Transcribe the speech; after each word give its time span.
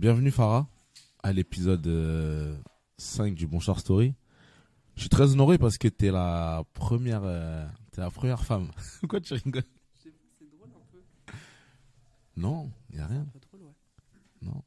Bienvenue 0.00 0.30
Farah 0.30 0.66
à 1.22 1.32
l'épisode 1.32 1.86
euh, 1.86 2.56
5 2.98 3.34
du 3.34 3.46
Bon 3.46 3.60
Short 3.60 3.78
Story. 3.80 4.14
Je 4.96 5.00
suis 5.02 5.08
très 5.08 5.32
honoré 5.32 5.58
parce 5.58 5.78
que 5.78 5.88
t'es 5.88 6.10
la 6.10 6.64
première, 6.74 7.22
euh, 7.24 7.66
t'es 7.92 8.00
la 8.00 8.10
première 8.10 8.44
femme. 8.44 8.70
Pourquoi 9.00 9.20
tu 9.20 9.34
rigoles? 9.34 9.62
C'est 10.02 10.10
drôle 10.56 10.68
un 10.74 10.84
peu. 10.90 10.98
Non, 12.36 12.70
y 12.92 12.98
a 12.98 13.06
rien. 13.06 13.26
Peu 13.32 13.38
drôle, 13.38 13.60
ouais. 13.68 13.74
Non. 14.42 14.62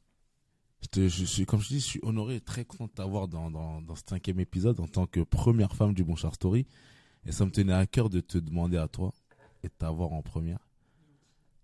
Je, 0.81 0.87
te- 0.87 1.07
je 1.09 1.25
suis, 1.25 1.45
comme 1.45 1.59
je 1.61 1.67
dis, 1.67 1.79
je 1.79 1.85
suis 1.85 1.99
honoré 2.03 2.35
et 2.35 2.41
très 2.41 2.63
content 2.63 2.85
de 2.85 2.91
t'avoir 2.91 3.27
dans, 3.27 3.51
dans, 3.51 3.81
dans 3.81 3.95
ce 3.95 4.03
cinquième 4.07 4.39
épisode 4.39 4.79
en 4.79 4.87
tant 4.87 5.05
que 5.05 5.19
première 5.19 5.75
femme 5.75 5.93
du 5.93 6.03
Bon 6.03 6.15
Short 6.15 6.35
Story. 6.35 6.65
Et 7.25 7.31
ça 7.31 7.45
me 7.45 7.51
tenait 7.51 7.73
à 7.73 7.85
cœur 7.87 8.09
de 8.09 8.21
te 8.21 8.37
demander 8.37 8.77
à 8.77 8.87
toi 8.87 9.11
et 9.63 9.67
de 9.67 9.73
t'avoir 9.73 10.13
en 10.13 10.21
première. 10.21 10.59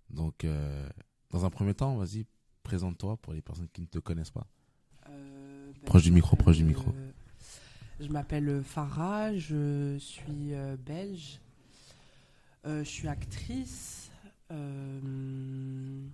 Donc, 0.09 0.43
euh, 0.43 0.89
dans 1.29 1.45
un 1.45 1.49
premier 1.49 1.73
temps, 1.73 1.95
vas-y, 1.95 2.25
présente-toi 2.63 3.17
pour 3.17 3.33
les 3.33 3.41
personnes 3.41 3.67
qui 3.73 3.81
ne 3.81 3.87
te 3.87 3.99
connaissent 3.99 4.31
pas. 4.31 4.47
Euh, 5.09 5.71
ben, 5.73 5.81
Proche 5.85 6.03
du 6.03 6.11
micro, 6.11 6.35
proche 6.35 6.57
du 6.57 6.63
micro. 6.63 6.91
euh, 6.91 7.11
je 7.99 8.07
m'appelle 8.09 8.63
Farah, 8.63 9.35
je 9.35 9.97
suis 9.99 10.53
euh, 10.53 10.75
belge. 10.77 11.39
Je 12.65 12.83
suis 12.83 13.07
actrice. 13.07 14.11
Je 14.51 16.05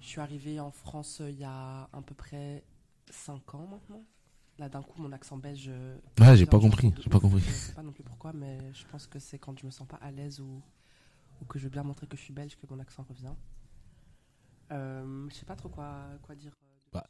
suis 0.00 0.20
arrivée 0.20 0.60
en 0.60 0.70
France 0.70 1.22
il 1.26 1.38
y 1.38 1.44
a 1.44 1.88
à 1.92 2.02
peu 2.04 2.14
près 2.14 2.62
5 3.10 3.54
ans 3.54 3.66
maintenant. 3.70 4.04
Là, 4.58 4.68
d'un 4.70 4.82
coup, 4.82 5.00
mon 5.02 5.12
accent 5.12 5.36
belge. 5.36 5.70
Ah, 6.20 6.34
j'ai 6.34 6.46
pas 6.46 6.58
compris, 6.58 6.92
j'ai 7.02 7.10
pas 7.10 7.20
compris. 7.20 7.40
Je 7.40 7.50
sais 7.50 7.72
pas 7.74 7.82
non 7.82 7.92
plus 7.92 8.02
pourquoi, 8.04 8.32
mais 8.32 8.58
je 8.72 8.84
pense 8.86 9.06
que 9.06 9.18
c'est 9.18 9.38
quand 9.38 9.58
je 9.58 9.66
me 9.66 9.70
sens 9.70 9.86
pas 9.86 9.98
à 9.98 10.10
l'aise 10.10 10.40
ou, 10.40 10.62
ou 11.40 11.44
que 11.44 11.58
je 11.58 11.64
veux 11.64 11.70
bien 11.70 11.82
montrer 11.82 12.06
que 12.06 12.16
je 12.16 12.22
suis 12.22 12.32
belge 12.32 12.56
que 12.56 12.66
mon 12.70 12.78
accent 12.80 13.04
revient. 13.08 13.34
Euh, 14.72 15.28
je 15.28 15.34
sais 15.34 15.44
pas 15.46 15.56
trop 15.56 15.68
quoi, 15.68 16.06
quoi 16.22 16.34
dire. 16.34 16.52
euh, 16.62 16.88
Bah. 16.92 17.06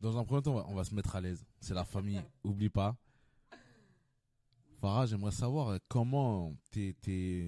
Dans 0.00 0.16
un 0.18 0.24
premier 0.24 0.42
temps, 0.42 0.52
on 0.52 0.56
va, 0.56 0.66
on 0.68 0.74
va 0.74 0.84
se 0.84 0.94
mettre 0.94 1.14
à 1.16 1.20
l'aise. 1.20 1.44
C'est 1.60 1.74
la 1.74 1.84
famille, 1.84 2.22
oublie 2.44 2.68
pas. 2.70 2.96
Farah, 4.80 5.06
j'aimerais 5.06 5.32
savoir 5.32 5.68
euh, 5.70 5.78
comment 5.88 6.54
t'es 6.70 6.94
t'es 7.00 7.44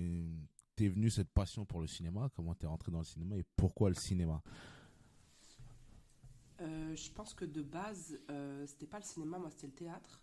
t'es 0.75 0.89
venu 0.89 1.11
cette 1.11 1.31
passion 1.31 1.65
pour 1.65 1.81
le 1.81 1.87
cinéma, 1.87 2.29
comment 2.35 2.55
t'es 2.55 2.67
rentré 2.67 2.91
dans 2.91 2.99
le 2.99 3.05
cinéma 3.05 3.37
et 3.37 3.45
pourquoi 3.57 3.89
le 3.89 3.95
cinéma? 3.95 4.43
Euh, 6.61 6.95
je 6.97 7.11
pense 7.13 7.33
que 7.35 7.45
de 7.45 7.63
base, 7.63 8.19
euh, 8.31 8.67
c'était 8.67 8.87
pas 8.87 8.99
le 8.99 9.05
cinéma, 9.05 9.39
moi 9.39 9.51
c'était 9.51 9.67
le 9.69 9.73
théâtre. 9.75 10.21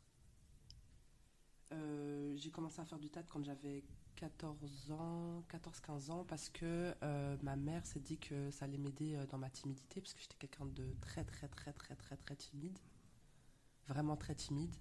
Euh, 1.73 2.34
j'ai 2.38 2.50
commencé 2.50 2.80
à 2.80 2.86
faire 2.86 3.00
du 3.00 3.10
théâtre 3.10 3.28
quand 3.32 3.44
j'avais 3.44 3.84
14 4.16 4.92
ans, 4.92 5.44
14-15 5.52 6.12
ans, 6.12 6.26
parce 6.26 6.50
que 6.50 6.94
euh, 7.04 7.38
ma 7.42 7.56
mère 7.56 7.86
s'est 7.86 8.00
dit 8.00 8.18
que 8.18 8.50
ça 8.52 8.66
allait 8.66 8.78
m'aider 8.78 9.16
euh, 9.16 9.26
dans 9.28 9.38
ma 9.38 9.50
timidité, 9.50 10.02
parce 10.02 10.14
que 10.14 10.22
j'étais 10.22 10.38
quelqu'un 10.38 10.66
de 10.66 10.95
très 11.02 11.23
très 11.23 11.48
très 11.48 11.73
très 11.73 11.95
très 11.95 12.16
très 12.16 12.36
timide, 12.36 12.78
vraiment 13.88 14.16
très 14.16 14.36
timide. 14.36 14.76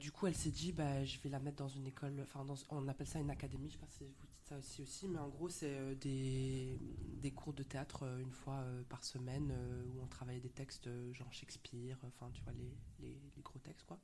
Du 0.00 0.10
coup, 0.10 0.26
elle 0.26 0.34
s'est 0.34 0.50
dit, 0.50 0.72
bah, 0.72 1.04
je 1.04 1.18
vais 1.20 1.28
la 1.28 1.38
mettre 1.38 1.58
dans 1.58 1.68
une 1.68 1.86
école, 1.86 2.26
on 2.70 2.88
appelle 2.88 3.06
ça 3.06 3.20
une 3.20 3.30
académie, 3.30 3.68
je 3.68 3.74
sais 3.74 3.78
pas 3.78 3.86
si 3.88 4.04
vous 4.04 4.10
dites 4.10 4.30
ça 4.42 4.56
aussi, 4.82 5.06
mais 5.06 5.18
en 5.18 5.28
gros, 5.28 5.48
c'est 5.48 5.94
des, 5.96 7.32
cours 7.36 7.52
de 7.52 7.62
théâtre 7.62 8.04
une 8.20 8.32
fois 8.32 8.64
par 8.88 9.04
semaine 9.04 9.54
où 9.86 10.02
on 10.02 10.06
travaillait 10.06 10.40
des 10.40 10.50
textes 10.50 10.88
genre 11.12 11.32
Shakespeare, 11.32 11.96
enfin, 12.06 12.30
tu 12.32 12.42
vois, 12.42 12.52
les, 12.54 12.74
les, 13.00 13.20
les 13.36 13.42
gros 13.42 13.58
textes, 13.60 13.86
quoi. 13.86 14.00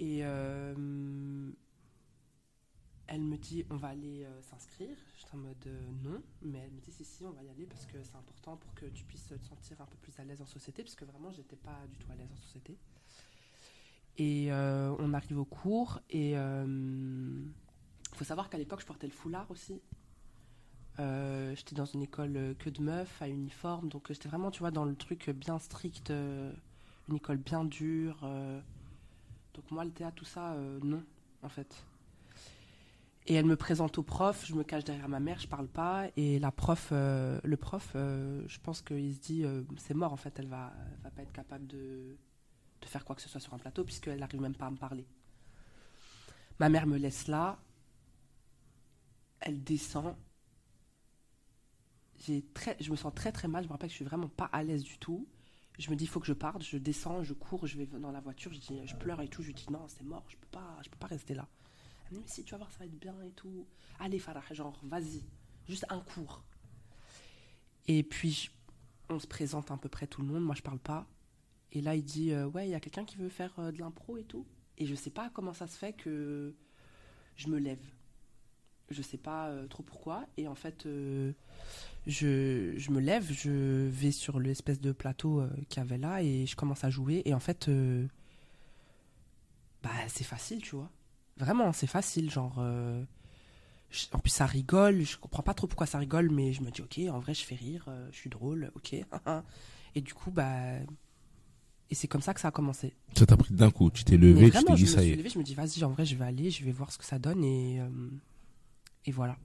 Et 0.00 0.20
euh, 0.22 1.50
elle 3.08 3.20
me 3.20 3.36
dit, 3.36 3.64
on 3.70 3.76
va 3.76 3.88
aller 3.88 4.24
euh, 4.24 4.42
s'inscrire. 4.42 4.96
J'étais 5.18 5.34
en 5.34 5.38
mode 5.38 5.66
euh, 5.66 5.80
non, 6.04 6.22
mais 6.42 6.58
elle 6.58 6.72
me 6.72 6.80
dit, 6.80 6.92
si, 6.92 7.04
si, 7.04 7.24
on 7.24 7.32
va 7.32 7.42
y 7.42 7.48
aller 7.48 7.66
parce 7.66 7.86
que 7.86 8.02
c'est 8.02 8.16
important 8.16 8.56
pour 8.56 8.74
que 8.74 8.86
tu 8.86 9.04
puisses 9.04 9.26
te 9.26 9.36
sentir 9.38 9.80
un 9.80 9.86
peu 9.86 9.96
plus 9.96 10.18
à 10.20 10.24
l'aise 10.24 10.40
en 10.40 10.46
société, 10.46 10.82
parce 10.82 10.94
que 10.94 11.04
vraiment, 11.04 11.30
j'étais 11.32 11.56
pas 11.56 11.80
du 11.88 11.96
tout 11.96 12.10
à 12.12 12.14
l'aise 12.14 12.30
en 12.32 12.36
société. 12.36 12.76
Et 14.20 14.50
on 14.52 15.14
arrive 15.14 15.38
au 15.38 15.44
cours 15.44 16.00
et 16.10 16.32
il 16.32 17.52
faut 18.14 18.24
savoir 18.24 18.50
qu'à 18.50 18.58
l'époque 18.58 18.80
je 18.80 18.86
portais 18.86 19.06
le 19.06 19.12
foulard 19.12 19.48
aussi. 19.48 19.80
J'étais 20.98 21.76
dans 21.76 21.84
une 21.84 22.02
école 22.02 22.56
que 22.58 22.68
de 22.68 22.82
meufs 22.82 23.22
à 23.22 23.28
uniforme, 23.28 23.88
donc 23.88 24.08
j'étais 24.08 24.28
vraiment, 24.28 24.50
tu 24.50 24.58
vois, 24.58 24.72
dans 24.72 24.84
le 24.84 24.96
truc 24.96 25.30
bien 25.30 25.60
strict, 25.60 26.10
une 26.10 27.14
école 27.14 27.36
bien 27.36 27.64
dure. 27.64 28.28
Donc 29.58 29.72
moi, 29.72 29.84
le 29.84 29.90
théâtre, 29.90 30.14
tout 30.14 30.24
ça, 30.24 30.52
euh, 30.52 30.78
non, 30.84 31.02
en 31.42 31.48
fait. 31.48 31.84
Et 33.26 33.34
elle 33.34 33.44
me 33.44 33.56
présente 33.56 33.98
au 33.98 34.04
prof, 34.04 34.46
je 34.46 34.54
me 34.54 34.62
cache 34.62 34.84
derrière 34.84 35.08
ma 35.08 35.18
mère, 35.18 35.40
je 35.40 35.48
parle 35.48 35.66
pas, 35.66 36.06
et 36.16 36.38
la 36.38 36.52
prof, 36.52 36.90
euh, 36.92 37.40
le 37.42 37.56
prof, 37.56 37.90
euh, 37.96 38.44
je 38.46 38.60
pense 38.60 38.82
qu'il 38.82 39.12
se 39.12 39.18
dit, 39.18 39.44
c'est 39.76 39.94
mort 39.94 40.12
en 40.12 40.16
fait, 40.16 40.38
elle 40.38 40.46
va, 40.46 40.72
va 41.02 41.10
pas 41.10 41.22
être 41.22 41.32
capable 41.32 41.66
de, 41.66 42.16
de 42.80 42.86
faire 42.86 43.04
quoi 43.04 43.16
que 43.16 43.20
ce 43.20 43.28
soit 43.28 43.40
sur 43.40 43.52
un 43.52 43.58
plateau, 43.58 43.82
puisqu'elle 43.82 44.20
n'arrive 44.20 44.40
même 44.40 44.54
pas 44.54 44.66
à 44.66 44.70
me 44.70 44.76
parler. 44.76 45.04
Ma 46.60 46.68
mère 46.68 46.86
me 46.86 46.96
laisse 46.96 47.26
là, 47.26 47.58
elle 49.40 49.62
descend. 49.64 50.14
Très, 52.54 52.76
je 52.80 52.90
me 52.92 52.96
sens 52.96 53.12
très 53.12 53.32
très 53.32 53.48
mal, 53.48 53.64
je 53.64 53.68
me 53.68 53.72
rappelle 53.72 53.88
que 53.88 53.92
je 53.92 53.96
suis 53.96 54.04
vraiment 54.04 54.28
pas 54.28 54.46
à 54.52 54.62
l'aise 54.62 54.84
du 54.84 54.98
tout. 54.98 55.26
Je 55.78 55.90
me 55.90 55.96
dis, 55.96 56.04
il 56.04 56.08
faut 56.08 56.20
que 56.20 56.26
je 56.26 56.32
parte, 56.32 56.62
je 56.62 56.76
descends, 56.76 57.22
je 57.22 57.34
cours, 57.34 57.66
je 57.66 57.78
vais 57.78 57.86
dans 57.86 58.10
la 58.10 58.20
voiture, 58.20 58.52
je, 58.52 58.58
dis, 58.58 58.80
je 58.84 58.96
pleure 58.96 59.20
et 59.20 59.28
tout, 59.28 59.42
je 59.42 59.48
lui 59.48 59.54
dis, 59.54 59.66
non, 59.70 59.86
c'est 59.88 60.02
mort, 60.02 60.24
je 60.28 60.36
peux 60.36 60.48
pas, 60.50 60.76
je 60.82 60.88
peux 60.90 60.98
pas 60.98 61.06
rester 61.06 61.34
là. 61.34 61.46
Elle 62.10 62.16
me 62.16 62.22
dit, 62.22 62.22
mais 62.26 62.32
si, 62.32 62.42
tu 62.42 62.50
vas 62.52 62.58
voir, 62.58 62.70
ça 62.72 62.78
va 62.80 62.86
être 62.86 62.98
bien 62.98 63.14
et 63.22 63.30
tout. 63.30 63.66
Allez, 64.00 64.18
Farah, 64.18 64.42
genre, 64.52 64.78
vas-y, 64.82 65.22
juste 65.68 65.86
un 65.88 66.00
cours. 66.00 66.42
Et 67.86 68.02
puis, 68.02 68.50
on 69.08 69.18
se 69.18 69.26
présente 69.26 69.70
à 69.70 69.76
peu 69.76 69.88
près 69.88 70.06
tout 70.06 70.20
le 70.20 70.28
monde, 70.28 70.44
moi 70.44 70.54
je 70.54 70.62
parle 70.62 70.78
pas. 70.78 71.06
Et 71.72 71.80
là, 71.80 71.94
il 71.94 72.04
dit 72.04 72.32
euh, 72.32 72.46
Ouais, 72.46 72.68
il 72.68 72.70
y 72.70 72.74
a 72.74 72.80
quelqu'un 72.80 73.04
qui 73.04 73.16
veut 73.16 73.28
faire 73.28 73.58
euh, 73.58 73.72
de 73.72 73.78
l'impro 73.78 74.16
et 74.16 74.24
tout. 74.24 74.46
Et 74.76 74.86
je 74.86 74.94
sais 74.94 75.10
pas 75.10 75.30
comment 75.30 75.54
ça 75.54 75.66
se 75.66 75.76
fait 75.76 75.92
que 75.92 76.54
je 77.36 77.48
me 77.48 77.58
lève. 77.58 77.84
Je 78.90 79.02
sais 79.02 79.18
pas 79.18 79.48
euh, 79.48 79.66
trop 79.66 79.82
pourquoi. 79.82 80.24
Et 80.38 80.48
en 80.48 80.54
fait, 80.54 80.86
euh, 80.86 81.32
je, 82.06 82.72
je 82.76 82.90
me 82.90 83.00
lève, 83.00 83.30
je 83.30 83.86
vais 83.86 84.12
sur 84.12 84.40
l'espèce 84.40 84.80
de 84.80 84.92
plateau 84.92 85.40
euh, 85.40 85.50
qu'il 85.68 85.82
y 85.82 85.84
avait 85.86 85.98
là 85.98 86.22
et 86.22 86.46
je 86.46 86.56
commence 86.56 86.84
à 86.84 86.90
jouer. 86.90 87.20
Et 87.26 87.34
en 87.34 87.40
fait, 87.40 87.68
euh, 87.68 88.06
bah, 89.82 89.90
c'est 90.08 90.24
facile, 90.24 90.62
tu 90.62 90.74
vois. 90.76 90.90
Vraiment, 91.36 91.72
c'est 91.72 91.86
facile. 91.86 92.30
Genre, 92.30 92.60
je- 93.90 94.06
en 94.12 94.18
plus, 94.18 94.30
ça 94.30 94.46
rigole. 94.46 95.02
Je 95.02 95.16
comprends 95.18 95.42
pas 95.42 95.54
trop 95.54 95.66
pourquoi 95.66 95.86
ça 95.86 95.98
rigole, 95.98 96.30
mais 96.30 96.52
je 96.52 96.62
me 96.62 96.70
dis 96.70 96.82
Ok, 96.82 96.98
en 97.10 97.18
vrai, 97.20 97.34
je 97.34 97.44
fais 97.44 97.54
rire, 97.54 97.88
je 98.10 98.16
suis 98.16 98.30
drôle, 98.30 98.72
ok. 98.74 98.94
et 99.94 100.00
du 100.00 100.14
coup, 100.14 100.30
bah. 100.30 100.78
Et 101.90 101.94
c'est 101.94 102.06
comme 102.08 102.20
ça 102.20 102.34
que 102.34 102.40
ça 102.40 102.48
a 102.48 102.50
commencé. 102.50 102.92
Ça 103.16 103.24
t'a 103.24 103.36
pris 103.38 103.54
d'un 103.54 103.70
coup, 103.70 103.90
tu 103.90 104.04
t'es 104.04 104.18
levé, 104.18 104.50
tu 104.50 104.56
t'es 104.72 104.76
je 104.76 104.84
dit 104.84 104.90
me 104.90 104.94
ça 104.96 105.02
y 105.02 105.04
suis 105.06 105.12
est. 105.14 105.16
levée, 105.16 105.30
je 105.30 105.38
me 105.38 105.44
dis, 105.44 105.54
vas-y, 105.54 105.84
en 105.84 105.90
vrai, 105.90 106.04
je 106.04 106.16
vais 106.16 106.24
aller, 106.26 106.50
je 106.50 106.62
vais 106.64 106.72
voir 106.72 106.92
ce 106.92 106.98
que 106.98 107.04
ça 107.04 107.18
donne. 107.18 107.42
Et, 107.44 107.80
et 109.08 109.12
voilà. 109.12 109.36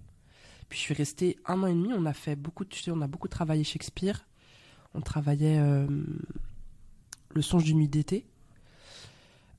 Puis 0.70 0.78
je 0.78 0.84
suis 0.84 0.94
restée 0.94 1.38
un 1.46 1.62
an 1.64 1.68
et 1.68 1.74
demi. 1.74 1.94
On 1.94 2.06
a 2.06 2.14
fait 2.14 2.36
beaucoup, 2.36 2.66
de- 2.66 2.92
on 2.92 3.02
a 3.02 3.08
beaucoup 3.08 3.28
travaillé 3.28 3.64
Shakespeare. 3.64 4.28
On 4.94 5.02
travaillait 5.02 5.58
euh, 5.60 5.88
Le 7.36 7.42
songe 7.42 7.64
d'une 7.64 7.78
nuit 7.78 7.88
d'été. 7.88 8.28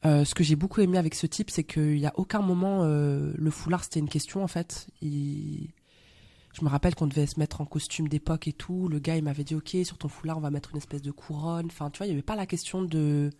Euh, 0.05 0.25
ce 0.25 0.35
que 0.35 0.45
j'ai 0.45 0.55
beaucoup 0.55 0.81
aimé 0.81 0.99
avec 0.99 1.15
ce 1.15 1.27
type, 1.27 1.51
c'est 1.51 1.65
qu'il 1.65 1.97
n'y 1.97 2.07
a 2.07 2.13
aucun 2.17 2.41
moment, 2.43 2.81
euh, 2.83 3.33
le 3.35 3.51
foulard, 3.51 3.83
c'était 3.83 4.01
une 4.01 4.09
question 4.09 4.45
en 4.45 4.49
fait. 4.49 4.87
Je 5.03 6.63
me 6.63 6.69
rappelle 6.69 6.95
qu'on 6.95 7.07
devait 7.09 7.27
se 7.27 7.41
mettre 7.41 7.61
en 7.63 7.65
costume 7.65 8.07
d'époque 8.09 8.47
et 8.47 8.53
tout. 8.53 8.87
Le 8.89 8.99
gars, 9.01 9.17
il 9.17 9.25
m'avait 9.25 9.43
dit, 9.43 9.55
ok, 9.57 9.77
sur 9.85 9.99
ton 9.99 10.09
foulard, 10.09 10.37
on 10.37 10.41
va 10.41 10.51
mettre 10.51 10.71
une 10.71 10.77
espèce 10.77 11.03
de 11.03 11.11
couronne. 11.11 11.67
Enfin, 11.67 11.91
tu 11.91 11.99
vois, 11.99 12.07
il 12.07 12.11
n'y 12.11 12.15
avait 12.15 12.23
pas 12.23 12.37
la 12.37 12.47
question 12.47 12.83
de 12.83 13.31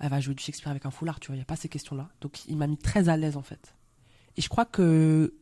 elle 0.00 0.10
va 0.10 0.20
jouer 0.20 0.34
du 0.34 0.42
Shakespeare 0.42 0.70
avec 0.70 0.86
un 0.86 0.90
foulard, 0.92 1.18
tu 1.20 1.26
vois, 1.26 1.34
il 1.36 1.38
n'y 1.40 1.42
a 1.42 1.44
pas 1.44 1.56
ces 1.56 1.68
questions-là. 1.68 2.08
Donc 2.20 2.44
il 2.46 2.56
m'a 2.56 2.66
mis 2.68 2.78
très 2.78 3.08
à 3.08 3.16
l'aise 3.16 3.36
en 3.36 3.42
fait. 3.42 3.74
Et 4.36 4.40
je 4.40 4.48
crois 4.48 4.64
que 4.64 5.34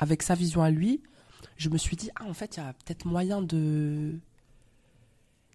avec 0.00 0.22
sa 0.22 0.34
vision 0.34 0.62
à 0.62 0.70
lui, 0.70 1.02
je 1.58 1.68
me 1.68 1.76
suis 1.76 1.94
dit, 1.94 2.10
ah 2.16 2.24
en 2.24 2.32
fait, 2.32 2.56
il 2.56 2.60
y 2.60 2.62
a 2.62 2.72
peut-être 2.72 3.04
moyen 3.04 3.42
de... 3.42 4.18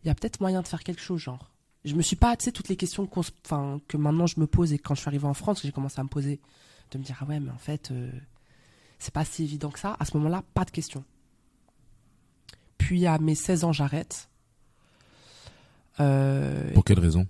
Il 0.04 0.08
y 0.08 0.10
a 0.12 0.16
peut-être 0.16 0.40
moyen 0.40 0.62
de 0.62 0.68
faire 0.68 0.84
quelque 0.84 1.02
chose, 1.02 1.20
genre. 1.20 1.52
Je 1.84 1.96
me 1.96 2.04
suis 2.04 2.16
pas, 2.16 2.38
tu 2.38 2.46
sais, 2.46 2.52
toutes 2.52 2.70
les 2.70 2.76
questions 2.78 3.08
que 3.08 3.98
maintenant 3.98 4.28
je 4.28 4.40
me 4.40 4.46
pose 4.46 4.72
et 4.72 4.78
quand 4.78 4.94
je 4.94 5.02
suis 5.02 5.10
arrivé 5.10 5.26
en 5.26 5.34
France, 5.34 5.62
j'ai 5.64 5.72
commencé 5.72 6.00
à 6.00 6.04
me 6.04 6.10
poser, 6.10 6.40
de 6.92 7.00
me 7.00 7.04
dire, 7.04 7.18
ah 7.22 7.26
ouais, 7.26 7.40
mais 7.40 7.50
en 7.50 7.58
fait, 7.58 7.90
euh, 7.90 8.12
c'est 9.00 9.14
pas 9.14 9.26
si 9.26 9.44
évident 9.44 9.72
que 9.72 9.80
ça. 9.80 9.98
À 10.00 10.06
ce 10.06 10.16
moment-là, 10.18 10.44
pas 10.54 10.64
de 10.64 10.72
questions. 10.72 11.04
Puis 12.78 13.08
à 13.08 13.18
mes 13.18 13.36
16 13.36 13.64
ans, 13.64 13.74
j'arrête. 13.74 14.30
Euh, 16.00 16.72
Pour 16.74 16.86
quelle 16.86 17.00
raison? 17.00 17.26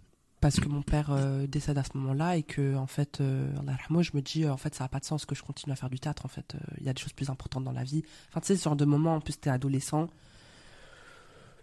Parce 0.45 0.59
que 0.59 0.69
mon 0.69 0.83
père 0.83 1.07
euh, 1.09 1.47
décède 1.47 1.75
à 1.79 1.83
ce 1.83 1.97
moment-là 1.97 2.37
et 2.37 2.43
que 2.43 2.75
en 2.75 2.85
fait 2.85 3.19
euh, 3.19 3.51
Allah 3.61 3.71
yarhamou, 3.71 4.03
je 4.03 4.11
me 4.13 4.21
dis 4.21 4.43
euh, 4.43 4.53
en 4.53 4.57
fait 4.57 4.75
ça 4.75 4.83
n'a 4.83 4.89
pas 4.89 4.99
de 4.99 5.05
sens 5.05 5.25
que 5.25 5.33
je 5.33 5.41
continue 5.41 5.73
à 5.73 5.75
faire 5.75 5.89
du 5.89 5.99
théâtre 5.99 6.23
en 6.23 6.27
fait. 6.27 6.53
Euh, 6.53 6.59
il 6.77 6.85
y 6.85 6.89
a 6.89 6.93
des 6.93 7.01
choses 7.01 7.13
plus 7.13 7.31
importantes 7.31 7.63
dans 7.63 7.71
la 7.71 7.83
vie. 7.83 8.03
Enfin 8.29 8.41
tu 8.41 8.45
sais 8.45 8.55
ce 8.55 8.63
genre 8.63 8.75
de 8.75 8.85
moment 8.85 9.15
en 9.15 9.21
plus 9.21 9.39
t'es 9.39 9.49
adolescent. 9.49 10.07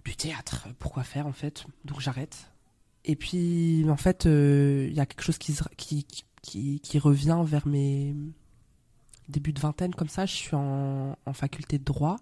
Du 0.04 0.16
théâtre 0.16 0.66
pourquoi 0.80 1.04
faire 1.04 1.28
en 1.28 1.32
fait? 1.32 1.64
Donc 1.84 2.00
j'arrête. 2.00 2.50
Et 3.04 3.14
puis 3.14 3.86
en 3.88 3.96
fait 3.96 4.26
euh, 4.26 4.88
il 4.90 4.94
y 4.96 5.00
a 5.00 5.06
quelque 5.06 5.22
chose 5.22 5.38
qui, 5.38 6.98
revient 6.98 7.40
vers 7.44 7.68
mes 7.68 8.16
débuts 9.28 9.52
de 9.52 9.60
vingtaine 9.60 9.94
comme 9.94 10.08
ça. 10.08 10.26
Je 10.26 10.34
suis 10.34 10.56
en, 10.56 11.16
en 11.24 11.32
faculté 11.32 11.78
de 11.78 11.84
droit. 11.84 12.16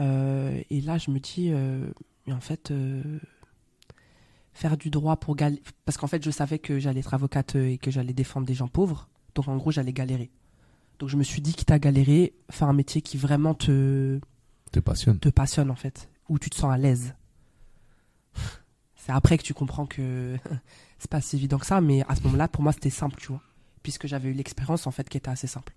Euh, 0.00 0.60
et 0.68 0.80
là, 0.80 0.98
je 0.98 1.10
me 1.10 1.18
dis, 1.18 1.50
euh, 1.52 1.88
en 2.30 2.40
fait, 2.40 2.70
euh, 2.70 3.02
faire 4.58 4.76
du 4.76 4.90
droit 4.90 5.16
pour 5.16 5.36
galérer. 5.36 5.62
Parce 5.84 5.96
qu'en 5.98 6.08
fait, 6.08 6.24
je 6.24 6.30
savais 6.32 6.58
que 6.58 6.78
j'allais 6.80 7.00
être 7.00 7.14
avocate 7.14 7.54
euh, 7.56 7.68
et 7.70 7.78
que 7.78 7.90
j'allais 7.92 8.12
défendre 8.12 8.46
des 8.46 8.54
gens 8.54 8.66
pauvres. 8.68 9.08
Donc, 9.34 9.46
en 9.46 9.56
gros, 9.56 9.70
j'allais 9.70 9.92
galérer. 9.92 10.30
Donc, 10.98 11.08
je 11.08 11.16
me 11.16 11.22
suis 11.22 11.40
dit, 11.40 11.54
quitte 11.54 11.70
à 11.70 11.78
galérer, 11.78 12.34
faire 12.50 12.68
un 12.68 12.72
métier 12.72 13.00
qui 13.00 13.16
vraiment 13.18 13.54
te, 13.54 14.18
Te 14.72 14.80
passionne. 14.80 15.20
te 15.20 15.28
passionne, 15.28 15.70
en 15.70 15.76
fait. 15.76 16.08
Où 16.28 16.38
tu 16.40 16.50
te 16.50 16.56
sens 16.56 16.72
à 16.72 16.76
l'aise. 16.76 17.14
C'est 18.96 19.12
après 19.12 19.38
que 19.38 19.42
tu 19.44 19.54
comprends 19.54 19.86
que 19.86 20.36
c'est 20.98 21.10
pas 21.10 21.20
si 21.20 21.36
évident 21.36 21.58
que 21.58 21.66
ça. 21.66 21.80
Mais 21.80 22.02
à 22.08 22.16
ce 22.16 22.22
moment-là, 22.24 22.48
pour 22.48 22.62
moi, 22.64 22.72
c'était 22.72 22.90
simple, 22.90 23.16
tu 23.20 23.28
vois. 23.28 23.42
Puisque 23.84 24.06
j'avais 24.08 24.28
eu 24.30 24.32
l'expérience, 24.32 24.86
en 24.86 24.90
fait, 24.90 25.08
qui 25.08 25.16
était 25.16 25.30
assez 25.30 25.46
simple. 25.46 25.72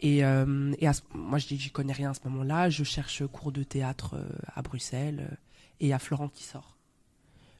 Et, 0.00 0.24
euh, 0.24 0.72
et 0.78 0.86
à 0.86 0.92
ce- 0.92 1.02
moi, 1.12 1.38
je 1.38 1.46
dis 1.48 1.56
que 1.56 1.62
j'y 1.64 1.70
connais 1.70 1.92
rien 1.92 2.10
à 2.10 2.14
ce 2.14 2.20
moment-là. 2.28 2.70
Je 2.70 2.84
cherche 2.84 3.26
cours 3.26 3.50
de 3.52 3.62
théâtre 3.64 4.14
euh, 4.14 4.28
à 4.54 4.62
Bruxelles 4.62 5.36
et 5.80 5.92
a 5.92 5.98
Florent 5.98 6.28
qui 6.28 6.44
sort. 6.44 6.71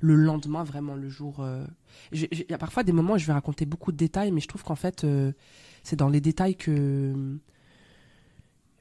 Le 0.02 0.14
lendemain, 0.16 0.64
vraiment, 0.64 0.94
le 0.94 1.08
jour. 1.08 1.40
euh, 1.40 1.64
Il 2.12 2.44
y 2.50 2.52
a 2.52 2.58
parfois 2.58 2.82
des 2.82 2.92
moments 2.92 3.14
où 3.14 3.18
je 3.18 3.26
vais 3.26 3.32
raconter 3.32 3.64
beaucoup 3.66 3.92
de 3.92 3.96
détails, 3.96 4.32
mais 4.32 4.40
je 4.40 4.48
trouve 4.48 4.62
qu'en 4.64 4.74
fait, 4.74 5.04
euh, 5.04 5.32
c'est 5.82 5.96
dans 5.96 6.08
les 6.08 6.20
détails 6.20 6.56
que. 6.56 7.38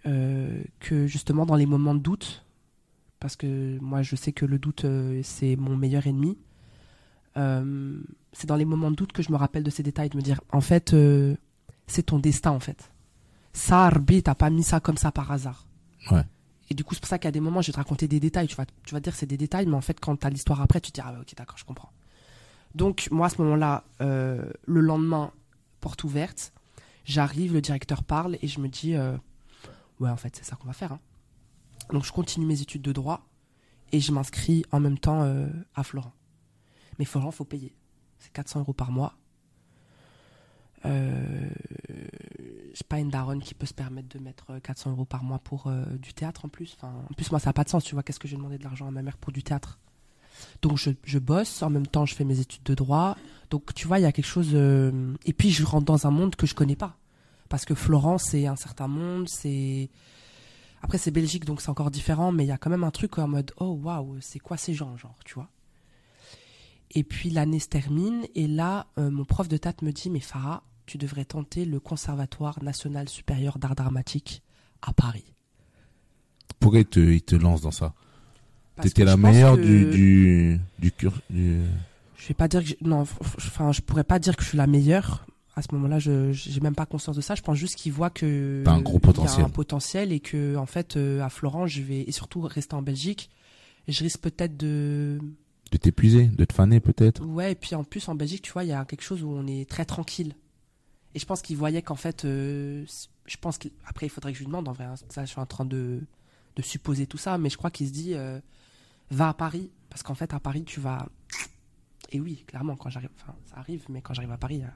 euh, 0.07 0.63
que 0.79 1.05
justement, 1.07 1.45
dans 1.45 1.55
les 1.55 1.67
moments 1.67 1.95
de 1.95 1.99
doute, 2.01 2.43
parce 3.19 3.35
que 3.35 3.77
moi, 3.79 4.01
je 4.01 4.15
sais 4.15 4.31
que 4.33 4.45
le 4.45 4.57
doute, 4.57 4.85
c'est 5.23 5.55
mon 5.55 5.77
meilleur 5.77 6.07
ennemi. 6.07 6.37
c'est 7.35 8.47
dans 8.47 8.55
les 8.57 8.65
moments 8.65 8.91
de 8.91 8.95
doute 8.95 9.13
que 9.13 9.21
je 9.21 9.31
me 9.31 9.37
rappelle 9.37 9.63
de 9.63 9.69
ces 9.69 9.83
détails, 9.83 10.09
de 10.09 10.17
me 10.17 10.21
dire, 10.21 10.41
en 10.51 10.61
fait, 10.61 10.95
c'est 11.87 12.03
ton 12.03 12.19
destin, 12.19 12.51
en 12.51 12.59
fait 12.59 12.91
ça, 13.53 13.85
Arbi, 13.85 14.23
t'as 14.23 14.35
pas 14.35 14.49
mis 14.49 14.63
ça 14.63 14.79
comme 14.79 14.97
ça 14.97 15.11
par 15.11 15.31
hasard. 15.31 15.65
Ouais. 16.09 16.23
Et 16.71 16.73
du 16.73 16.85
coup, 16.85 16.93
c'est 16.93 17.01
pour 17.01 17.09
ça 17.09 17.19
qu'à 17.19 17.31
des 17.31 17.41
moments, 17.41 17.61
je 17.61 17.67
vais 17.67 17.73
te 17.73 17.77
raconter 17.79 18.07
des 18.07 18.21
détails. 18.21 18.47
Tu 18.47 18.55
vas, 18.55 18.65
tu 18.65 18.95
te 18.95 18.99
dire 18.99 19.13
c'est 19.13 19.25
des 19.25 19.35
détails, 19.35 19.65
mais 19.65 19.75
en 19.75 19.81
fait, 19.81 19.99
quand 19.99 20.15
t'as 20.15 20.29
l'histoire 20.29 20.61
après, 20.61 20.79
tu 20.79 20.93
te 20.93 21.01
dis, 21.01 21.05
ah 21.05 21.13
ok, 21.19 21.35
d'accord, 21.35 21.57
je 21.57 21.65
comprends. 21.65 21.91
Donc, 22.75 23.09
moi, 23.11 23.27
à 23.27 23.29
ce 23.29 23.41
moment-là, 23.41 23.83
euh, 23.99 24.49
le 24.67 24.79
lendemain, 24.79 25.33
porte 25.81 26.05
ouverte, 26.05 26.53
j'arrive, 27.03 27.51
le 27.51 27.59
directeur 27.59 28.05
parle, 28.05 28.37
et 28.41 28.47
je 28.47 28.61
me 28.61 28.69
dis, 28.69 28.95
euh, 28.95 29.17
ouais, 29.99 30.09
en 30.09 30.15
fait, 30.15 30.33
c'est 30.37 30.45
ça 30.45 30.55
qu'on 30.55 30.67
va 30.67 30.71
faire. 30.71 30.93
hein. 30.93 30.99
Donc, 31.91 32.05
je 32.05 32.13
continue 32.13 32.45
mes 32.45 32.61
études 32.61 32.83
de 32.83 32.93
droit, 32.93 33.27
et 33.91 33.99
je 33.99 34.13
m'inscris 34.13 34.63
en 34.71 34.79
même 34.79 34.97
temps 34.97 35.23
euh, 35.23 35.49
à 35.75 35.83
Florent. 35.83 36.13
Mais 36.99 37.03
Florent, 37.03 37.31
faut 37.31 37.43
payer. 37.43 37.75
C'est 38.19 38.31
400 38.31 38.61
euros 38.61 38.71
par 38.71 38.93
mois. 38.93 39.17
Euh, 40.85 41.49
j'ai 42.73 42.83
pas 42.87 42.99
une 42.99 43.09
daronne 43.09 43.41
qui 43.41 43.53
peut 43.53 43.65
se 43.65 43.73
permettre 43.73 44.07
de 44.17 44.23
mettre 44.23 44.45
euh, 44.51 44.59
400 44.59 44.91
euros 44.91 45.05
par 45.05 45.23
mois 45.23 45.39
pour 45.39 45.67
euh, 45.67 45.83
du 45.97 46.13
théâtre 46.13 46.45
en 46.45 46.49
plus. 46.49 46.77
En 46.81 47.13
plus, 47.15 47.29
moi, 47.31 47.39
ça 47.39 47.49
n'a 47.49 47.53
pas 47.53 47.63
de 47.63 47.69
sens. 47.69 47.83
Tu 47.83 47.93
vois, 47.93 48.03
qu'est-ce 48.03 48.19
que 48.19 48.27
j'ai 48.27 48.37
demandé 48.37 48.57
de 48.57 48.63
l'argent 48.63 48.87
à 48.87 48.91
ma 48.91 49.01
mère 49.01 49.17
pour 49.17 49.31
du 49.31 49.43
théâtre? 49.43 49.79
Donc, 50.61 50.77
je, 50.77 50.91
je 51.03 51.19
bosse. 51.19 51.61
En 51.61 51.69
même 51.69 51.85
temps, 51.85 52.05
je 52.05 52.15
fais 52.15 52.23
mes 52.23 52.39
études 52.39 52.63
de 52.63 52.73
droit. 52.73 53.15
Donc, 53.49 53.73
tu 53.75 53.87
vois, 53.87 53.99
il 53.99 54.03
y 54.03 54.05
a 54.05 54.11
quelque 54.11 54.25
chose. 54.25 54.51
euh, 54.53 55.13
Et 55.25 55.33
puis, 55.33 55.51
je 55.51 55.63
rentre 55.65 55.85
dans 55.85 56.07
un 56.07 56.11
monde 56.11 56.35
que 56.35 56.47
je 56.47 56.55
connais 56.55 56.75
pas. 56.75 56.97
Parce 57.49 57.65
que 57.65 57.75
Florence, 57.75 58.23
c'est 58.29 58.47
un 58.47 58.55
certain 58.55 58.87
monde. 58.87 59.27
C'est. 59.29 59.89
Après, 60.81 60.97
c'est 60.97 61.11
Belgique, 61.11 61.45
donc 61.45 61.61
c'est 61.61 61.69
encore 61.69 61.91
différent. 61.91 62.31
Mais 62.31 62.45
il 62.45 62.47
y 62.47 62.51
a 62.51 62.57
quand 62.57 62.69
même 62.71 62.83
un 62.85 62.91
truc 62.91 63.19
en 63.19 63.27
mode 63.27 63.51
Oh, 63.57 63.79
waouh, 63.83 64.17
c'est 64.21 64.39
quoi 64.39 64.57
ces 64.57 64.73
gens, 64.73 64.95
genre, 64.97 65.19
tu 65.25 65.35
vois? 65.35 65.49
Et 66.91 67.03
puis, 67.03 67.29
l'année 67.29 67.59
se 67.59 67.67
termine. 67.67 68.25
Et 68.33 68.47
là, 68.47 68.87
euh, 68.97 69.11
mon 69.11 69.25
prof 69.25 69.47
de 69.47 69.57
théâtre 69.57 69.83
me 69.83 69.91
dit 69.91 70.09
Mais 70.09 70.19
Farah, 70.21 70.63
tu 70.91 70.97
devrais 70.97 71.23
tenter 71.25 71.63
le 71.63 71.79
Conservatoire 71.79 72.61
national 72.61 73.07
supérieur 73.07 73.57
d'art 73.59 73.75
dramatique 73.75 74.41
à 74.81 74.91
Paris. 74.93 75.23
Pourquoi 76.59 76.79
il 76.79 76.85
te, 76.85 76.99
il 76.99 77.21
te 77.21 77.35
lance 77.35 77.61
dans 77.61 77.71
ça 77.71 77.93
T'étais 78.81 79.05
la 79.05 79.15
meilleure 79.15 79.55
que- 79.55 79.61
du, 79.61 79.85
du, 79.85 80.59
du 80.79 80.91
cur. 80.91 81.13
Du... 81.29 81.61
Je 82.17 82.27
vais 82.27 82.33
pas 82.33 82.47
dire 82.47 82.61
que 82.61 82.67
je- 82.67 82.75
non, 82.81 83.01
enfin, 83.01 83.71
je 83.71 83.81
pourrais 83.81 84.03
pas 84.03 84.19
dire 84.19 84.35
que 84.35 84.43
je 84.43 84.49
suis 84.49 84.57
la 84.57 84.67
meilleure. 84.67 85.25
À 85.55 85.61
ce 85.61 85.67
moment-là, 85.73 85.99
je 85.99 86.31
j'ai 86.31 86.59
même 86.61 86.75
pas 86.75 86.85
conscience 86.85 87.15
de 87.15 87.21
ça. 87.21 87.35
Je 87.35 87.41
pense 87.41 87.57
juste 87.57 87.75
qu'il 87.75 87.91
voit 87.93 88.09
que 88.09 88.61
T'as 88.65 88.71
un 88.71 88.81
gros 88.81 88.93
il 88.97 89.05
y 89.05 89.09
a 89.09 89.13
potentiel. 89.13 89.45
un 89.45 89.49
potentiel 89.49 90.11
et 90.11 90.19
que 90.19 90.55
en 90.55 90.65
fait 90.65 90.97
euh, 90.97 91.21
à 91.21 91.29
Florence, 91.29 91.69
je 91.71 91.81
vais 91.81 92.01
et 92.01 92.11
surtout 92.11 92.41
rester 92.41 92.73
en 92.75 92.81
Belgique, 92.81 93.29
je 93.87 94.03
risque 94.03 94.19
peut-être 94.21 94.55
de 94.57 95.19
De 95.71 95.77
t'épuiser, 95.77 96.27
de 96.27 96.45
te 96.45 96.53
faner 96.53 96.79
peut-être. 96.79 97.25
ouais. 97.25 97.51
Et 97.51 97.55
puis 97.55 97.75
en 97.75 97.83
plus 97.83 98.07
en 98.07 98.15
Belgique, 98.15 98.41
tu 98.43 98.51
vois, 98.53 98.63
il 98.63 98.69
y 98.69 98.73
a 98.73 98.85
quelque 98.85 99.03
chose 99.03 99.23
où 99.23 99.29
on 99.29 99.45
est 99.47 99.69
très 99.69 99.85
tranquille. 99.85 100.33
Et 101.13 101.19
je 101.19 101.25
pense 101.25 101.41
qu'il 101.41 101.57
voyait 101.57 101.81
qu'en 101.81 101.95
fait, 101.95 102.25
euh, 102.25 102.85
je 103.25 103.37
pense 103.37 103.57
qu'après 103.57 104.05
il 104.05 104.09
faudrait 104.09 104.31
que 104.31 104.37
je 104.37 104.43
lui 104.43 104.47
demande 104.47 104.67
en 104.67 104.71
vrai. 104.71 104.85
hein, 104.85 104.95
ça, 105.09 105.25
je 105.25 105.31
suis 105.31 105.39
en 105.39 105.45
train 105.45 105.65
de 105.65 106.01
de 106.55 106.61
supposer 106.61 107.07
tout 107.07 107.17
ça, 107.17 107.37
mais 107.37 107.49
je 107.49 107.57
crois 107.57 107.71
qu'il 107.71 107.87
se 107.87 107.93
dit 107.93 108.13
euh, 108.13 108.39
va 109.09 109.29
à 109.29 109.33
Paris 109.33 109.71
parce 109.89 110.03
qu'en 110.03 110.15
fait 110.15 110.33
à 110.33 110.39
Paris 110.39 110.63
tu 110.63 110.79
vas 110.79 111.07
et 112.09 112.19
oui 112.19 112.43
clairement 112.45 112.75
quand 112.75 112.89
j'arrive 112.89 113.09
ça 113.45 113.55
arrive 113.55 113.85
mais 113.89 114.01
quand 114.01 114.13
j'arrive 114.13 114.31
à 114.31 114.37
Paris 114.37 114.63
euh, 114.63 114.67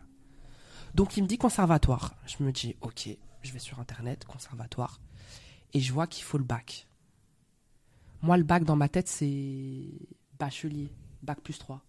donc 0.94 1.18
il 1.18 1.24
me 1.24 1.28
dit 1.28 1.38
conservatoire. 1.38 2.16
Je 2.26 2.44
me 2.44 2.52
dis 2.52 2.76
ok 2.82 3.10
je 3.42 3.52
vais 3.52 3.60
sur 3.60 3.80
internet 3.80 4.26
conservatoire 4.26 5.00
et 5.74 5.80
je 5.80 5.92
vois 5.94 6.08
qu'il 6.08 6.24
faut 6.24 6.38
le 6.38 6.44
bac. 6.44 6.88
Moi 8.22 8.38
le 8.38 8.44
bac 8.44 8.64
dans 8.64 8.76
ma 8.78 8.88
tête 8.90 9.08
c'est 9.08 9.90
bachelier 10.40 10.92
bac 11.24 11.42
plus 11.42 11.58
3 11.58 11.82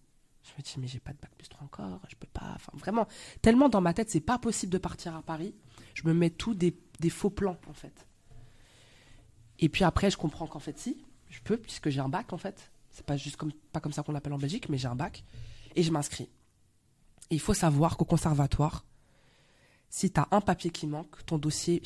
je 0.47 0.53
me 0.57 0.63
dis 0.63 0.75
mais 0.79 0.87
j'ai 0.87 0.99
pas 0.99 1.11
de 1.13 1.17
bac 1.21 1.31
plus 1.37 1.47
3 1.47 1.65
encore 1.65 1.99
je 2.09 2.15
peux 2.15 2.27
pas 2.31 2.53
enfin 2.55 2.71
vraiment 2.75 3.07
tellement 3.41 3.69
dans 3.69 3.81
ma 3.81 3.93
tête 3.93 4.09
c'est 4.09 4.19
pas 4.19 4.37
possible 4.39 4.71
de 4.71 4.77
partir 4.77 5.15
à 5.15 5.21
Paris 5.21 5.53
je 5.93 6.03
me 6.07 6.13
mets 6.13 6.29
tout 6.29 6.53
des, 6.53 6.75
des 6.99 7.09
faux 7.09 7.29
plans 7.29 7.57
en 7.69 7.73
fait 7.73 8.07
et 9.59 9.69
puis 9.69 9.83
après, 9.83 10.11
je 10.11 10.17
comprends 10.17 10.47
qu'en 10.47 10.59
fait, 10.59 10.77
si, 10.77 10.97
je 11.29 11.39
peux, 11.43 11.57
puisque 11.57 11.89
j'ai 11.89 11.99
un 11.99 12.09
bac, 12.09 12.33
en 12.33 12.37
fait. 12.37 12.71
C'est 12.91 13.05
pas 13.05 13.17
juste 13.17 13.37
comme, 13.37 13.51
pas 13.71 13.79
comme 13.79 13.91
ça 13.91 14.03
qu'on 14.03 14.11
l'appelle 14.11 14.33
en 14.33 14.37
Belgique, 14.37 14.69
mais 14.69 14.77
j'ai 14.77 14.87
un 14.87 14.95
bac. 14.95 15.23
Et 15.75 15.83
je 15.83 15.91
m'inscris. 15.91 16.29
Et 17.29 17.35
il 17.35 17.39
faut 17.39 17.53
savoir 17.53 17.97
qu'au 17.97 18.05
conservatoire, 18.05 18.85
si 19.89 20.11
tu 20.11 20.19
as 20.19 20.27
un 20.31 20.41
papier 20.41 20.69
qui 20.69 20.87
manque, 20.87 21.25
ton 21.25 21.37
dossier, 21.37 21.81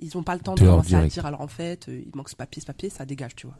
ils 0.00 0.10
n'ont 0.14 0.22
pas 0.22 0.34
le 0.34 0.40
temps 0.40 0.54
de 0.54 0.60
commencer 0.60 0.94
à 0.94 1.06
dire, 1.06 1.26
alors 1.26 1.40
en 1.40 1.48
fait, 1.48 1.88
euh, 1.88 2.02
il 2.06 2.14
manque 2.14 2.28
ce 2.28 2.36
papier, 2.36 2.60
ce 2.60 2.66
papier, 2.66 2.90
ça 2.90 3.04
dégage, 3.04 3.34
tu 3.34 3.46
vois. 3.46 3.56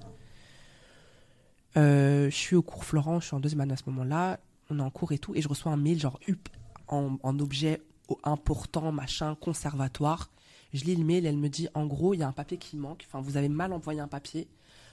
Euh, 1.76 2.30
je 2.30 2.34
suis 2.34 2.56
au 2.56 2.62
cours 2.62 2.84
Florent, 2.84 3.20
je 3.20 3.26
suis 3.26 3.36
en 3.36 3.40
deuxième 3.40 3.60
année 3.60 3.74
à 3.74 3.76
ce 3.76 3.88
moment-là. 3.90 4.40
On 4.70 4.78
est 4.78 4.82
en 4.82 4.90
cours 4.90 5.12
et 5.12 5.18
tout, 5.18 5.34
et 5.34 5.42
je 5.42 5.48
reçois 5.48 5.72
un 5.72 5.76
mail, 5.76 5.98
genre, 5.98 6.18
up, 6.28 6.48
en, 6.88 7.38
objet 7.38 7.80
important, 8.24 8.92
machin, 8.92 9.34
conservatoire. 9.34 10.30
Je 10.72 10.84
lis 10.84 10.96
le 10.96 11.04
mail, 11.04 11.26
elle 11.26 11.36
me 11.36 11.48
dit 11.48 11.68
en 11.74 11.86
gros, 11.86 12.14
il 12.14 12.20
y 12.20 12.22
a 12.22 12.28
un 12.28 12.32
papier 12.32 12.58
qui 12.58 12.76
manque. 12.76 13.04
Enfin, 13.06 13.20
vous 13.20 13.36
avez 13.36 13.48
mal 13.48 13.72
envoyé 13.72 14.00
un 14.00 14.08
papier. 14.08 14.48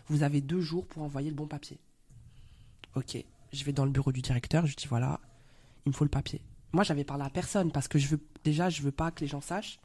Vous 0.07 0.24
avez 0.24 0.42
deux 0.42 0.62
jours 0.62 0.86
pour 0.86 1.04
envoyer 1.04 1.30
le 1.30 1.36
bon 1.36 1.48
papier. 1.48 1.79
Ok. 2.96 3.17
Je 3.51 3.63
vais 3.63 3.74
dans 3.74 3.86
le 3.86 3.91
bureau 3.91 4.12
du 4.12 4.22
directeur. 4.22 4.65
Je 4.65 4.75
dis 4.75 4.88
voilà, 4.88 5.20
il 5.86 5.89
me 5.89 5.96
faut 5.96 6.05
le 6.05 6.10
papier. 6.10 6.41
Moi, 6.72 6.84
j'avais 6.84 7.03
parlé 7.03 7.24
à 7.24 7.29
personne 7.29 7.72
parce 7.72 7.88
que 7.88 7.98
je 7.98 8.08
veux 8.08 8.20
déjà, 8.44 8.70
je 8.70 8.82
veux 8.82 8.91
pas 8.91 9.12
que 9.12 9.22
les 9.22 9.27
gens 9.27 9.41
sachent. 9.41 9.79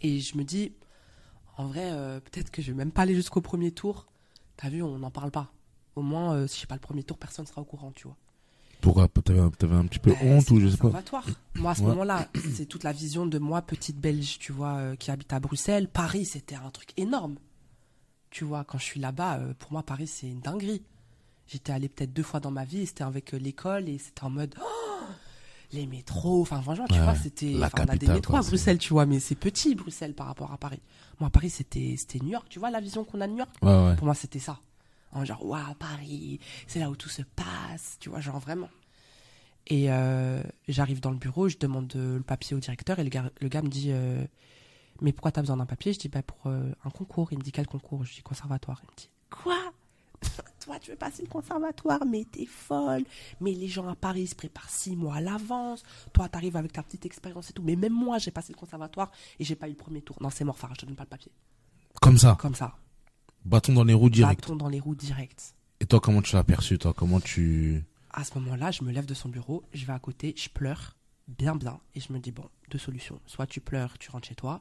Et 0.00 0.18
je 0.18 0.36
me 0.36 0.42
dis, 0.42 0.72
en 1.56 1.66
vrai, 1.66 1.92
euh, 1.92 2.20
peut-être 2.20 2.50
que 2.50 2.60
je 2.60 2.72
vais 2.72 2.76
même 2.76 2.90
pas 2.90 3.02
aller 3.02 3.14
jusqu'au 3.14 3.40
premier 3.40 3.70
tour. 3.70 4.11
T'as 4.62 4.68
vu, 4.68 4.80
on 4.82 4.96
n'en 4.96 5.10
parle 5.10 5.32
pas. 5.32 5.52
Au 5.96 6.02
moins, 6.02 6.34
euh, 6.36 6.46
si 6.46 6.60
j'ai 6.60 6.66
pas 6.66 6.76
le 6.76 6.80
premier 6.80 7.02
tour, 7.02 7.18
personne 7.18 7.44
sera 7.46 7.60
au 7.60 7.64
courant, 7.64 7.90
tu 7.90 8.04
vois. 8.06 8.16
Pourquoi 8.80 9.08
T'avais 9.08 9.40
un- 9.40 9.50
t'avais 9.50 9.74
un 9.74 9.86
petit 9.86 9.98
peu 9.98 10.10
Bah, 10.12 10.16
honte 10.22 10.48
ou 10.52 10.60
je 10.60 10.68
sais 10.68 10.76
pas. 10.76 10.90
Moi, 11.56 11.70
à 11.72 11.74
ce 11.74 11.80
Ouais. 11.82 11.88
moment-là, 11.88 12.28
c'est 12.54 12.66
toute 12.66 12.84
la 12.84 12.92
vision 12.92 13.26
de 13.26 13.38
moi, 13.38 13.60
petite 13.62 13.96
Belge, 13.98 14.38
tu 14.38 14.52
vois, 14.52 14.74
euh, 14.76 14.94
qui 14.96 15.10
habite 15.10 15.32
à 15.32 15.40
Bruxelles. 15.40 15.88
Paris, 15.88 16.24
c'était 16.24 16.54
un 16.54 16.70
truc 16.70 16.92
énorme. 16.96 17.36
Tu 18.30 18.44
vois, 18.44 18.62
quand 18.64 18.78
je 18.78 18.84
suis 18.84 19.00
là-bas, 19.00 19.38
euh, 19.38 19.54
pour 19.58 19.72
moi, 19.72 19.82
Paris, 19.82 20.06
c'est 20.06 20.28
une 20.28 20.40
dinguerie. 20.40 20.82
J'étais 21.48 21.72
allé 21.72 21.88
peut-être 21.88 22.12
deux 22.12 22.22
fois 22.22 22.38
dans 22.40 22.50
ma 22.52 22.64
vie, 22.64 22.86
c'était 22.86 23.04
avec 23.04 23.34
euh, 23.34 23.38
l'école, 23.38 23.88
et 23.88 23.98
c'était 23.98 24.22
en 24.24 24.30
mode 24.30 24.54
Oh, 24.60 24.64
les 25.72 25.86
métros. 25.86 26.42
Enfin, 26.42 26.60
franchement, 26.62 26.86
tu 26.88 26.94
Ouais, 26.94 27.04
vois, 27.04 27.14
c'était. 27.14 27.54
on 27.56 27.62
a 27.62 27.96
des 27.96 28.06
métros 28.08 28.32
quoi, 28.32 28.40
à 28.40 28.42
Bruxelles, 28.42 28.78
tu 28.78 28.92
vois, 28.92 29.06
mais 29.06 29.20
c'est 29.20 29.34
petit, 29.34 29.74
Bruxelles, 29.74 30.14
par 30.14 30.26
rapport 30.26 30.52
à 30.52 30.58
Paris. 30.58 30.80
Moi, 31.20 31.30
Paris, 31.30 31.50
c'était 31.50 31.94
c'était 31.96 32.18
New 32.20 32.30
York. 32.30 32.46
Tu 32.48 32.58
vois 32.58 32.70
la 32.70 32.80
vision 32.80 33.04
qu'on 33.04 33.20
a 33.20 33.26
de 33.26 33.32
New 33.32 33.38
York? 33.38 33.50
Ouais, 33.62 33.68
ouais. 33.88 33.96
pour 33.96 34.04
moi, 34.06 34.14
c'était 34.14 34.38
ça. 34.38 34.58
En 35.12 35.24
genre, 35.24 35.44
waouh, 35.44 35.74
Paris, 35.78 36.40
c'est 36.66 36.78
là 36.80 36.88
où 36.90 36.96
tout 36.96 37.08
se 37.10 37.22
passe, 37.22 37.96
tu 38.00 38.08
vois, 38.08 38.20
genre 38.20 38.38
vraiment. 38.38 38.70
Et 39.68 39.92
euh, 39.92 40.42
j'arrive 40.68 41.00
dans 41.00 41.10
le 41.10 41.16
bureau, 41.18 41.48
je 41.48 41.56
demande 41.58 41.92
le 41.94 42.20
papier 42.20 42.56
au 42.56 42.60
directeur 42.60 42.98
et 42.98 43.04
le 43.04 43.10
gars, 43.10 43.30
le 43.40 43.48
gars 43.48 43.62
me 43.62 43.68
dit 43.68 43.90
euh, 43.92 44.24
Mais 45.00 45.12
pourquoi 45.12 45.30
t'as 45.30 45.40
besoin 45.42 45.56
d'un 45.56 45.66
papier? 45.66 45.92
Je 45.92 45.98
dis 46.00 46.08
bah, 46.08 46.22
Pour 46.22 46.38
euh, 46.46 46.72
un 46.84 46.90
concours. 46.90 47.28
Il 47.32 47.38
me 47.38 47.42
dit 47.42 47.52
Quel 47.52 47.66
concours? 47.66 48.04
Je 48.04 48.14
dis 48.14 48.22
Conservatoire. 48.22 48.80
Il 48.82 48.86
me 48.90 48.96
dit 48.96 49.08
Quoi? 49.30 49.56
Toi, 50.64 50.78
tu 50.78 50.90
veux 50.90 50.96
passer 50.96 51.22
le 51.22 51.28
conservatoire, 51.28 52.04
mais 52.06 52.24
t'es 52.24 52.46
folle. 52.46 53.04
Mais 53.40 53.52
les 53.52 53.68
gens 53.68 53.88
à 53.88 53.96
Paris 53.96 54.28
se 54.28 54.34
préparent 54.34 54.70
six 54.70 54.94
mois 54.96 55.16
à 55.16 55.20
l'avance. 55.20 55.82
Toi, 56.12 56.28
t'arrives 56.28 56.56
avec 56.56 56.72
ta 56.72 56.82
petite 56.82 57.04
expérience 57.06 57.50
et 57.50 57.52
tout. 57.52 57.62
Mais 57.62 57.76
même 57.76 57.92
moi, 57.92 58.18
j'ai 58.18 58.30
passé 58.30 58.52
le 58.52 58.58
conservatoire 58.58 59.10
et 59.38 59.44
j'ai 59.44 59.56
pas 59.56 59.66
eu 59.66 59.70
le 59.72 59.76
premier 59.76 60.02
tour. 60.02 60.16
Non, 60.20 60.30
c'est 60.30 60.44
mort, 60.44 60.56
Farah, 60.58 60.74
je 60.74 60.80
te 60.82 60.86
donne 60.86 60.94
pas 60.96 61.04
le 61.04 61.08
papier. 61.08 61.32
Comme 62.00 62.18
ça, 62.18 62.36
Comme 62.40 62.54
ça. 62.54 62.76
bâton 63.44 63.72
dans 63.72 63.84
les 63.84 63.94
roues 63.94 64.10
direct. 64.10 64.40
Bâton 64.42 64.56
dans 64.56 64.68
les 64.68 64.80
roues 64.80 64.94
direct. 64.94 65.54
Et 65.80 65.86
toi, 65.86 66.00
comment 66.00 66.22
tu 66.22 66.34
l'as 66.34 66.40
aperçu, 66.40 66.78
toi? 66.78 66.92
Comment 66.94 67.20
tu. 67.20 67.84
À 68.12 68.24
ce 68.24 68.38
moment-là, 68.38 68.70
je 68.70 68.84
me 68.84 68.92
lève 68.92 69.06
de 69.06 69.14
son 69.14 69.28
bureau, 69.28 69.64
je 69.72 69.84
vais 69.86 69.92
à 69.92 69.98
côté, 69.98 70.34
je 70.36 70.48
pleure, 70.48 70.96
bien 71.28 71.56
bien, 71.56 71.80
et 71.94 72.00
je 72.00 72.12
me 72.12 72.18
dis, 72.18 72.30
bon, 72.30 72.44
deux 72.70 72.78
solutions. 72.78 73.20
Soit 73.26 73.46
tu 73.46 73.60
pleures, 73.60 73.98
tu 73.98 74.10
rentres 74.10 74.28
chez 74.28 74.34
toi, 74.34 74.60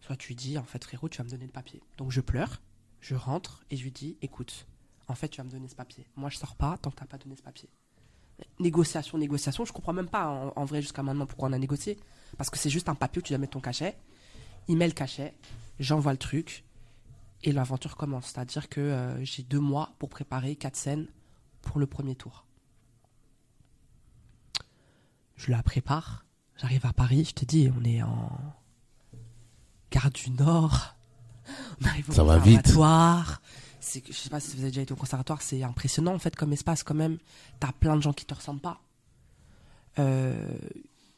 soit 0.00 0.16
tu 0.16 0.34
dis, 0.34 0.58
en 0.58 0.64
fait, 0.64 0.82
frérot, 0.84 1.08
tu 1.08 1.18
vas 1.18 1.24
me 1.24 1.30
donner 1.30 1.46
le 1.46 1.52
papier. 1.52 1.80
Donc 1.96 2.10
je 2.10 2.20
pleure, 2.20 2.60
je 3.00 3.14
rentre 3.14 3.64
et 3.70 3.76
je 3.76 3.84
lui 3.84 3.92
dis, 3.92 4.16
écoute, 4.20 4.66
en 5.12 5.14
fait, 5.14 5.28
tu 5.28 5.38
vas 5.38 5.44
me 5.44 5.50
donner 5.50 5.68
ce 5.68 5.74
papier. 5.74 6.06
Moi, 6.16 6.30
je 6.30 6.38
sors 6.38 6.56
pas 6.56 6.76
tant 6.78 6.90
que 6.90 6.96
tu 6.96 7.02
n'as 7.02 7.08
pas 7.08 7.18
donné 7.18 7.36
ce 7.36 7.42
papier. 7.42 7.68
Négociation, 8.58 9.18
négociation, 9.18 9.64
je 9.64 9.72
comprends 9.72 9.92
même 9.92 10.08
pas 10.08 10.26
en, 10.26 10.52
en 10.56 10.64
vrai 10.64 10.82
jusqu'à 10.82 11.02
maintenant 11.02 11.26
pourquoi 11.26 11.48
on 11.48 11.52
a 11.52 11.58
négocié. 11.58 11.98
Parce 12.38 12.50
que 12.50 12.58
c'est 12.58 12.70
juste 12.70 12.88
un 12.88 12.94
papier 12.94 13.20
où 13.20 13.22
tu 13.22 13.32
dois 13.32 13.38
mettre 13.38 13.52
ton 13.52 13.60
cachet. 13.60 13.96
Il 14.68 14.76
met 14.76 14.86
le 14.86 14.94
cachet, 14.94 15.34
j'envoie 15.78 16.12
le 16.12 16.18
truc 16.18 16.64
et 17.42 17.52
l'aventure 17.52 17.96
commence. 17.96 18.26
C'est-à-dire 18.26 18.68
que 18.68 18.80
euh, 18.80 19.24
j'ai 19.24 19.42
deux 19.42 19.60
mois 19.60 19.94
pour 19.98 20.08
préparer 20.08 20.56
quatre 20.56 20.76
scènes 20.76 21.08
pour 21.60 21.78
le 21.78 21.86
premier 21.86 22.14
tour. 22.14 22.46
Je 25.36 25.50
la 25.50 25.62
prépare, 25.62 26.24
j'arrive 26.56 26.86
à 26.86 26.92
Paris, 26.92 27.24
je 27.24 27.34
te 27.34 27.44
dis, 27.44 27.70
on 27.76 27.84
est 27.84 28.02
en 28.02 28.30
gare 29.90 30.10
du 30.10 30.30
Nord, 30.30 30.94
on 31.80 31.86
arrive 31.86 32.10
au 32.10 32.12
Ça 32.12 32.24
va 32.24 32.38
vite. 32.38 32.72
C'est 33.84 34.02
Je 34.06 34.12
sais 34.12 34.30
pas 34.30 34.40
si 34.40 34.54
vous 34.56 34.62
avez 34.62 34.70
déjà 34.70 34.82
été 34.82 34.92
au 34.92 34.96
conservatoire, 34.96 35.42
c'est 35.42 35.62
impressionnant 35.62 36.14
en 36.14 36.18
fait 36.18 36.34
comme 36.36 36.52
espace 36.52 36.82
quand 36.84 36.94
même. 36.94 37.18
T'as 37.60 37.72
plein 37.72 37.96
de 37.96 38.00
gens 38.02 38.12
qui 38.12 38.24
te 38.24 38.32
ressemblent 38.32 38.60
pas. 38.60 38.80
Euh, 39.98 40.46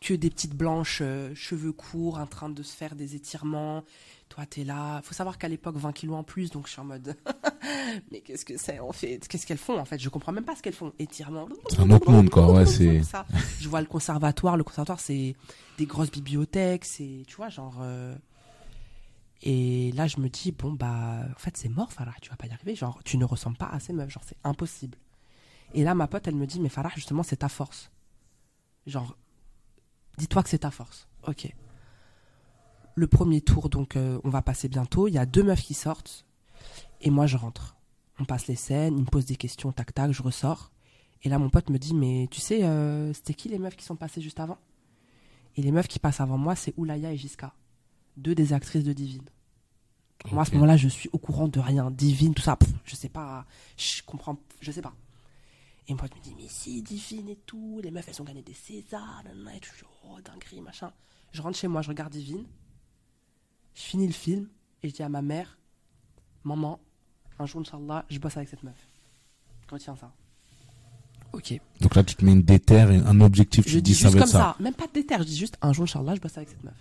que 0.00 0.14
des 0.14 0.28
petites 0.30 0.54
blanches, 0.54 0.98
euh, 1.02 1.34
cheveux 1.34 1.72
courts, 1.72 2.18
en 2.18 2.26
train 2.26 2.48
de 2.50 2.62
se 2.62 2.74
faire 2.76 2.94
des 2.94 3.14
étirements. 3.14 3.84
Toi, 4.28 4.44
t'es 4.46 4.64
là. 4.64 5.00
Faut 5.02 5.14
savoir 5.14 5.38
qu'à 5.38 5.48
l'époque, 5.48 5.76
20 5.76 5.92
kilos 5.92 6.16
en 6.16 6.22
plus, 6.24 6.50
donc 6.50 6.66
je 6.66 6.72
suis 6.72 6.80
en 6.80 6.84
mode. 6.84 7.16
mais 8.10 8.20
qu'est-ce 8.20 8.44
que 8.44 8.56
c'est 8.58 8.80
en 8.80 8.92
fait? 8.92 9.26
Qu'est-ce 9.28 9.46
qu'elles 9.46 9.58
font 9.58 9.78
en 9.78 9.84
fait? 9.84 9.98
Je 9.98 10.08
comprends 10.08 10.32
même 10.32 10.44
pas 10.44 10.56
ce 10.56 10.62
qu'elles 10.62 10.74
font. 10.74 10.92
Étirements. 10.98 11.48
C'est 11.70 11.80
un 11.80 11.90
autre 11.90 12.10
monde, 12.10 12.28
quoi. 12.30 12.50
Ouais, 12.52 12.66
c'est. 12.66 13.00
Je 13.60 13.68
vois 13.68 13.80
le 13.80 13.86
conservatoire. 13.86 14.56
Le 14.56 14.64
conservatoire, 14.64 15.00
c'est 15.00 15.36
des 15.78 15.86
grosses 15.86 16.10
bibliothèques. 16.10 16.84
C'est, 16.84 17.22
tu 17.26 17.36
vois, 17.36 17.48
genre. 17.48 17.76
euh, 17.80 18.14
Et 19.42 19.92
là, 19.92 20.06
je 20.06 20.20
me 20.20 20.28
dis, 20.28 20.52
bon, 20.52 20.72
bah, 20.72 21.20
en 21.30 21.38
fait, 21.38 21.56
c'est 21.56 21.68
mort, 21.68 21.92
Farah. 21.92 22.14
Tu 22.22 22.30
vas 22.30 22.36
pas 22.36 22.46
y 22.46 22.52
arriver. 22.52 22.74
Genre, 22.74 23.00
tu 23.04 23.18
ne 23.18 23.24
ressembles 23.24 23.56
pas 23.56 23.68
à 23.68 23.80
ces 23.80 23.92
meufs. 23.92 24.10
Genre, 24.10 24.22
c'est 24.24 24.38
impossible. 24.44 24.96
Et 25.74 25.84
là, 25.84 25.94
ma 25.94 26.06
pote, 26.06 26.26
elle 26.28 26.36
me 26.36 26.46
dit, 26.46 26.60
mais 26.60 26.68
Farah, 26.68 26.90
justement, 26.94 27.22
c'est 27.22 27.36
ta 27.36 27.48
force. 27.48 27.90
Genre, 28.86 29.16
dis-toi 30.18 30.42
que 30.42 30.48
c'est 30.48 30.58
ta 30.58 30.70
force. 30.70 31.08
Ok. 31.26 31.52
Le 32.94 33.06
premier 33.06 33.40
tour, 33.40 33.68
donc, 33.68 33.96
euh, 33.96 34.20
on 34.24 34.30
va 34.30 34.40
passer 34.40 34.68
bientôt. 34.68 35.08
Il 35.08 35.14
y 35.14 35.18
a 35.18 35.26
deux 35.26 35.42
meufs 35.42 35.62
qui 35.62 35.74
sortent. 35.74 36.24
Et 37.00 37.10
moi, 37.10 37.26
je 37.26 37.36
rentre. 37.36 37.76
On 38.18 38.24
passe 38.24 38.46
les 38.46 38.56
scènes. 38.56 38.96
Il 38.96 39.00
me 39.02 39.10
pose 39.10 39.26
des 39.26 39.36
questions, 39.36 39.72
tac, 39.72 39.92
tac. 39.92 40.12
Je 40.12 40.22
ressors. 40.22 40.70
Et 41.22 41.28
là, 41.28 41.38
mon 41.38 41.50
pote 41.50 41.70
me 41.70 41.78
dit, 41.78 41.94
mais 41.94 42.28
tu 42.30 42.40
sais, 42.40 42.64
euh, 42.64 43.12
c'était 43.12 43.34
qui 43.34 43.48
les 43.48 43.58
meufs 43.58 43.76
qui 43.76 43.84
sont 43.84 43.96
passées 43.96 44.20
juste 44.20 44.40
avant? 44.40 44.58
Et 45.56 45.62
les 45.62 45.72
meufs 45.72 45.88
qui 45.88 45.98
passent 45.98 46.20
avant 46.20 46.38
moi, 46.38 46.54
c'est 46.54 46.74
Oulaya 46.76 47.12
et 47.12 47.16
Jiska. 47.16 47.52
Deux 48.16 48.34
des 48.34 48.52
actrices 48.52 48.84
de 48.84 48.92
Divine. 48.92 49.24
Moi, 50.30 50.42
à 50.42 50.44
ce 50.44 50.52
moment-là, 50.52 50.76
je 50.76 50.88
suis 50.88 51.10
au 51.12 51.18
courant 51.18 51.48
de 51.48 51.60
rien. 51.60 51.90
Divine, 51.90 52.32
tout 52.34 52.42
ça, 52.42 52.56
pff, 52.56 52.70
je 52.84 52.94
sais 52.94 53.08
pas. 53.08 53.44
Je 53.76 54.02
comprends, 54.04 54.38
je 54.60 54.70
sais 54.72 54.80
pas. 54.80 54.94
Et 55.86 55.92
mon 55.92 55.98
pote 55.98 56.14
me 56.16 56.22
dit, 56.22 56.34
mais 56.36 56.48
si, 56.48 56.80
Divine 56.82 57.28
et 57.28 57.36
tout, 57.44 57.80
les 57.82 57.90
meufs, 57.90 58.08
elles 58.08 58.22
ont 58.22 58.24
gagné 58.24 58.40
des 58.42 58.54
Césars, 58.54 59.22
nanana, 59.24 59.54
et 59.56 59.60
tout. 59.60 59.70
Je 59.74 59.80
dis, 59.84 59.90
oh, 60.08 60.18
dinguerie, 60.24 60.62
machin. 60.62 60.92
Je 61.32 61.42
rentre 61.42 61.58
chez 61.58 61.68
moi, 61.68 61.82
je 61.82 61.88
regarde 61.88 62.12
Divine. 62.12 62.46
Je 63.74 63.82
finis 63.82 64.06
le 64.06 64.12
film 64.12 64.48
et 64.82 64.88
je 64.88 64.94
dis 64.94 65.02
à 65.02 65.08
ma 65.08 65.20
mère, 65.20 65.58
maman, 66.44 66.80
un 67.38 67.44
jour, 67.46 67.60
Inch'Allah, 67.60 68.06
je 68.08 68.18
bosse 68.18 68.36
avec 68.36 68.48
cette 68.48 68.62
meuf. 68.62 68.88
Retiens 69.70 69.96
ça. 69.96 70.12
Ok. 71.32 71.60
Donc 71.80 71.96
là, 71.96 72.04
tu 72.04 72.14
te 72.14 72.24
mets 72.24 72.32
une 72.32 72.42
déterre, 72.42 72.90
et 72.92 72.98
un 72.98 73.20
objectif, 73.20 73.64
tu 73.64 73.72
Je 73.72 73.78
te 73.78 73.82
dis 73.82 73.92
dis 73.92 73.98
ça 73.98 74.08
juste 74.08 74.14
va 74.14 74.20
comme 74.20 74.28
être 74.28 74.32
ça. 74.32 74.54
ça. 74.56 74.62
Même 74.62 74.74
pas 74.74 74.86
de 74.86 74.92
déter. 74.92 75.16
Je 75.18 75.24
dis 75.24 75.36
juste 75.36 75.58
un 75.60 75.72
jour, 75.72 75.82
Inch'Allah, 75.82 76.14
je 76.14 76.20
bosse 76.20 76.36
avec 76.38 76.48
cette 76.48 76.62
meuf. 76.64 76.76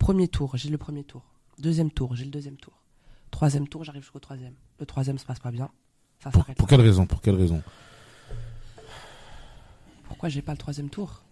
Premier 0.00 0.28
tour, 0.28 0.56
j'ai 0.56 0.70
le 0.70 0.78
premier 0.78 1.04
tour. 1.04 1.22
Deuxième 1.58 1.90
tour, 1.90 2.16
j'ai 2.16 2.24
le 2.24 2.30
deuxième 2.30 2.56
tour. 2.56 2.72
Troisième 3.30 3.68
tour, 3.68 3.84
j'arrive 3.84 4.00
jusqu'au 4.02 4.18
troisième. 4.18 4.54
Le 4.80 4.86
troisième 4.86 5.18
se 5.18 5.26
passe 5.26 5.38
pas 5.38 5.50
bien. 5.50 5.70
Ça 6.20 6.30
Pour, 6.30 6.66
quelle 6.66 6.80
raison 6.80 7.06
Pour 7.06 7.20
quelle 7.20 7.36
raison? 7.36 7.62
Pourquoi 10.04 10.30
j'ai 10.30 10.40
pas 10.40 10.52
le 10.52 10.58
troisième 10.58 10.88
tour? 10.88 11.22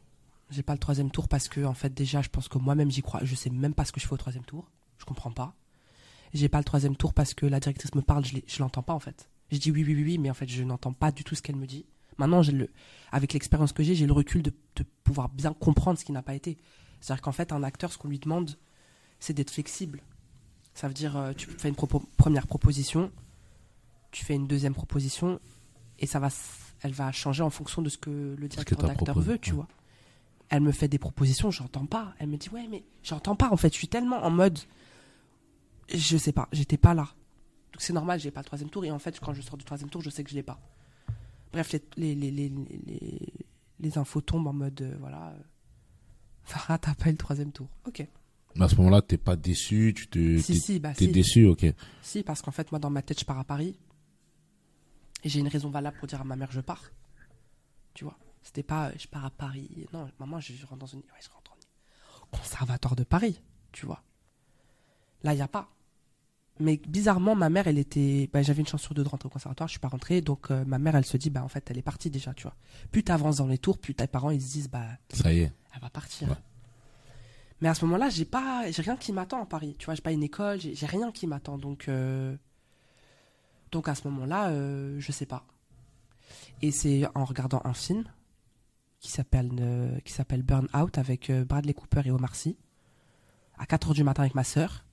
J'ai 0.51 0.63
pas 0.63 0.75
le 0.75 0.79
troisième 0.79 1.11
tour 1.11 1.29
parce 1.29 1.49
que, 1.49 1.65
en 1.65 1.73
fait, 1.73 1.95
déjà, 1.95 2.21
je 2.21 2.29
pense 2.29 2.47
que 2.49 2.59
moi-même 2.59 2.91
j'y 2.91 3.01
crois. 3.01 3.21
Je 3.25 3.35
sais 3.35 3.49
même 3.49 3.73
pas 3.73 3.87
ce 3.87 3.93
que 3.93 4.01
je 4.01 4.07
fais 4.07 4.13
au 4.13 4.19
troisième 4.19 4.45
tour. 4.45 4.71
Je 4.99 5.07
comprends 5.07 5.33
pas. 5.33 5.55
J'ai 6.35 6.51
pas 6.51 6.59
le 6.59 6.65
troisième 6.65 6.95
tour 6.95 7.15
parce 7.15 7.33
que 7.33 7.47
la 7.47 7.61
directrice 7.61 7.95
me 7.95 8.03
parle, 8.03 8.25
je 8.27 8.59
l'entends 8.61 8.83
pas 8.83 8.93
en 8.93 9.01
fait. 9.01 9.31
Je 9.51 9.57
dis 9.57 9.71
oui, 9.71 9.83
oui, 9.83 9.95
oui, 9.95 10.05
oui, 10.05 10.19
mais 10.19 10.29
en 10.29 10.35
fait, 10.35 10.47
je 10.49 10.63
n'entends 10.63 10.93
pas 10.93 11.11
du 11.11 11.25
tout 11.25 11.35
ce 11.35 11.41
qu'elle 11.41 11.57
me 11.57 11.67
dit. 11.67 11.87
Maintenant, 12.19 12.43
j'ai 12.43 12.53
le, 12.53 12.71
avec 13.13 13.33
l'expérience 13.33 13.73
que 13.73 13.83
j'ai, 13.83 13.95
j'ai 13.95 14.07
le 14.07 14.13
recul 14.13 14.43
de, 14.43 14.53
de 14.77 14.85
pouvoir 15.05 15.31
bien 15.31 15.55
comprendre 15.55 15.99
ce 15.99 16.05
qui 16.05 16.13
n'a 16.13 16.23
pas 16.23 16.35
été. 16.35 16.59
C'est-à-dire 17.01 17.23
qu'en 17.23 17.33
fait, 17.33 17.53
un 17.53 17.63
acteur, 17.63 17.93
ce 17.93 17.99
qu'on 17.99 18.09
lui 18.09 18.19
demande, 18.19 18.57
c'est 19.21 19.33
d'être 19.33 19.51
flexible. 19.51 20.01
Ça 20.75 20.89
veut 20.89 20.95
dire, 20.95 21.17
euh, 21.17 21.33
tu 21.33 21.47
fais 21.49 21.69
une 21.69 21.75
propo- 21.75 22.05
première 22.17 22.47
proposition, 22.47 23.11
tu 24.11 24.25
fais 24.25 24.35
une 24.35 24.47
deuxième 24.47 24.75
proposition, 24.75 25.41
et 25.99 26.07
ça 26.07 26.19
va, 26.21 26.29
elle 26.83 26.93
va 26.93 27.11
changer 27.13 27.43
en 27.43 27.51
fonction 27.51 27.83
de 27.83 27.89
ce 27.89 27.99
que 27.99 28.37
le 28.39 28.49
directeur 28.49 28.79
d'acteur 28.79 29.19
veut, 29.19 29.39
tu 29.39 29.51
ouais. 29.51 29.57
vois. 29.57 29.69
Elle 30.51 30.63
me 30.63 30.73
fait 30.73 30.89
des 30.89 30.99
propositions, 30.99 31.51
j'entends 31.51 31.85
pas. 31.87 32.15
Elle 32.19 32.29
me 32.29 32.37
dit, 32.37 32.49
ouais, 32.51 32.67
mais 32.71 32.85
j'entends 33.03 33.37
pas, 33.37 33.51
en 33.51 33.57
fait. 33.57 33.73
Je 33.73 33.79
suis 33.79 33.89
tellement 33.89 34.25
en 34.25 34.31
mode, 34.31 34.59
je 35.93 36.17
sais 36.17 36.33
pas, 36.33 36.49
j'étais 36.53 36.79
pas 36.79 36.95
là. 36.95 37.09
Donc 37.73 37.83
c'est 37.83 37.93
normal, 37.93 38.19
j'ai 38.19 38.31
pas 38.31 38.41
le 38.41 38.47
troisième 38.47 38.71
tour, 38.71 38.85
et 38.85 38.91
en 38.91 38.99
fait, 38.99 39.19
quand 39.21 39.35
je 39.35 39.43
sors 39.43 39.57
du 39.57 39.65
troisième 39.65 39.91
tour, 39.91 40.01
je 40.01 40.11
sais 40.11 40.25
que 40.25 40.31
je 40.31 40.35
l'ai 40.37 40.43
pas. 40.43 40.59
Bref, 41.53 41.73
les, 41.73 42.15
les, 42.15 42.15
les, 42.15 42.31
les, 42.31 42.51
les, 42.87 43.33
les 43.81 43.99
infos 43.99 44.21
tombent 44.21 44.47
en 44.47 44.53
mode, 44.53 44.81
euh, 44.81 44.97
voilà. 45.01 45.29
euh, 45.29 45.39
Farah, 46.49 46.79
t'as 46.79 46.95
pas 46.95 47.09
eu 47.09 47.13
le 47.13 47.19
troisième 47.19 47.53
tour. 47.53 47.69
Ok. 47.87 48.07
Mais 48.57 48.65
à 48.65 48.69
ce 48.69 48.77
moment-là, 48.77 49.03
t'es 49.03 49.19
pas 49.19 49.37
déçu, 49.37 49.93
tu 49.95 50.09
te, 50.09 50.39
Si, 50.39 50.55
t'es, 50.55 50.59
si, 50.59 50.81
bah 50.81 50.95
t'es 50.95 51.05
si. 51.07 51.13
déçu, 51.13 51.47
ok. 51.47 51.67
Si, 52.03 52.23
parce 52.23 52.41
qu'en 52.43 52.51
fait, 52.51 52.73
moi, 52.73 52.79
dans 52.79 52.91
ma 52.91 53.03
tête, 53.03 53.21
je 53.21 53.25
pars 53.25 53.39
à 53.39 53.45
Paris. 53.45 53.79
Et 55.25 55.29
j'ai 55.29 55.41
une 55.41 55.49
raison 55.49 55.69
valable 55.69 55.97
pour 55.99 56.09
dire 56.09 56.21
à 56.21 56.25
ma 56.25 56.37
mère, 56.37 56.51
je 56.51 56.61
pars. 56.61 56.83
Tu 57.95 58.05
vois 58.05 58.17
C'était 58.43 58.63
pas, 58.63 58.89
euh, 58.89 58.93
je 58.99 59.07
pars 59.09 59.25
à 59.27 59.31
Paris. 59.31 59.87
Non, 59.93 60.09
maman, 60.19 60.41
je 60.41 60.53
rentre 60.65 60.77
dans 60.79 60.87
une. 60.87 61.01
Ouais, 61.01 61.21
je 61.23 61.29
rentre 61.31 61.53
en 61.53 62.37
conservatoire 62.39 62.97
de 62.97 63.05
Paris, 63.05 63.41
tu 63.73 63.87
vois. 63.87 64.03
Là, 65.23 65.33
il 65.35 65.37
n'y 65.37 65.43
a 65.43 65.49
pas. 65.49 65.71
Mais 66.61 66.81
bizarrement, 66.89 67.35
ma 67.37 67.51
mère, 67.51 67.69
elle 67.69 67.79
était. 67.79 68.29
bah, 68.33 68.43
J'avais 68.43 68.61
une 68.61 68.67
chance 68.67 68.83
sur 68.83 68.95
deux 68.95 69.05
de 69.05 69.09
rentrer 69.09 69.27
au 69.29 69.31
conservatoire, 69.31 69.69
je 69.69 69.73
suis 69.73 69.81
pas 69.81 69.89
rentrée. 69.89 70.21
Donc, 70.21 70.51
euh, 70.51 70.65
ma 70.65 70.79
mère, 70.79 70.97
elle 70.97 71.05
se 71.05 71.17
dit, 71.17 71.31
bah, 71.31 71.43
en 71.45 71.49
fait, 71.49 71.71
elle 71.71 71.79
est 71.79 71.83
partie 71.83 72.11
déjà, 72.11 72.35
tu 72.35 72.43
vois. 72.43 72.57
Plus 72.91 73.05
t'avances 73.05 73.37
dans 73.37 73.47
les 73.47 73.59
tours, 73.59 73.79
plus 73.79 73.95
tes 73.95 74.07
parents, 74.09 74.31
ils 74.31 74.43
se 74.43 74.51
disent, 74.53 74.69
bah, 74.71 74.85
Ça 75.13 75.33
y 75.33 75.41
est. 75.41 75.53
elle 75.75 75.81
va 75.81 75.91
partir. 75.91 76.29
Ouais. 76.29 76.35
Mais 77.61 77.69
à 77.69 77.75
ce 77.75 77.85
moment-là, 77.87 78.09
j'ai 78.09 78.25
pas, 78.25 78.71
j'ai 78.71 78.83
rien 78.83 78.97
qui 78.97 79.13
m'attend 79.13 79.43
à 79.43 79.47
Paris. 79.47 79.77
Tu 79.79 79.85
vois, 79.87 79.95
j'ai 79.95 80.03
pas 80.03 80.13
une 80.13 80.23
école, 80.23 80.59
j'ai 80.61 80.87
rien 80.87 81.11
qui 81.13 81.27
m'attend. 81.27 81.59
Donc, 81.59 81.89
euh, 81.89 82.37
donc 83.73 83.89
à 83.89 83.95
ce 83.95 84.07
moment-là, 84.09 84.49
euh, 84.51 84.97
je 85.01 85.11
sais 85.13 85.27
pas. 85.27 85.45
Et 86.63 86.71
c'est 86.71 87.05
en 87.15 87.25
regardant 87.25 87.61
un 87.65 87.75
film 87.75 88.05
qui 89.01 89.11
s'appelle 89.11 89.51
euh, 89.61 89.99
qui 90.01 90.13
s'appelle 90.13 90.43
Burn 90.43 90.69
Out 90.75 90.99
avec 90.99 91.31
Bradley 91.33 91.73
Cooper 91.75 92.03
et 92.05 92.11
Omar 92.11 92.35
Sy 92.35 92.57
à 93.57 93.67
4 93.67 93.89
heures 93.89 93.95
du 93.95 94.05
matin 94.05 94.23
avec 94.23 94.35
ma 94.37 94.45
sœur. 94.45 94.85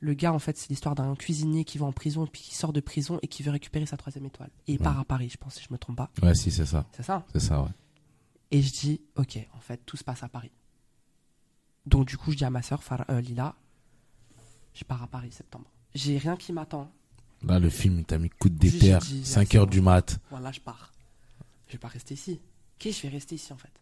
Le 0.00 0.14
gars, 0.14 0.32
en 0.32 0.38
fait, 0.38 0.56
c'est 0.56 0.68
l'histoire 0.70 0.94
d'un 0.94 1.14
cuisinier 1.16 1.64
qui 1.64 1.76
va 1.78 1.86
en 1.86 1.92
prison 1.92 2.24
et 2.24 2.28
puis 2.28 2.42
qui 2.42 2.54
sort 2.54 2.72
de 2.72 2.80
prison 2.80 3.18
et 3.22 3.26
qui 3.28 3.42
veut 3.42 3.50
récupérer 3.50 3.84
sa 3.86 3.96
troisième 3.96 4.26
étoile. 4.26 4.50
Et 4.68 4.72
il 4.74 4.78
Ouais. 4.78 4.84
part 4.84 4.98
à 5.00 5.04
Paris, 5.04 5.28
je 5.28 5.36
pense, 5.36 5.54
si 5.56 5.64
je 5.64 5.72
me 5.72 5.78
trompe 5.78 5.96
pas. 5.96 6.10
Ouais, 6.22 6.34
si, 6.34 6.50
c'est 6.52 6.66
ça. 6.66 6.86
C'est 6.92 7.02
ça 7.02 7.16
hein? 7.16 7.24
C'est 7.32 7.40
ça, 7.40 7.62
ouais. 7.62 7.70
et 8.52 8.62
je 8.62 8.72
dis, 8.72 9.00
ok, 9.16 9.38
en 9.54 9.60
fait, 9.60 9.78
tout 9.84 9.96
se 9.96 10.04
passe 10.04 10.22
à 10.22 10.28
Paris. 10.28 10.52
Donc, 11.86 12.06
du 12.06 12.16
coup, 12.16 12.30
je 12.32 12.36
dis 12.36 12.44
à 12.44 12.50
ma 12.50 12.62
soeur, 12.62 12.80
Lila, 13.08 13.54
je 14.74 14.84
pars 14.84 15.02
à 15.02 15.06
Paris 15.08 15.32
septembre. 15.32 15.66
J'ai 15.94 16.16
rien 16.18 16.36
qui 16.36 16.52
m'attend. 16.52 16.90
Là, 17.42 17.58
le 17.58 17.68
film, 17.70 17.98
il 17.98 18.04
t'a 18.04 18.18
mis 18.18 18.30
coup 18.30 18.48
de 18.48 18.56
déterre. 18.58 19.00
dit, 19.00 19.24
5 19.24 19.48
c'est 19.50 19.58
heures 19.58 19.66
bon. 19.66 19.70
du 19.70 19.80
mat. 19.80 20.18
Voilà, 20.30 20.52
je 20.52 20.60
pars. 20.60 20.92
Je 21.66 21.72
vais 21.72 21.78
pas 21.78 21.88
rester 21.88 22.14
ici. 22.14 22.40
Ok, 22.80 22.92
je 22.92 23.02
vais 23.02 23.08
rester 23.08 23.34
ici, 23.34 23.52
en 23.52 23.56
fait? 23.56 23.72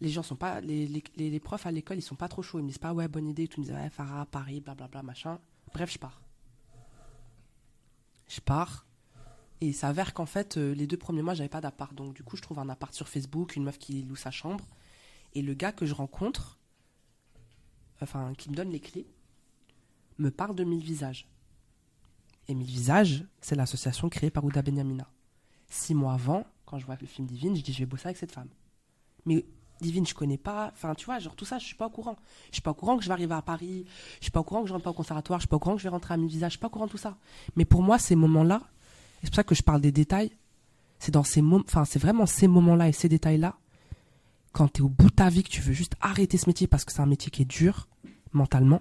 Les 0.00 0.10
gens 0.10 0.22
sont 0.22 0.36
pas. 0.36 0.60
Les, 0.60 0.86
les, 0.86 1.02
les- 1.16 1.40
profs 1.40 1.66
à 1.66 1.70
l'école, 1.72 1.98
ils 1.98 2.02
sont 2.02 2.16
pas 2.16 2.28
trop 2.28 2.42
chauds. 2.42 2.58
Ils 2.58 2.62
me 2.62 2.68
disent 2.68 2.78
pas, 2.78 2.92
ouais, 2.92 3.08
bonne 3.08 3.26
idée. 3.28 3.48
Tout. 3.48 3.60
Ils 3.60 3.60
me 3.62 3.66
disent, 3.66 3.74
ouais, 3.76 3.90
Farah, 3.90 4.26
Paris, 4.26 4.60
blablabla, 4.60 5.02
machin. 5.02 5.38
Bref, 5.72 5.90
je 5.92 5.98
pars. 5.98 6.20
Je 8.28 8.40
pars. 8.40 8.84
Et 9.62 9.68
il 9.68 9.74
s'avère 9.74 10.12
qu'en 10.12 10.26
fait, 10.26 10.58
euh, 10.58 10.74
les 10.74 10.86
deux 10.86 10.98
premiers 10.98 11.22
mois, 11.22 11.32
j'avais 11.32 11.48
pas 11.48 11.62
d'appart. 11.62 11.94
Donc, 11.94 12.14
du 12.14 12.22
coup, 12.22 12.36
je 12.36 12.42
trouve 12.42 12.58
un 12.58 12.68
appart 12.68 12.92
sur 12.92 13.08
Facebook, 13.08 13.56
une 13.56 13.64
meuf 13.64 13.78
qui 13.78 14.02
loue 14.02 14.16
sa 14.16 14.30
chambre. 14.30 14.66
Et 15.34 15.40
le 15.40 15.54
gars 15.54 15.72
que 15.72 15.86
je 15.86 15.94
rencontre, 15.94 16.58
enfin, 18.02 18.34
qui 18.36 18.50
me 18.50 18.54
donne 18.54 18.70
les 18.70 18.80
clés, 18.80 19.06
me 20.18 20.30
parle 20.30 20.54
de 20.56 20.64
Mille 20.64 20.82
Visages. 20.84 21.26
Et 22.48 22.54
Mille 22.54 22.66
Visages, 22.66 23.24
c'est 23.40 23.54
l'association 23.54 24.08
créée 24.10 24.30
par 24.30 24.44
Ouda 24.44 24.60
Benyamina. 24.62 25.10
Six 25.68 25.94
mois 25.94 26.12
avant, 26.12 26.46
quand 26.64 26.78
je 26.78 26.86
vois 26.86 26.96
le 27.00 27.06
film 27.06 27.26
Divine, 27.26 27.56
je 27.56 27.62
dis 27.62 27.72
je 27.72 27.78
vais 27.80 27.86
bosser 27.86 28.06
avec 28.06 28.16
cette 28.18 28.32
femme. 28.32 28.48
Mais 29.24 29.44
Divine, 29.80 30.06
je 30.06 30.14
connais 30.14 30.38
pas. 30.38 30.70
Enfin, 30.72 30.94
tu 30.94 31.04
vois, 31.04 31.18
genre 31.18 31.34
tout 31.34 31.44
ça, 31.44 31.58
je 31.58 31.64
suis 31.64 31.74
pas 31.74 31.86
au 31.86 31.90
courant. 31.90 32.16
Je 32.50 32.54
suis 32.54 32.62
pas 32.62 32.70
au 32.70 32.74
courant 32.74 32.96
que 32.96 33.02
je 33.02 33.08
vais 33.08 33.12
arriver 33.12 33.34
à 33.34 33.42
Paris. 33.42 33.84
Je 34.20 34.24
suis 34.24 34.30
pas 34.30 34.40
au 34.40 34.44
courant 34.44 34.62
que 34.62 34.68
je 34.68 34.72
rentre 34.72 34.84
pas 34.84 34.90
au 34.90 34.94
conservatoire. 34.94 35.38
Je 35.38 35.42
suis 35.42 35.48
pas 35.48 35.56
au 35.56 35.60
courant 35.60 35.74
que 35.74 35.80
je 35.80 35.84
vais 35.84 35.90
rentrer 35.90 36.14
à 36.14 36.16
Mille 36.16 36.30
Visages. 36.30 36.52
Je 36.52 36.56
suis 36.56 36.60
pas 36.60 36.68
au 36.68 36.70
courant 36.70 36.86
de 36.86 36.90
tout 36.90 36.96
ça. 36.96 37.16
Mais 37.56 37.64
pour 37.64 37.82
moi, 37.82 37.98
ces 37.98 38.16
moments-là, 38.16 38.62
c'est 39.22 39.28
pour 39.28 39.36
ça 39.36 39.44
que 39.44 39.54
je 39.54 39.62
parle 39.62 39.80
des 39.80 39.92
détails. 39.92 40.32
C'est 40.98 41.12
dans 41.12 41.24
ces 41.24 41.42
moments, 41.42 41.64
enfin, 41.66 41.84
c'est 41.84 41.98
vraiment 41.98 42.26
ces 42.26 42.48
moments-là 42.48 42.88
et 42.88 42.92
ces 42.92 43.08
détails-là, 43.08 43.56
quand 44.52 44.68
tu 44.72 44.80
es 44.80 44.82
au 44.82 44.88
bout 44.88 45.10
de 45.10 45.14
ta 45.14 45.28
vie, 45.28 45.42
que 45.42 45.50
tu 45.50 45.60
veux 45.60 45.74
juste 45.74 45.94
arrêter 46.00 46.38
ce 46.38 46.48
métier 46.48 46.66
parce 46.66 46.84
que 46.86 46.92
c'est 46.92 47.02
un 47.02 47.06
métier 47.06 47.30
qui 47.30 47.42
est 47.42 47.46
dur, 47.46 47.86
mentalement, 48.32 48.80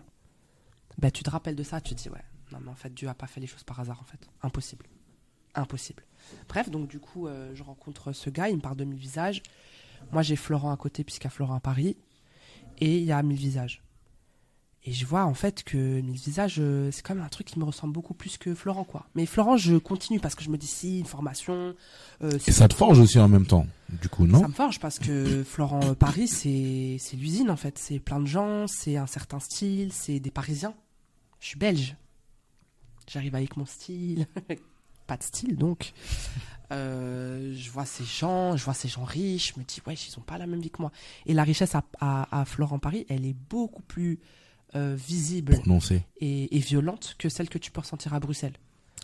ben, 0.98 1.12
tu 1.12 1.24
te 1.24 1.30
rappelles 1.30 1.56
de 1.56 1.64
ça, 1.64 1.82
tu 1.82 1.94
te 1.94 2.02
dis, 2.02 2.10
ouais, 2.10 2.24
non, 2.52 2.60
mais 2.62 2.70
en 2.70 2.76
fait, 2.76 2.94
Dieu 2.94 3.10
a 3.10 3.14
pas 3.14 3.28
fait 3.28 3.42
les 3.42 3.48
choses 3.48 3.64
par 3.64 3.80
hasard, 3.80 4.00
en 4.00 4.06
fait. 4.06 4.30
Impossible. 4.44 4.86
Impossible. 5.56 6.04
Bref, 6.48 6.70
donc 6.70 6.88
du 6.88 7.00
coup, 7.00 7.28
euh, 7.28 7.52
je 7.54 7.64
rencontre 7.64 8.14
ce 8.14 8.30
gars, 8.30 8.50
il 8.50 8.58
me 8.58 8.62
parle 8.62 8.78
de 8.78 8.84
mille 8.84 9.00
visages. 9.00 9.42
Moi, 10.12 10.22
j'ai 10.22 10.36
Florent 10.36 10.72
à 10.72 10.78
côté, 10.78 11.04
puisqu'il 11.04 11.26
y 11.26 11.28
a 11.28 11.32
Florent 11.32 11.56
à 11.56 11.60
Paris. 11.60 11.98
Et 12.80 12.98
il 12.98 13.04
y 13.06 13.12
a 13.12 13.22
mille 13.24 13.38
visages. 13.38 13.82
Et 14.88 14.94
je 14.94 15.04
vois 15.08 15.26
en 15.26 15.34
fait 15.34 15.64
que 15.64 16.00
mille 16.02 16.16
visages, 16.20 16.58
euh, 16.60 16.92
c'est 16.92 17.02
quand 17.02 17.16
même 17.16 17.24
un 17.24 17.30
truc 17.30 17.48
qui 17.48 17.58
me 17.58 17.64
ressemble 17.64 17.92
beaucoup 17.94 18.14
plus 18.14 18.38
que 18.38 18.54
Florent, 18.54 18.84
quoi. 18.84 19.08
Mais 19.16 19.26
Florent, 19.26 19.58
je 19.58 19.78
continue 19.78 20.20
parce 20.20 20.36
que 20.36 20.44
je 20.44 20.50
me 20.52 20.58
dis, 20.60 20.68
si, 20.68 21.00
une 21.00 21.06
formation. 21.08 21.74
euh, 22.22 22.38
Et 22.46 22.52
ça 22.52 22.68
te 22.68 22.76
forge 22.76 23.00
aussi 23.00 23.18
en 23.18 23.28
même 23.28 23.48
temps, 23.48 23.66
du 24.00 24.10
coup, 24.10 24.28
non? 24.28 24.40
Ça 24.42 24.48
me 24.48 24.54
forge 24.54 24.80
parce 24.80 25.00
que 25.00 25.44
Florent 25.44 25.82
euh, 25.84 25.94
Paris, 25.96 26.28
c'est 26.28 27.00
l'usine 27.18 27.50
en 27.50 27.56
fait. 27.56 27.80
C'est 27.80 27.98
plein 27.98 28.20
de 28.20 28.28
gens, 28.28 28.68
c'est 28.68 28.98
un 28.98 29.08
certain 29.08 29.40
style, 29.40 29.92
c'est 29.92 30.20
des 30.20 30.30
Parisiens. 30.32 30.76
Je 31.40 31.48
suis 31.48 31.58
belge. 31.58 31.96
J'arrive 33.08 33.34
avec 33.34 33.58
mon 33.58 33.66
style. 33.66 34.28
Pas 35.08 35.18
de 35.18 35.24
style 35.24 35.56
donc. 35.56 35.94
Euh, 36.72 37.54
je 37.56 37.70
vois 37.70 37.86
ces 37.86 38.04
gens, 38.04 38.56
je 38.58 38.64
vois 38.66 38.74
ces 38.74 38.88
gens 38.88 39.04
riches, 39.04 39.54
je 39.56 39.60
me 39.60 39.66
dis, 39.66 39.82
ouais, 39.86 39.94
ils 39.94 40.20
ont 40.20 40.24
pas 40.24 40.38
la 40.38 40.48
même 40.48 40.62
vie 40.62 40.70
que 40.72 40.82
moi. 40.82 40.92
Et 41.26 41.34
la 41.34 41.44
richesse 41.44 41.76
à, 41.76 41.84
à, 42.00 42.42
à 42.42 42.46
Florent 42.46 42.80
Paris, 42.80 43.06
elle 43.10 43.26
est 43.26 43.36
beaucoup 43.50 43.84
plus 43.84 44.20
euh, 44.76 44.96
visible 44.98 45.60
et, 46.22 46.56
et 46.56 46.60
violente 46.60 47.16
que 47.20 47.30
celle 47.30 47.50
que 47.50 47.58
tu 47.58 47.72
peux 47.72 47.82
ressentir 47.82 48.14
à 48.14 48.20
Bruxelles. 48.20 48.56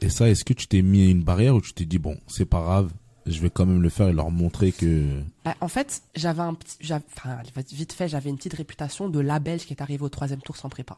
Et 0.02 0.10
ça, 0.10 0.28
est-ce 0.30 0.44
que 0.44 0.54
tu 0.54 0.68
t'es 0.68 0.82
mis 0.82 1.10
une 1.12 1.24
barrière 1.24 1.56
ou 1.56 1.62
tu 1.62 1.74
t'es 1.74 1.86
dit, 1.86 2.00
bon, 2.00 2.18
c'est 2.28 2.46
pas 2.46 2.62
grave, 2.62 2.92
je 3.28 3.40
vais 3.40 3.52
quand 3.52 3.68
même 3.68 3.84
le 3.84 3.90
faire 3.90 4.08
et 4.10 4.14
leur 4.14 4.32
montrer 4.32 4.72
que. 4.72 5.22
Bah, 5.46 5.56
en 5.62 5.68
fait, 5.68 6.02
j'avais 6.16 6.42
un 6.42 6.56
petit, 6.56 6.78
enfin, 6.92 7.38
vite 7.72 7.94
fait, 7.94 8.08
j'avais 8.08 8.32
une 8.32 8.38
petite 8.38 8.56
réputation 8.56 9.10
de 9.10 9.20
la 9.20 9.38
Belge 9.40 9.66
qui 9.66 9.74
est 9.74 9.82
arrivée 9.82 10.04
au 10.04 10.10
troisième 10.10 10.42
tour 10.42 10.58
sans 10.58 10.70
prépa. 10.70 10.98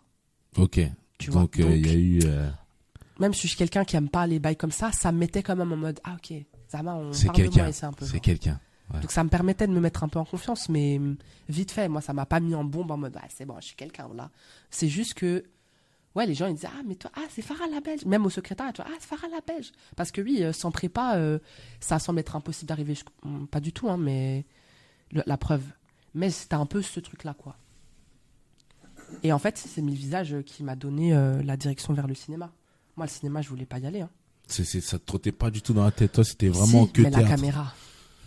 Ok. 0.55 0.79
Tu 1.17 1.29
vois. 1.31 1.41
Donc, 1.41 1.59
euh, 1.59 1.75
il 1.75 1.85
y 1.85 1.89
a 1.89 1.93
eu. 1.93 2.19
euh, 2.23 2.49
même 3.19 3.33
si 3.33 3.41
je 3.43 3.47
suis 3.49 3.57
quelqu'un 3.57 3.83
qui 3.85 3.95
aime 3.97 4.09
pas 4.09 4.25
les 4.25 4.39
bails 4.39 4.55
comme 4.55 4.71
ça, 4.71 4.91
ça 4.93 5.11
me 5.11 5.19
mettait 5.19 5.43
quand 5.43 5.55
même 5.55 5.71
en 5.71 5.77
mode 5.77 5.99
ah 6.05 6.15
ok, 6.15 6.33
Zama, 6.77 6.95
on 6.95 7.13
C'est 7.13 7.27
parle 7.27 7.37
de 7.37 7.43
moi 7.43 7.51
quelqu'un. 7.53 7.67
et 7.69 7.71
c'est 7.73 7.85
un 7.85 7.93
peu. 7.93 8.05
C'est 8.05 8.19
quelqu'un. 8.19 8.59
Donc 9.01 9.11
ça 9.11 9.23
me 9.23 9.29
permettait 9.29 9.65
de 9.65 9.71
me 9.71 9.79
mettre 9.79 10.03
un 10.03 10.07
peu 10.09 10.19
en 10.19 10.25
confiance, 10.25 10.69
mais 10.69 10.97
hum, 10.99 11.15
vite 11.49 11.71
fait, 11.71 11.87
moi 11.87 12.01
ça 12.01 12.13
m'a 12.13 12.25
pas 12.27 12.39
mis 12.39 12.53
en 12.53 12.63
bombe 12.63 12.91
en 12.91 12.97
mode 12.97 13.17
ah 13.19 13.25
c'est 13.29 13.45
bon, 13.45 13.55
je 13.59 13.67
suis 13.67 13.75
quelqu'un 13.75 14.07
là. 14.13 14.29
C'est 14.69 14.89
juste 14.89 15.13
que 15.15 15.43
ouais 16.15 16.27
les 16.27 16.35
gens 16.35 16.45
ils 16.47 16.53
disaient 16.53 16.67
ah 16.69 16.81
mais 16.85 16.93
toi 16.95 17.09
ah 17.15 17.21
c'est 17.29 17.41
Farah 17.41 17.65
la 17.67 17.79
Belge, 17.79 18.05
même 18.05 18.23
au 18.25 18.29
secrétariat 18.29 18.71
tu 18.73 18.81
vois 18.83 18.91
ah 18.93 18.97
c'est 18.99 19.07
Farah 19.07 19.29
la 19.29 19.39
Belge, 19.41 19.71
parce 19.95 20.11
que 20.11 20.21
oui 20.21 20.43
euh, 20.43 20.53
sans 20.53 20.69
prépa 20.69 21.15
euh, 21.15 21.39
ça 21.79 21.97
semble 21.97 22.19
être 22.19 22.35
impossible 22.35 22.67
d'arriver, 22.69 22.93
hum, 23.23 23.47
pas 23.47 23.61
du 23.61 23.71
tout 23.73 23.89
hein, 23.89 23.97
mais 23.97 24.45
le- 25.11 25.23
la 25.25 25.37
preuve. 25.37 25.63
Mais 26.13 26.29
c'était 26.29 26.55
un 26.55 26.67
peu 26.67 26.83
ce 26.83 26.99
truc 26.99 27.23
là 27.23 27.33
quoi. 27.33 27.55
Et 29.23 29.31
en 29.31 29.39
fait 29.39 29.57
c'est 29.57 29.81
Mille 29.81 29.95
Visages 29.97 30.35
qui 30.45 30.63
m'a 30.63 30.75
donné 30.75 31.15
euh, 31.15 31.41
la 31.41 31.57
direction 31.57 31.93
vers 31.93 32.05
le 32.07 32.13
cinéma. 32.15 32.51
Moi 32.95 33.05
le 33.07 33.11
cinéma 33.11 33.41
je 33.41 33.49
voulais 33.49 33.65
pas 33.65 33.79
y 33.79 33.87
aller. 33.87 34.01
Hein. 34.01 34.09
C'est, 34.47 34.65
ça 34.81 34.99
te 34.99 35.05
trottait 35.05 35.31
pas 35.31 35.49
du 35.49 35.61
tout 35.61 35.73
dans 35.73 35.83
la 35.83 35.91
tête. 35.91 36.11
Toi, 36.11 36.23
c'était 36.23 36.49
vraiment 36.49 36.85
Si, 36.85 36.91
que 36.91 37.01
mais 37.01 37.09
la 37.09 37.23
caméra. 37.23 37.73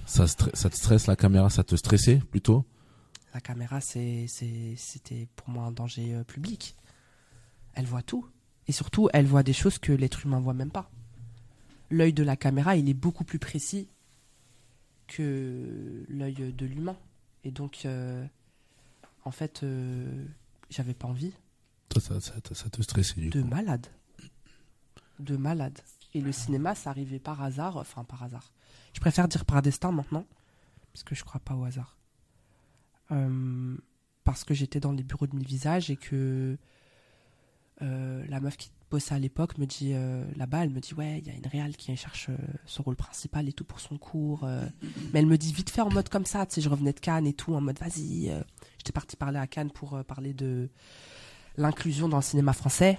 Ça, 0.06 0.26
te 0.26 0.76
stresse 0.76 1.06
la 1.06 1.16
caméra, 1.16 1.50
ça 1.50 1.62
te 1.64 1.76
stressait 1.76 2.20
plutôt? 2.30 2.64
La 3.34 3.40
caméra, 3.40 3.80
c'est, 3.80 4.26
c'était 4.76 5.28
pour 5.36 5.48
moi 5.50 5.64
un 5.64 5.72
danger 5.72 6.14
euh, 6.14 6.24
public. 6.24 6.74
Elle 7.74 7.86
voit 7.86 8.02
tout. 8.02 8.26
Et 8.68 8.72
surtout, 8.72 9.08
elle 9.12 9.26
voit 9.26 9.42
des 9.42 9.52
choses 9.52 9.78
que 9.78 9.92
l'être 9.92 10.24
humain 10.24 10.40
voit 10.40 10.54
même 10.54 10.70
pas. 10.70 10.90
L'œil 11.90 12.12
de 12.12 12.22
la 12.22 12.36
caméra, 12.36 12.76
il 12.76 12.88
est 12.88 12.94
beaucoup 12.94 13.24
plus 13.24 13.38
précis 13.38 13.88
que 15.06 16.04
l'œil 16.08 16.52
de 16.52 16.66
l'humain. 16.66 16.96
Et 17.44 17.50
donc, 17.50 17.82
euh, 17.84 18.24
en 19.24 19.30
fait, 19.30 19.62
euh, 19.62 20.24
j'avais 20.70 20.94
pas 20.94 21.06
envie. 21.06 21.32
Ça, 21.96 22.20
ça, 22.20 22.40
te- 22.40 22.54
ça 22.54 22.68
te 22.68 22.82
stressait 22.82 23.20
du 23.20 23.30
De 23.30 23.40
coup. 23.42 23.48
malade. 23.48 23.86
De 25.20 25.36
malade. 25.36 25.78
Et 26.14 26.20
le 26.20 26.32
cinéma, 26.32 26.74
ça 26.74 26.90
arrivait 26.90 27.18
par 27.18 27.42
hasard. 27.42 27.76
Enfin, 27.76 28.04
par 28.04 28.22
hasard. 28.22 28.52
Je 28.94 29.00
préfère 29.00 29.28
dire 29.28 29.44
par 29.44 29.60
destin 29.62 29.92
maintenant. 29.92 30.24
Parce 30.92 31.02
que 31.04 31.14
je 31.14 31.24
crois 31.24 31.40
pas 31.40 31.54
au 31.54 31.64
hasard. 31.64 31.96
Euh, 33.12 33.76
parce 34.24 34.44
que 34.44 34.54
j'étais 34.54 34.80
dans 34.80 34.92
les 34.92 35.02
bureaux 35.04 35.26
de 35.26 35.36
Mille 35.36 35.46
Visages 35.46 35.90
et 35.90 35.96
que 35.96 36.56
euh, 37.82 38.24
la 38.28 38.40
meuf 38.40 38.56
qui 38.56 38.70
bossait 38.90 39.14
à 39.14 39.18
l'époque 39.18 39.58
me 39.58 39.66
dit 39.66 39.92
euh, 39.92 40.24
là-bas, 40.36 40.64
elle 40.64 40.70
me 40.70 40.80
dit 40.80 40.94
ouais, 40.94 41.18
il 41.18 41.26
y 41.26 41.30
a 41.30 41.34
une 41.34 41.46
réal 41.46 41.76
qui 41.76 41.94
cherche 41.96 42.30
euh, 42.30 42.36
son 42.64 42.82
rôle 42.82 42.96
principal 42.96 43.48
et 43.48 43.52
tout 43.52 43.64
pour 43.64 43.80
son 43.80 43.98
cours. 43.98 44.44
euh. 44.44 44.66
mais 45.12 45.20
elle 45.20 45.26
me 45.26 45.36
dit 45.36 45.52
vite 45.52 45.70
fait 45.70 45.82
en 45.82 45.90
mode 45.90 46.08
comme 46.08 46.24
ça, 46.24 46.46
tu 46.46 46.54
sais, 46.54 46.60
je 46.62 46.68
revenais 46.68 46.92
de 46.94 47.00
Cannes 47.00 47.26
et 47.26 47.34
tout, 47.34 47.54
en 47.54 47.60
mode 47.60 47.78
vas-y. 47.78 48.30
euh. 48.30 48.42
J'étais 48.78 48.92
partie 48.92 49.16
parler 49.16 49.38
à 49.38 49.46
Cannes 49.46 49.70
pour 49.70 49.94
euh, 49.94 50.02
parler 50.02 50.32
de 50.32 50.70
l'inclusion 51.56 52.08
dans 52.08 52.16
le 52.18 52.22
cinéma 52.22 52.52
français. 52.54 52.98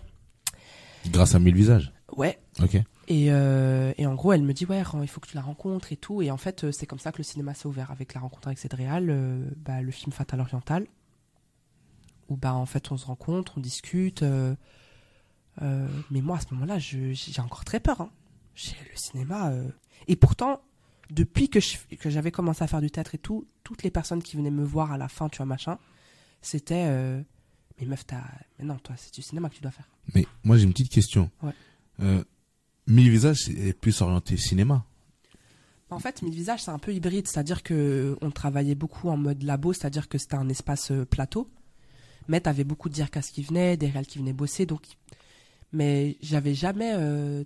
Grâce 1.08 1.34
à 1.36 1.39
mille 1.39 1.55
visages. 1.55 1.91
Ouais. 2.17 2.39
Ok. 2.62 2.75
Et, 3.10 3.32
euh, 3.32 3.93
et 3.97 4.06
en 4.06 4.15
gros, 4.15 4.34
elle 4.34 4.41
me 4.43 4.53
dit 4.53 4.65
ouais, 4.65 4.84
il 5.01 5.08
faut 5.08 5.21
que 5.21 5.27
tu 5.27 5.36
la 5.36 5.41
rencontres 5.41 5.93
et 5.93 5.97
tout. 5.97 6.21
Et 6.21 6.30
en 6.32 6.38
fait, 6.38 6.65
euh, 6.65 6.71
c'est 6.73 6.86
comme 6.86 6.99
ça 6.99 7.12
que 7.13 7.19
le 7.19 7.23
cinéma 7.23 7.53
s'est 7.53 7.67
ouvert 7.67 7.89
avec 7.91 8.13
la 8.13 8.19
rencontre 8.21 8.47
avec 8.49 8.58
cette 8.58 8.73
réal, 8.73 9.10
euh, 9.10 9.49
bah, 9.58 9.82
le 9.82 9.91
film 9.91 10.12
Fatal 10.12 10.39
Oriental, 10.41 10.88
où 12.27 12.36
bah 12.36 12.53
en 12.53 12.65
fait 12.65 12.91
on 12.91 12.97
se 12.97 13.06
rencontre, 13.06 13.53
on 13.58 13.62
discute. 13.62 14.23
euh, 14.23 14.56
mais 16.12 16.21
moi 16.21 16.38
à 16.38 16.39
ce 16.41 16.53
moment-là, 16.53 16.77
j'ai 16.80 17.15
encore 17.41 17.63
très 17.65 17.80
peur. 17.80 18.01
Hein. 18.01 18.10
J'ai 18.56 18.75
le 18.91 18.97
cinéma. 18.97 19.51
Et 20.08 20.15
pourtant, 20.15 20.62
depuis 21.10 21.49
que 21.49 21.60
je- 21.60 21.77
que 21.99 22.10
j'avais 22.10 22.32
commencé 22.32 22.63
à 22.63 22.67
faire 22.67 22.82
du 22.82 22.91
théâtre 22.91 23.15
et 23.15 23.17
tout, 23.19 23.47
toutes 23.63 23.84
les 23.84 23.91
personnes 23.91 24.21
qui 24.21 24.36
venaient 24.38 24.51
me 24.51 24.63
voir 24.63 24.91
à 24.91 24.97
la 24.97 25.08
fin, 25.08 25.30
tu 25.30 25.38
vois 25.38 25.45
machin, 25.45 25.77
c'était 26.41 26.86
mais 27.80 27.86
meuf, 27.86 28.06
t'as, 28.08 28.23
mais 28.58 28.65
non, 28.65 28.77
toi, 28.80 28.95
c'est 28.97 29.13
du 29.13 29.21
cinéma 29.21 29.49
que 29.49 29.56
tu 29.56 29.62
dois 29.62 29.71
faire. 29.71 29.88
Mais 30.15 30.25
moi, 30.43 30.58
j'ai 30.58 30.63
une 30.63 30.71
petite 30.71 30.89
question. 30.91 31.30
Ouais. 31.43 31.53
Euh, 32.01 32.23
mille 32.88 33.10
visages, 33.10 33.45
c'est 33.45 33.73
plus 33.73 34.01
orienté 34.01 34.38
cinéma. 34.38 34.86
En 35.89 35.99
fait, 35.99 36.21
Mille 36.21 36.33
Visages, 36.33 36.63
c'est 36.63 36.71
un 36.71 36.79
peu 36.79 36.93
hybride, 36.93 37.27
c'est-à-dire 37.27 37.63
que 37.63 38.17
on 38.21 38.29
travaillait 38.29 38.75
beaucoup 38.75 39.07
en 39.07 39.15
mode 39.15 39.43
labo, 39.43 39.71
c'est-à-dire 39.71 40.10
que 40.10 40.17
c'était 40.17 40.36
un 40.36 40.49
espace 40.49 40.91
euh, 40.91 41.05
plateau, 41.05 41.49
mais 42.27 42.41
t'avais 42.41 42.65
beaucoup 42.65 42.89
de 42.89 42.93
dircas 42.93 43.21
qui 43.21 43.41
venaient, 43.41 43.77
des 43.77 43.88
réals 43.88 44.05
qui 44.05 44.19
venaient 44.19 44.33
bosser, 44.33 44.65
donc. 44.65 44.83
Mais 45.71 46.17
j'avais 46.21 46.53
jamais, 46.53 46.93
euh, 46.95 47.43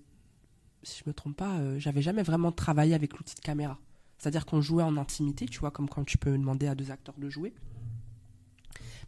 si 0.81 1.01
je 1.03 1.09
me 1.09 1.13
trompe 1.13 1.37
pas, 1.37 1.59
euh, 1.59 1.77
j'avais 1.79 2.01
jamais 2.01 2.23
vraiment 2.23 2.51
travaillé 2.51 2.95
avec 2.95 3.15
l'outil 3.15 3.35
de 3.35 3.41
caméra. 3.41 3.79
C'est-à-dire 4.17 4.45
qu'on 4.45 4.61
jouait 4.61 4.83
en 4.83 4.97
intimité, 4.97 5.45
tu 5.45 5.59
vois, 5.59 5.71
comme 5.71 5.89
quand 5.89 6.03
tu 6.03 6.17
peux 6.17 6.31
demander 6.31 6.67
à 6.67 6.73
deux 6.73 6.89
acteurs 6.89 7.17
de 7.19 7.29
jouer, 7.29 7.53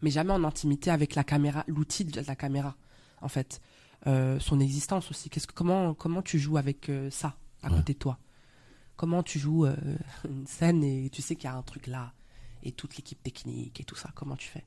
mais 0.04 0.12
jamais 0.12 0.34
en 0.34 0.44
intimité 0.44 0.92
avec 0.92 1.16
la 1.16 1.24
caméra, 1.24 1.64
l'outil 1.68 2.06
de 2.06 2.22
la 2.22 2.36
caméra, 2.36 2.76
en 3.22 3.30
fait, 3.30 3.62
Euh, 4.08 4.38
son 4.40 4.60
existence 4.60 5.10
aussi. 5.12 5.30
Qu'est-ce 5.30 5.48
que 5.48 5.54
comment 5.54 5.94
comment 5.94 6.22
tu 6.22 6.38
joues 6.40 6.58
avec 6.58 6.90
euh, 6.90 7.10
ça 7.10 7.36
à 7.62 7.70
Ouais. 7.70 7.78
côté 7.78 7.94
de 7.94 8.00
toi? 8.00 8.20
Comment 8.98 9.24
tu 9.24 9.40
joues 9.40 9.66
euh, 9.66 9.76
une 10.30 10.46
scène 10.46 10.84
et 10.84 11.10
tu 11.10 11.22
sais 11.22 11.36
qu'il 11.36 11.46
y 11.46 11.54
a 11.54 11.56
un 11.56 11.62
truc 11.62 11.88
là 11.88 12.12
et 12.64 12.72
toute 12.72 12.96
l'équipe 12.98 13.22
technique 13.24 13.80
et 13.80 13.84
tout 13.86 13.96
ça? 13.96 14.10
Comment 14.16 14.36
tu 14.36 14.48
fais? 14.50 14.66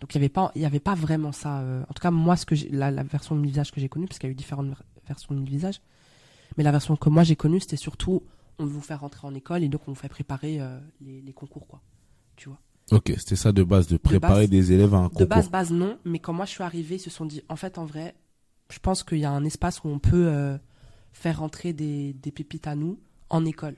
Donc 0.00 0.12
il 0.14 0.18
y 0.18 0.20
avait 0.20 0.28
pas 0.28 0.52
il 0.54 0.62
y 0.62 0.64
avait 0.64 0.80
pas 0.80 0.94
vraiment 0.94 1.32
ça. 1.32 1.62
en 1.88 1.92
tout 1.92 2.00
cas 2.02 2.10
moi 2.10 2.36
ce 2.36 2.46
que 2.46 2.54
la, 2.70 2.90
la 2.90 3.02
version 3.04 3.36
de 3.36 3.42
visage 3.42 3.70
que 3.72 3.80
j'ai 3.80 3.88
connue 3.88 4.06
parce 4.06 4.18
qu'il 4.18 4.28
y 4.28 4.30
a 4.30 4.32
eu 4.32 4.36
différentes 4.36 4.66
ver- 4.68 4.82
versions 5.06 5.34
de 5.34 5.48
visage, 5.48 5.80
mais 6.56 6.64
la 6.64 6.72
version 6.72 6.96
que 6.96 7.08
moi 7.08 7.22
j'ai 7.24 7.36
connue 7.36 7.60
c'était 7.60 7.76
surtout 7.76 8.22
on 8.58 8.64
veut 8.64 8.70
vous 8.72 8.80
faire 8.80 9.00
rentrer 9.00 9.26
en 9.26 9.34
école 9.34 9.62
et 9.62 9.68
donc 9.68 9.82
on 9.88 9.92
vous 9.92 9.98
fait 9.98 10.08
préparer 10.08 10.60
les, 11.00 11.20
les 11.20 11.32
concours 11.32 11.66
quoi. 11.68 11.80
Tu 12.36 12.48
vois? 12.48 12.58
Ok, 12.90 13.12
c'était 13.16 13.36
ça 13.36 13.52
de 13.52 13.62
base, 13.62 13.86
de 13.86 13.96
préparer 13.96 14.42
base- 14.42 14.50
des 14.50 14.72
élèves 14.72 14.92
à 14.94 14.98
un 14.98 15.04
De 15.04 15.08
concours. 15.10 15.26
base, 15.28 15.50
base, 15.50 15.70
non. 15.70 15.98
Mais 16.04 16.18
quand 16.18 16.32
moi 16.32 16.44
je 16.46 16.50
suis 16.50 16.62
arrivée, 16.64 16.96
ils 16.96 17.00
se 17.00 17.10
sont 17.10 17.24
dit, 17.24 17.42
en 17.48 17.56
fait, 17.56 17.78
en 17.78 17.84
vrai, 17.86 18.14
je 18.72 18.78
pense 18.78 19.02
qu'il 19.04 19.18
y 19.18 19.24
a 19.24 19.30
un 19.30 19.44
espace 19.44 19.84
où 19.84 19.88
on 19.88 19.98
peut 19.98 20.28
euh, 20.28 20.56
faire 21.12 21.40
rentrer 21.40 21.72
des, 21.72 22.14
des 22.14 22.32
pépites 22.32 22.66
à 22.66 22.74
nous 22.74 22.98
en 23.28 23.44
école. 23.44 23.76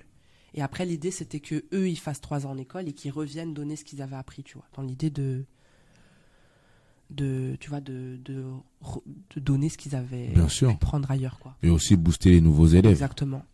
Et 0.55 0.63
après, 0.63 0.87
l'idée, 0.87 1.11
c'était 1.11 1.41
que 1.41 1.65
eux, 1.73 1.89
ils 1.89 1.99
fassent 1.99 2.21
trois 2.21 2.47
ans 2.47 2.51
en 2.53 2.59
école 2.59 2.89
et 2.89 2.93
qu'ils 2.93 3.11
reviennent 3.11 3.55
donner 3.55 3.75
ce 3.75 3.85
qu'ils 3.85 4.01
avaient 4.03 4.15
appris, 4.17 4.45
tu 4.45 4.55
vois. 4.55 4.67
Dans 4.77 4.83
l'idée 4.83 5.11
de, 5.11 5.45
de, 7.11 7.57
tu 7.59 7.71
vois, 7.71 7.81
de, 7.81 8.19
de, 8.25 8.45
donner 9.37 9.69
ce 9.69 9.77
qu'ils 9.77 9.97
avaient 9.97 10.29
Bien 10.29 10.49
sûr. 10.49 10.79
prendre 10.79 11.11
ailleurs, 11.11 11.41
quoi. 11.41 11.57
Et 11.65 11.71
aussi 11.71 11.97
booster 11.97 12.31
les 12.31 12.41
nouveaux 12.41 12.69
élèves. 12.69 12.93
Exactement. 12.93 13.45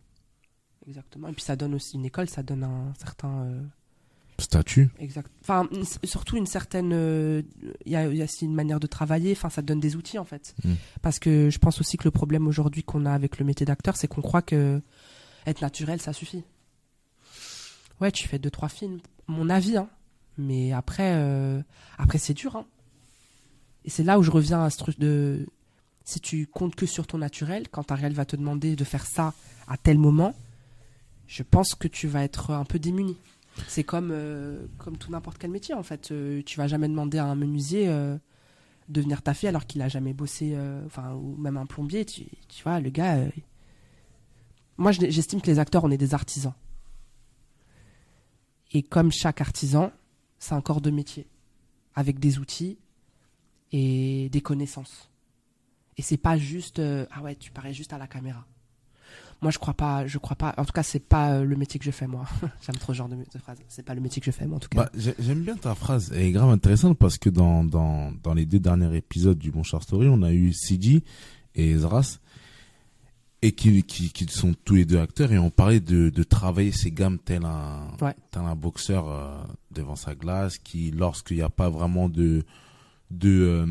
Exactement. 0.87 1.27
Et 1.27 1.33
puis 1.33 1.43
ça 1.43 1.55
donne 1.55 1.73
aussi 1.73 1.95
une 1.95 2.05
école, 2.05 2.29
ça 2.29 2.43
donne 2.43 2.63
un 2.63 2.93
certain 2.99 3.45
euh, 3.45 3.61
Statut. 4.41 4.89
Exact. 4.99 5.29
Enfin, 5.41 5.67
surtout 6.03 6.37
une 6.37 6.45
certaine. 6.45 6.91
euh, 6.93 7.41
Il 7.85 7.91
y, 7.91 7.95
a, 7.95 8.07
y 8.11 8.21
a 8.21 8.25
aussi 8.25 8.45
une 8.45 8.53
manière 8.53 8.79
de 8.79 8.87
travailler. 8.87 9.31
Enfin, 9.31 9.49
ça 9.49 9.61
te 9.61 9.67
donne 9.67 9.79
des 9.79 9.95
outils 9.95 10.17
en 10.19 10.25
fait. 10.25 10.53
Mm. 10.63 10.73
Parce 11.01 11.19
que 11.19 11.49
je 11.49 11.57
pense 11.59 11.79
aussi 11.79 11.97
que 11.97 12.03
le 12.05 12.11
problème 12.11 12.47
aujourd'hui 12.47 12.83
qu'on 12.83 13.05
a 13.05 13.11
avec 13.13 13.37
le 13.39 13.45
métier 13.45 13.65
d'acteur, 13.65 13.95
c'est 13.95 14.07
qu'on 14.07 14.21
croit 14.21 14.41
que 14.41 14.81
être 15.45 15.61
naturel, 15.61 16.01
ça 16.01 16.13
suffit. 16.13 16.43
Ouais, 17.99 18.11
tu 18.11 18.27
fais 18.27 18.39
deux 18.39 18.49
trois 18.51 18.69
films, 18.69 18.99
mon 19.27 19.49
avis, 19.49 19.77
hein. 19.77 19.87
Mais 20.37 20.71
après, 20.71 21.13
euh, 21.15 21.61
après 21.97 22.17
c'est 22.17 22.33
dur. 22.33 22.55
Hein. 22.55 22.65
Et 23.85 23.89
c'est 23.89 24.03
là 24.03 24.17
où 24.17 24.23
je 24.23 24.31
reviens 24.31 24.63
à 24.63 24.69
ce 24.69 24.77
truc 24.77 24.97
de. 24.99 25.45
Si 26.03 26.19
tu 26.19 26.47
comptes 26.47 26.75
que 26.75 26.87
sur 26.87 27.05
ton 27.05 27.19
naturel, 27.19 27.67
quand 27.69 27.83
ta 27.83 27.95
réel 27.95 28.13
va 28.13 28.25
te 28.25 28.35
demander 28.35 28.75
de 28.75 28.83
faire 28.83 29.05
ça 29.05 29.33
à 29.67 29.77
tel 29.77 29.99
moment, 29.99 30.33
je 31.27 31.43
pense 31.43 31.75
que 31.75 31.87
tu 31.87 32.07
vas 32.07 32.23
être 32.23 32.51
un 32.51 32.65
peu 32.65 32.79
démuni. 32.79 33.17
C'est 33.67 33.83
comme, 33.83 34.09
euh, 34.11 34.65
comme 34.77 34.97
tout 34.97 35.11
n'importe 35.11 35.37
quel 35.37 35.51
métier 35.51 35.73
en 35.73 35.83
fait. 35.83 36.11
Euh, 36.11 36.41
tu 36.45 36.57
vas 36.57 36.67
jamais 36.67 36.87
demander 36.87 37.17
à 37.17 37.25
un 37.25 37.35
menuisier 37.35 37.87
euh, 37.89 38.17
de 38.89 39.01
venir 39.01 39.21
taffer 39.21 39.47
alors 39.47 39.65
qu'il 39.67 39.81
a 39.81 39.87
jamais 39.89 40.13
bossé, 40.13 40.57
enfin, 40.85 41.13
ou 41.13 41.35
même 41.37 41.57
un 41.57 41.65
plombier, 41.65 42.05
tu, 42.05 42.25
tu 42.49 42.63
vois, 42.63 42.79
le 42.79 42.89
gars. 42.89 43.17
Moi, 44.77 44.91
je- 44.91 45.09
j'estime 45.09 45.41
que 45.41 45.47
les 45.47 45.59
acteurs, 45.59 45.83
on 45.83 45.91
est 45.91 45.97
des 45.97 46.13
artisans. 46.13 46.53
Et 48.73 48.83
comme 48.83 49.11
chaque 49.11 49.41
artisan, 49.41 49.91
c'est 50.39 50.53
un 50.53 50.61
corps 50.61 50.81
de 50.81 50.89
métier, 50.91 51.27
avec 51.93 52.19
des 52.19 52.39
outils 52.39 52.77
et 53.71 54.29
des 54.29 54.41
connaissances. 54.41 55.09
Et 55.97 56.01
c'est 56.01 56.17
pas 56.17 56.37
juste, 56.37 56.79
ah 57.11 57.21
ouais, 57.21 57.35
tu 57.35 57.51
parais 57.51 57.73
juste 57.73 57.93
à 57.93 57.97
la 57.97 58.07
caméra. 58.07 58.45
Moi, 59.41 59.49
je 59.51 59.57
crois 59.57 59.73
pas, 59.73 60.05
je 60.05 60.17
crois 60.19 60.35
pas. 60.35 60.53
En 60.57 60.65
tout 60.65 60.71
cas, 60.71 60.83
c'est 60.83 60.99
pas 60.99 61.31
euh, 61.33 61.43
le 61.43 61.55
métier 61.55 61.79
que 61.79 61.85
je 61.85 61.89
fais 61.91 62.05
moi. 62.05 62.25
J'aime 62.65 62.75
trop 62.75 62.93
ce 62.93 62.97
genre 62.99 63.09
de, 63.09 63.15
de 63.15 63.39
phrase. 63.39 63.57
C'est 63.67 63.83
pas 63.83 63.95
le 63.95 64.01
métier 64.01 64.19
que 64.19 64.25
je 64.27 64.31
fais 64.31 64.45
moi, 64.45 64.57
en 64.57 64.59
tout 64.59 64.69
cas. 64.69 64.83
Bah, 64.83 64.91
j'ai- 64.95 65.15
j'aime 65.19 65.41
bien 65.41 65.55
ta 65.55 65.73
phrase. 65.73 66.11
Elle 66.13 66.21
est 66.23 66.31
grave 66.31 66.49
intéressante 66.51 66.97
parce 66.99 67.17
que 67.17 67.29
dans, 67.29 67.63
dans, 67.63 68.11
dans 68.23 68.33
les 68.35 68.45
deux 68.45 68.59
derniers 68.59 68.95
épisodes 68.95 69.39
du 69.39 69.49
Bon 69.49 69.63
Char 69.63 69.81
Story, 69.81 70.07
on 70.09 70.21
a 70.21 70.31
eu 70.31 70.53
CG 70.53 71.03
et 71.55 71.71
Ezras 71.71 72.19
et 73.41 73.53
qui, 73.53 73.81
qui, 73.81 74.11
qui 74.11 74.25
sont 74.27 74.53
tous 74.63 74.75
les 74.75 74.85
deux 74.85 74.99
acteurs 74.99 75.31
et 75.31 75.39
on 75.39 75.49
parlait 75.49 75.79
de, 75.79 76.09
de 76.09 76.23
travailler 76.23 76.71
ses 76.71 76.91
gammes 76.91 77.17
tel 77.17 77.43
un, 77.43 77.87
Ouais. 77.99 78.13
tel 78.29 78.43
un 78.43 78.55
boxeur 78.55 79.09
euh, 79.09 79.41
devant 79.71 79.95
sa 79.95 80.13
glace 80.13 80.59
qui, 80.59 80.91
lorsqu'il 80.91 81.37
n'y 81.37 81.41
a 81.43 81.49
pas 81.49 81.67
vraiment 81.71 82.07
de, 82.09 82.43
de, 83.09 83.29
euh, 83.41 83.65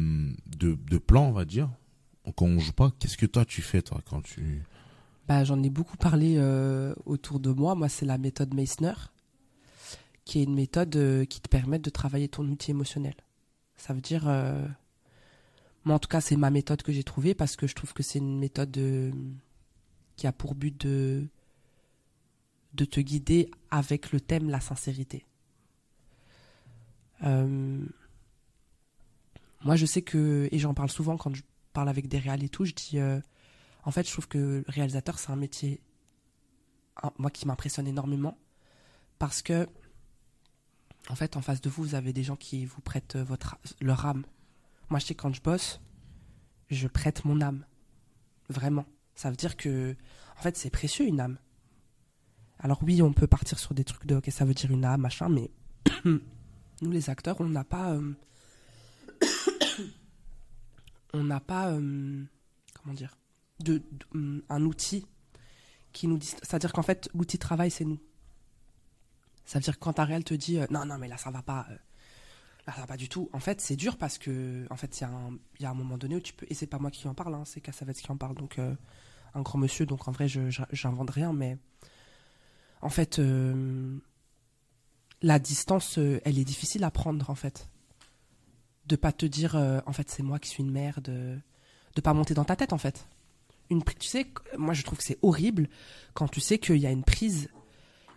de, 0.57 0.77
de 0.91 0.99
plan, 0.99 1.27
on 1.29 1.33
va 1.33 1.45
dire, 1.45 1.71
quand 2.35 2.47
on 2.47 2.59
joue 2.59 2.73
pas, 2.73 2.91
qu'est-ce 2.99 3.17
que 3.17 3.27
toi 3.27 3.45
tu 3.45 3.63
fais 3.63 3.81
toi 3.83 4.01
quand 4.11 4.23
tu... 4.23 4.65
Bah, 5.31 5.45
j'en 5.45 5.63
ai 5.63 5.71
beaucoup 5.71 5.97
parlé 5.97 6.35
euh, 6.39 6.93
autour 7.07 7.39
de 7.39 7.51
moi. 7.51 7.77
Moi, 7.77 7.89
c'est 7.89 8.05
la 8.05 8.19
méthode 8.19 8.53
Meissner, 8.53 8.95
qui 10.25 10.41
est 10.41 10.43
une 10.43 10.57
méthode 10.57 10.97
euh, 10.97 11.25
qui 11.25 11.41
te 11.41 11.49
permet 11.49 11.79
de 11.79 11.89
travailler 11.89 12.27
ton 12.27 12.45
outil 12.49 12.73
émotionnel. 12.73 13.15
Ça 13.77 13.95
veut 13.95 14.01
dire, 14.01 14.25
euh, 14.27 14.67
moi 15.85 15.95
en 15.95 15.99
tout 16.01 16.09
cas, 16.09 16.21
c'est 16.21 16.35
ma 16.35 16.51
méthode 16.51 16.83
que 16.83 16.91
j'ai 16.91 17.05
trouvée 17.05 17.35
parce 17.35 17.55
que 17.55 17.69
je 17.69 17.77
trouve 17.77 17.93
que 17.93 18.03
c'est 18.03 18.19
une 18.19 18.41
méthode 18.41 18.77
qui 20.17 20.27
a 20.27 20.33
pour 20.33 20.57
but 20.57 20.77
de 20.85 21.29
te 22.75 22.99
guider 22.99 23.53
avec 23.71 24.11
le 24.11 24.21
thème 24.21 24.51
la 24.51 24.59
sincérité. 24.59 25.25
Moi, 27.23 27.87
je 29.77 29.87
sais 29.87 30.03
que 30.03 30.49
et 30.51 30.59
j'en 30.59 30.75
parle 30.75 30.91
souvent 30.91 31.17
quand 31.17 31.33
je 31.37 31.43
parle 31.73 31.89
avec 31.89 32.09
des 32.09 32.19
réals 32.19 32.43
et 32.43 32.49
tout, 32.49 32.65
je 32.65 32.75
dis 32.75 32.99
en 33.85 33.91
fait, 33.91 34.07
je 34.07 34.13
trouve 34.13 34.29
que 34.29 34.65
réalisateur, 34.69 35.19
c'est 35.19 35.31
un 35.31 35.37
métier, 35.37 35.81
moi, 37.19 37.31
qui 37.31 37.47
m'impressionne 37.47 37.87
énormément. 37.87 38.39
Parce 39.19 39.43
que, 39.43 39.69
en 41.09 41.15
fait, 41.15 41.37
en 41.37 41.43
face 41.43 41.61
de 41.61 41.71
vous, 41.71 41.83
vous 41.83 41.95
avez 41.95 42.13
des 42.13 42.23
gens 42.23 42.37
qui 42.37 42.67
vous 42.67 42.81
prêtent 42.81 43.17
euh, 43.17 43.25
votre, 43.25 43.59
leur 43.81 44.07
âme. 44.07 44.25
Moi, 44.91 44.99
je 44.99 45.07
sais 45.07 45.15
quand 45.15 45.35
je 45.35 45.41
bosse, 45.41 45.81
je 46.69 46.89
prête 46.89 47.25
mon 47.25 47.41
âme. 47.41 47.65
Vraiment. 48.49 48.87
Ça 49.15 49.31
veut 49.31 49.37
dire 49.37 49.57
que, 49.57 49.97
en 50.39 50.43
fait, 50.43 50.57
c'est 50.57 50.71
précieux, 50.71 51.07
une 51.07 51.21
âme. 51.21 51.39
Alors 52.59 52.83
oui, 52.83 53.01
on 53.01 53.13
peut 53.13 53.27
partir 53.27 53.59
sur 53.59 53.73
des 53.73 53.85
trucs 53.85 54.07
de, 54.07 54.17
ok, 54.17 54.27
ça 54.31 54.45
veut 54.45 54.55
dire 54.55 54.71
une 54.71 54.85
âme, 54.85 55.01
machin, 55.01 55.29
mais 55.31 55.51
nous, 56.05 56.91
les 56.91 57.09
acteurs, 57.09 57.41
on 57.41 57.49
n'a 57.49 57.65
pas... 57.65 57.93
euh, 57.93 58.13
on 61.15 61.25
n'a 61.25 61.41
pas... 61.41 61.71
euh, 61.71 62.25
comment 62.75 62.95
dire 62.95 63.17
de, 63.63 63.83
hum, 64.15 64.43
un 64.49 64.65
outil 64.65 65.07
qui 65.93 66.07
nous 66.07 66.19
dit. 66.19 66.29
C'est-à-dire 66.29 66.73
qu'en 66.73 66.83
fait, 66.83 67.09
l'outil 67.15 67.37
de 67.37 67.43
travail, 67.43 67.71
c'est 67.71 67.85
nous. 67.85 68.01
Ça 69.45 69.59
veut 69.59 69.63
dire 69.63 69.75
que 69.75 69.81
quand 69.81 69.99
un 69.99 70.05
réel 70.05 70.25
te 70.25 70.35
dit 70.35 70.59
euh, 70.59 70.67
non, 70.71 70.85
non, 70.85 70.99
mais 70.99 71.09
là, 71.09 71.17
ça 71.17 71.31
va 71.31 71.43
pas. 71.43 71.67
euh, 71.71 71.75
là, 72.67 72.73
ça 72.75 72.81
va 72.83 72.87
pas 72.87 72.97
du 72.97 73.09
tout. 73.09 73.29
En 73.33 73.41
fait, 73.41 73.61
c'est 73.61 73.77
dur 73.77 73.97
parce 73.97 74.19
que, 74.19 74.67
en 74.71 74.77
fait, 74.77 75.01
il 75.01 75.03
y, 75.61 75.65
a 75.65 75.71
un- 75.71 75.75
moment 75.75 75.99
donné 75.99 76.17
où 76.17 76.21
tu 76.21 76.33
peux. 76.33 76.47
Et 76.49 76.55
c'est 76.55 76.67
pas 76.67 76.79
moi 76.79 76.91
qui 76.91 77.07
en 77.09 77.15
parle, 77.15 77.35
hein, 77.35 77.45
c'est 77.45 77.61
Cassavetes 77.61 78.01
qui 78.01 78.11
en 78.13 78.17
parle. 78.17 78.37
Donc, 78.37 78.59
euh, 78.59 78.75
un 79.35 79.43
grand 79.43 79.59
monsieur. 79.59 79.87
Donc, 79.87 80.07
en 80.09 80.13
vrai, 80.13 80.29
j'invente 80.29 81.11
rien. 81.11 81.33
Mais 81.33 81.59
en 82.83 82.91
fait, 82.91 83.19
euh, 83.19 83.99
la 85.23 85.39
distance, 85.39 85.99
elle 85.99 86.39
est 86.39 86.45
difficile 86.45 86.85
à 86.85 86.91
prendre, 86.91 87.29
en 87.31 87.35
fait. 87.35 87.69
De 88.87 88.97
pas 88.97 89.13
te 89.13 89.27
dire, 89.27 89.55
en 89.87 89.93
fait, 89.93 90.09
c'est 90.11 90.23
moi 90.23 90.39
qui 90.39 90.49
suis 90.51 90.63
une 90.63 90.71
merde. 90.71 91.05
de 91.97 92.01
pas 92.01 92.15
monter 92.15 92.35
dans 92.35 92.45
ta 92.45 92.57
tête, 92.57 92.73
en 92.73 92.79
fait 92.79 93.07
une 93.71 93.83
tu 93.85 94.09
sais 94.09 94.27
moi 94.59 94.75
je 94.75 94.83
trouve 94.83 94.99
que 94.99 95.05
c'est 95.05 95.19
horrible 95.23 95.69
quand 96.15 96.29
tu 96.29 96.41
sais 96.41 96.59
qu'il 96.59 96.77
y 96.79 96.87
a 96.87 96.91
une 96.91 97.05
prise 97.05 97.49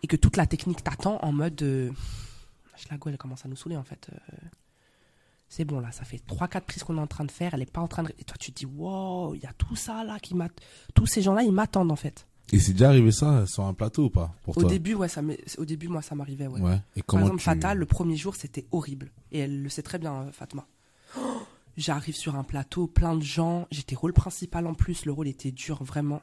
et 0.01 0.07
que 0.07 0.15
toute 0.15 0.35
la 0.37 0.45
technique 0.47 0.83
t'attend 0.83 1.19
en 1.23 1.31
mode 1.31 1.61
euh, 1.61 1.91
la 2.91 2.97
go 2.97 3.09
elle 3.09 3.17
commence 3.17 3.45
à 3.45 3.47
nous 3.47 3.55
saouler 3.55 3.77
en 3.77 3.83
fait 3.83 4.09
euh, 4.11 4.35
c'est 5.47 5.65
bon 5.65 5.79
là 5.79 5.91
ça 5.91 6.03
fait 6.03 6.21
3-4 6.27 6.61
prises 6.61 6.83
qu'on 6.83 6.97
est 6.97 7.01
en 7.01 7.07
train 7.07 7.23
de 7.25 7.31
faire 7.31 7.53
elle 7.53 7.61
est 7.61 7.71
pas 7.71 7.81
en 7.81 7.87
train 7.87 8.03
de 8.03 8.09
et 8.19 8.23
toi 8.23 8.35
tu 8.39 8.51
te 8.51 8.59
dis 8.59 8.65
wow 8.65 9.35
il 9.35 9.41
y 9.41 9.45
a 9.45 9.53
tout 9.53 9.75
ça 9.75 10.03
là 10.03 10.19
qui 10.19 10.35
m'attend 10.35 10.55
tous 10.93 11.05
ces 11.05 11.21
gens 11.21 11.33
là 11.33 11.43
ils 11.43 11.51
m'attendent 11.51 11.91
en 11.91 11.95
fait 11.95 12.25
Et 12.51 12.59
c'est 12.59 12.73
déjà 12.73 12.89
arrivé 12.89 13.11
ça 13.11 13.45
sur 13.45 13.63
un 13.63 13.73
plateau 13.73 14.05
ou 14.05 14.09
pas 14.09 14.33
pour 14.43 14.57
au 14.57 14.61
toi? 14.61 14.69
début 14.69 14.95
ouais 14.95 15.07
ça 15.07 15.21
au 15.57 15.65
début 15.65 15.87
moi 15.87 16.01
ça 16.01 16.15
m'arrivait 16.15 16.47
ouais. 16.47 16.59
Ouais. 16.59 16.79
Et 16.95 17.03
Par 17.03 17.19
exemple, 17.19 17.37
tu... 17.39 17.45
Fatal, 17.45 17.77
le 17.77 17.85
premier 17.85 18.17
jour, 18.17 18.35
c'était 18.35 18.65
horrible. 18.71 19.11
Et 19.31 19.39
elle 19.39 19.61
le 19.63 19.69
sait 19.69 19.81
très 19.83 19.97
bien, 19.99 20.13
euh, 20.23 20.31
Fatma. 20.31 20.65
Oh, 21.17 21.21
J'arrive 21.77 22.15
sur 22.15 22.35
un 22.35 22.43
plateau, 22.43 22.87
plein 22.87 23.15
de 23.15 23.23
gens. 23.23 23.67
J'étais 23.71 23.95
rôle 23.95 24.13
principal 24.13 24.67
en 24.67 24.73
plus. 24.73 25.05
Le 25.05 25.11
rôle 25.11 25.27
était 25.27 25.51
dur, 25.51 25.83
vraiment. 25.83 26.21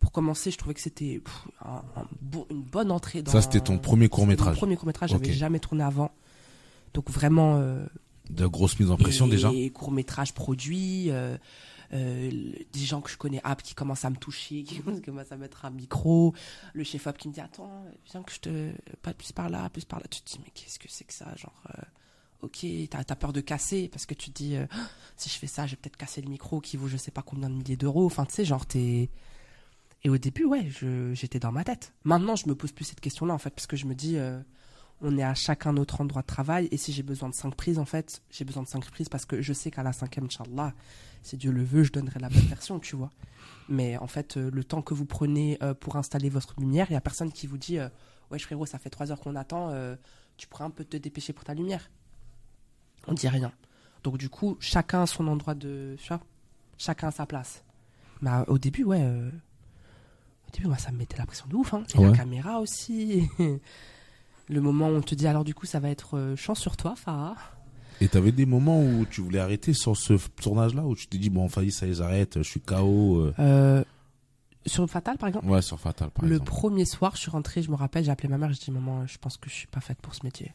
Pour 0.00 0.12
commencer, 0.12 0.50
je 0.50 0.58
trouvais 0.58 0.74
que 0.74 0.80
c'était 0.82 1.20
pff, 1.24 1.48
un- 1.64 1.82
un 1.96 2.06
bon- 2.20 2.46
une 2.50 2.62
bonne 2.62 2.90
entrée. 2.90 3.22
Dans... 3.22 3.32
Ça, 3.32 3.40
c'était 3.40 3.60
ton 3.60 3.78
premier 3.78 4.04
C'était 4.04 4.14
court-métrage. 4.16 4.54
Mon 4.56 4.60
premier 4.60 4.76
court-métrage, 4.76 5.12
Ok. 5.12 5.22
j'avais 5.24 5.32
jamais 5.34 5.58
tourné 5.60 5.82
avant. 5.82 6.10
Donc 6.92 7.08
vraiment. 7.10 7.56
euh, 7.58 7.86
De 8.28 8.46
grosses 8.46 8.78
mises 8.78 8.90
en 8.90 8.96
pression 8.96 9.26
et 9.26 9.30
déjà 9.30 9.50
court-métrage 9.72 10.34
produit. 10.34 11.10
euh, 11.10 11.38
euh, 11.92 12.30
des 12.72 12.80
gens 12.80 13.00
que 13.00 13.08
je 13.08 13.16
connais 13.16 13.40
app 13.44 13.62
qui 13.62 13.72
commencent 13.74 14.04
à 14.04 14.10
me 14.10 14.16
toucher, 14.16 14.64
qui 14.64 14.80
commencent 15.04 15.30
à 15.30 15.36
mettre 15.36 15.64
un 15.64 15.70
micro, 15.70 16.34
le 16.74 16.82
chef 16.82 17.06
op 17.06 17.16
qui 17.16 17.28
me 17.28 17.32
dit 17.32 17.40
attends, 17.40 17.84
viens 18.10 18.22
que 18.24 18.32
je 18.32 18.40
te 18.40 18.72
pas 19.02 19.14
plus 19.14 19.30
par 19.32 19.48
là, 19.48 19.70
plus 19.70 19.84
par 19.84 20.00
là. 20.00 20.06
Tu 20.10 20.20
te 20.20 20.30
dis 20.32 20.40
mais 20.44 20.50
qu'est-ce 20.52 20.80
que 20.80 20.86
c'est 20.88 21.04
que 21.04 21.14
ça, 21.14 21.32
genre 21.36 21.62
euh, 21.70 21.82
ok, 22.42 22.66
t'as 22.90 23.02
as 23.08 23.16
peur 23.16 23.32
de 23.32 23.40
casser 23.40 23.88
parce 23.88 24.06
que 24.06 24.14
tu 24.14 24.30
te 24.30 24.42
dis 24.42 24.56
euh, 24.56 24.66
Ah, 24.70 24.88
si 25.16 25.28
je 25.28 25.38
fais 25.38 25.46
ça, 25.46 25.66
je 25.66 25.72
vais 25.72 25.76
peut-être 25.76 25.96
casser 25.96 26.20
le 26.20 26.28
micro 26.28 26.60
qui 26.60 26.76
vaut 26.76 26.88
je 26.88 26.96
sais 26.96 27.10
pas 27.10 27.22
combien 27.22 27.50
de 27.50 27.54
milliers 27.54 27.76
d'euros. 27.76 28.06
Enfin 28.06 28.24
tu 28.24 28.34
sais 28.34 28.44
genre 28.44 28.66
t'es 28.66 29.10
et 30.04 30.08
au 30.08 30.18
début 30.18 30.44
ouais 30.44 30.68
j'étais 31.14 31.38
dans 31.38 31.52
ma 31.52 31.64
tête. 31.64 31.92
Maintenant 32.04 32.36
je 32.36 32.48
me 32.48 32.54
pose 32.54 32.72
plus 32.72 32.84
cette 32.84 33.00
question 33.00 33.26
là 33.26 33.34
en 33.34 33.38
fait 33.38 33.50
parce 33.50 33.66
que 33.66 33.76
je 33.76 33.86
me 33.86 33.94
dis 33.94 34.16
euh, 34.18 34.40
on 35.00 35.16
est 35.18 35.22
à 35.22 35.34
chacun 35.34 35.72
notre 35.72 36.00
endroit 36.00 36.22
de 36.22 36.26
travail 36.26 36.68
et 36.70 36.76
si 36.76 36.92
j'ai 36.92 37.02
besoin 37.02 37.28
de 37.28 37.34
cinq 37.34 37.54
prises 37.54 37.78
en 37.78 37.84
fait 37.84 38.22
j'ai 38.30 38.44
besoin 38.44 38.62
de 38.62 38.68
cinq 38.68 38.88
prises 38.90 39.08
parce 39.08 39.24
que 39.24 39.42
je 39.42 39.52
sais 39.52 39.70
qu'à 39.70 39.82
la 39.82 39.92
cinquième 39.92 40.26
Inch'Allah 40.26 40.74
si 41.22 41.36
Dieu 41.36 41.50
le 41.50 41.64
veut 41.64 41.82
je 41.82 41.92
donnerai 41.92 42.20
la 42.20 42.28
bonne 42.28 42.46
version 42.46 42.78
tu 42.78 42.96
vois 42.96 43.10
mais 43.68 43.96
en 43.96 44.06
fait 44.06 44.36
euh, 44.36 44.50
le 44.52 44.64
temps 44.64 44.82
que 44.82 44.94
vous 44.94 45.06
prenez 45.06 45.58
pour 45.80 45.96
installer 45.96 46.28
votre 46.28 46.54
lumière 46.60 46.86
il 46.90 46.94
y 46.94 46.96
a 46.96 47.00
personne 47.00 47.32
qui 47.32 47.46
vous 47.46 47.58
dit 47.58 47.78
ouais 48.30 48.38
frérot 48.38 48.66
ça 48.66 48.78
fait 48.78 48.90
trois 48.90 49.10
heures 49.10 49.20
qu'on 49.20 49.34
attend 49.34 49.74
tu 50.36 50.46
pourrais 50.46 50.64
un 50.64 50.70
peu 50.70 50.84
te 50.84 50.96
dépêcher 50.96 51.32
pour 51.32 51.44
ta 51.44 51.54
lumière 51.54 51.90
on 53.06 53.14
dit 53.14 53.28
rien 53.28 53.52
donc 54.04 54.18
du 54.18 54.28
coup 54.28 54.56
chacun 54.60 55.02
a 55.02 55.06
son 55.06 55.26
endroit 55.28 55.54
de 55.54 55.96
tu 56.00 56.08
vois 56.08 56.20
chacun 56.78 57.08
a 57.08 57.10
sa 57.10 57.26
place 57.26 57.62
mais 58.20 58.30
euh, 58.30 58.44
au 58.48 58.58
début 58.58 58.84
ouais 58.84 59.00
euh, 59.02 59.30
au 60.48 60.50
début 60.52 60.66
moi 60.68 60.78
ça 60.78 60.90
me 60.92 60.98
mettait 60.98 61.16
la 61.18 61.26
pression 61.26 61.46
de 61.48 61.54
ouf 61.56 61.74
hein. 61.74 61.82
et 61.94 61.98
Ouais. 61.98 62.10
la 62.10 62.16
caméra 62.16 62.60
aussi 62.60 63.28
le 64.48 64.60
moment 64.60 64.88
où 64.88 64.92
on 64.92 65.00
te 65.02 65.14
dit 65.14 65.26
alors 65.26 65.44
du 65.44 65.54
coup 65.54 65.66
ça 65.66 65.80
va 65.80 65.90
être 65.90 66.16
euh, 66.16 66.36
chance 66.36 66.60
sur 66.60 66.76
toi 66.76 66.94
Farah 66.96 67.36
Et 68.00 68.08
t'avais 68.08 68.32
des 68.32 68.46
moments 68.46 68.80
où 68.82 69.04
tu 69.06 69.20
voulais 69.22 69.38
arrêter 69.40 69.72
sur 69.72 69.96
ce 69.96 70.14
tournage-là, 70.40 70.84
où 70.84 70.94
tu 70.94 71.06
t'es 71.06 71.16
dit, 71.18 71.30
bon, 71.30 71.48
failli, 71.48 71.72
ça 71.72 71.86
y 71.86 71.90
est, 71.90 71.94
j'arrête, 71.94 72.36
je 72.42 72.42
suis 72.48 72.60
KO. 72.60 73.32
euh. 73.38 73.82
Sur 74.66 74.86
Fatal 74.88 75.16
par 75.16 75.28
exemple? 75.28 75.46
Ouais, 75.46 75.62
sur 75.62 75.78
Fatal, 75.80 76.10
par 76.10 76.24
le 76.24 76.32
exemple. 76.32 76.50
premier 76.50 76.84
soir 76.84 77.12
je 77.14 77.20
suis 77.22 77.30
rentrée 77.30 77.62
je 77.62 77.70
me 77.70 77.76
rappelle 77.76 78.04
j'ai 78.04 78.10
appelé 78.10 78.28
ma 78.28 78.36
mère 78.36 78.52
je 78.52 78.58
dis 78.60 78.70
maman 78.72 79.06
je 79.06 79.16
pense 79.18 79.36
que 79.36 79.48
je 79.48 79.54
suis 79.54 79.66
pas 79.68 79.80
faite 79.80 79.98
pour 80.02 80.14
ce 80.14 80.24
métier 80.24 80.52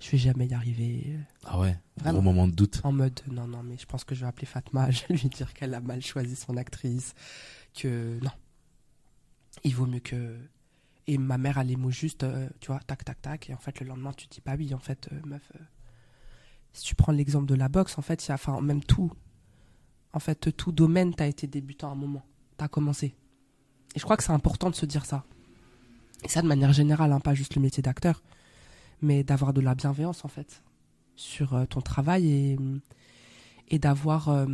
je 0.00 0.10
vais 0.12 0.18
jamais 0.18 0.46
y 0.46 0.54
arriver 0.54 1.16
Ah 1.44 1.58
ouais, 1.58 1.76
Vraiment. 1.96 2.18
gros 2.20 2.22
moment 2.22 2.46
de 2.48 2.52
doute. 2.52 2.80
en 2.84 2.92
mode 2.92 3.20
non 3.30 3.46
non 3.48 3.62
mais 3.62 3.76
je 3.78 3.86
pense 3.86 4.04
que 4.04 4.14
je 4.14 4.20
vais 4.20 4.26
appeler 4.26 4.46
Fatma 4.46 4.90
je 4.92 5.02
vais 5.08 5.16
lui 5.16 5.28
dire 5.28 5.52
qu'elle 5.54 5.74
a 5.74 5.80
mal 5.80 6.00
choisi 6.02 6.36
son 6.36 6.56
actrice 6.56 7.14
que 7.74 8.18
non. 8.22 8.30
Il 9.64 9.74
vaut 9.74 9.86
mieux 9.86 9.98
que 10.00 10.36
et 11.08 11.18
ma 11.18 11.38
mère 11.38 11.58
a 11.58 11.64
les 11.64 11.76
mots 11.76 11.90
juste 11.90 12.22
euh, 12.22 12.48
tu 12.60 12.68
vois 12.68 12.80
tac 12.80 13.04
tac 13.04 13.20
tac 13.20 13.50
et 13.50 13.54
en 13.54 13.58
fait 13.58 13.80
le 13.80 13.86
lendemain 13.86 14.12
tu 14.12 14.28
te 14.28 14.34
dis 14.34 14.42
bah 14.44 14.54
oui 14.56 14.72
en 14.74 14.78
fait 14.78 15.08
euh, 15.12 15.20
meuf 15.24 15.50
euh, 15.56 15.58
si 16.72 16.84
tu 16.84 16.94
prends 16.94 17.12
l'exemple 17.12 17.46
de 17.46 17.54
la 17.54 17.68
boxe 17.68 17.98
en 17.98 18.02
fait 18.02 18.24
il 18.24 18.28
y 18.28 18.30
a 18.30 18.34
enfin 18.34 18.60
même 18.60 18.84
tout 18.84 19.10
en 20.12 20.20
fait 20.20 20.54
tout 20.56 20.70
domaine 20.70 21.14
t'as 21.14 21.26
été 21.26 21.46
débutant 21.46 21.88
à 21.88 21.92
un 21.92 21.96
moment. 21.96 22.24
T'as 22.56 22.68
commencé. 22.68 23.14
Et 23.94 23.98
je 23.98 24.02
crois 24.04 24.16
que 24.16 24.24
c'est 24.24 24.32
important 24.32 24.68
de 24.68 24.74
se 24.74 24.84
dire 24.84 25.04
ça. 25.06 25.24
Et 26.24 26.28
ça 26.28 26.42
de 26.42 26.46
manière 26.48 26.72
générale 26.72 27.12
hein, 27.12 27.20
pas 27.20 27.34
juste 27.34 27.54
le 27.54 27.62
métier 27.62 27.82
d'acteur 27.82 28.22
mais 29.02 29.22
d'avoir 29.24 29.52
de 29.52 29.60
la 29.60 29.74
bienveillance 29.74 30.24
en 30.24 30.28
fait 30.28 30.62
sur 31.16 31.54
euh, 31.54 31.64
ton 31.66 31.80
travail 31.80 32.28
et, 32.30 32.58
et 33.68 33.78
d'avoir 33.78 34.28
euh, 34.28 34.46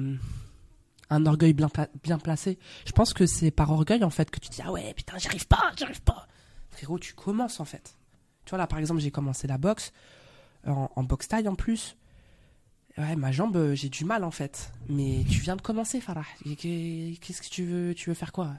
un 1.11 1.26
orgueil 1.26 1.52
bien, 1.52 1.68
bien 2.02 2.18
placé. 2.18 2.59
Je 2.87 2.92
pense 2.92 3.12
que 3.12 3.26
c'est 3.26 3.50
par 3.50 3.70
orgueil 3.70 4.02
en 4.04 4.11
fait 4.11 4.30
que 4.30 4.40
tu 4.40 4.48
te 4.48 4.54
dis 4.54 4.62
ah 4.64 4.72
ouais 4.72 4.94
putain 4.94 5.18
j'y 5.18 5.28
arrive 5.28 5.46
pas, 5.46 5.72
j'y 5.76 5.85
arrive 5.85 6.02
pas. 6.02 6.26
Frérot 6.70 6.98
tu 6.98 7.14
commences 7.14 7.61
en 7.61 7.64
fait. 7.64 7.96
Tu 8.44 8.50
vois 8.50 8.59
là 8.59 8.66
par 8.66 8.78
exemple 8.78 9.00
j'ai 9.00 9.11
commencé 9.11 9.46
la 9.46 9.59
boxe 9.59 9.92
en, 10.66 10.90
en 10.94 11.02
boxe 11.02 11.28
taille 11.28 11.48
en 11.48 11.54
plus. 11.54 11.96
Ouais, 12.96 13.16
ma 13.16 13.33
jambe, 13.33 13.57
euh, 13.57 13.74
j'ai 13.74 13.88
du 13.88 14.04
mal 14.04 14.22
en 14.22 14.30
fait. 14.30 14.72
Mais 14.88 15.24
tu 15.28 15.40
viens 15.40 15.57
de 15.57 15.62
commencer, 15.62 16.00
Farah. 16.00 16.22
Qu'est-ce 16.44 17.42
que 17.42 17.48
tu 17.50 17.64
veux 17.64 17.92
Tu 17.92 18.09
veux 18.09 18.14
faire 18.14 18.30
quoi? 18.30 18.52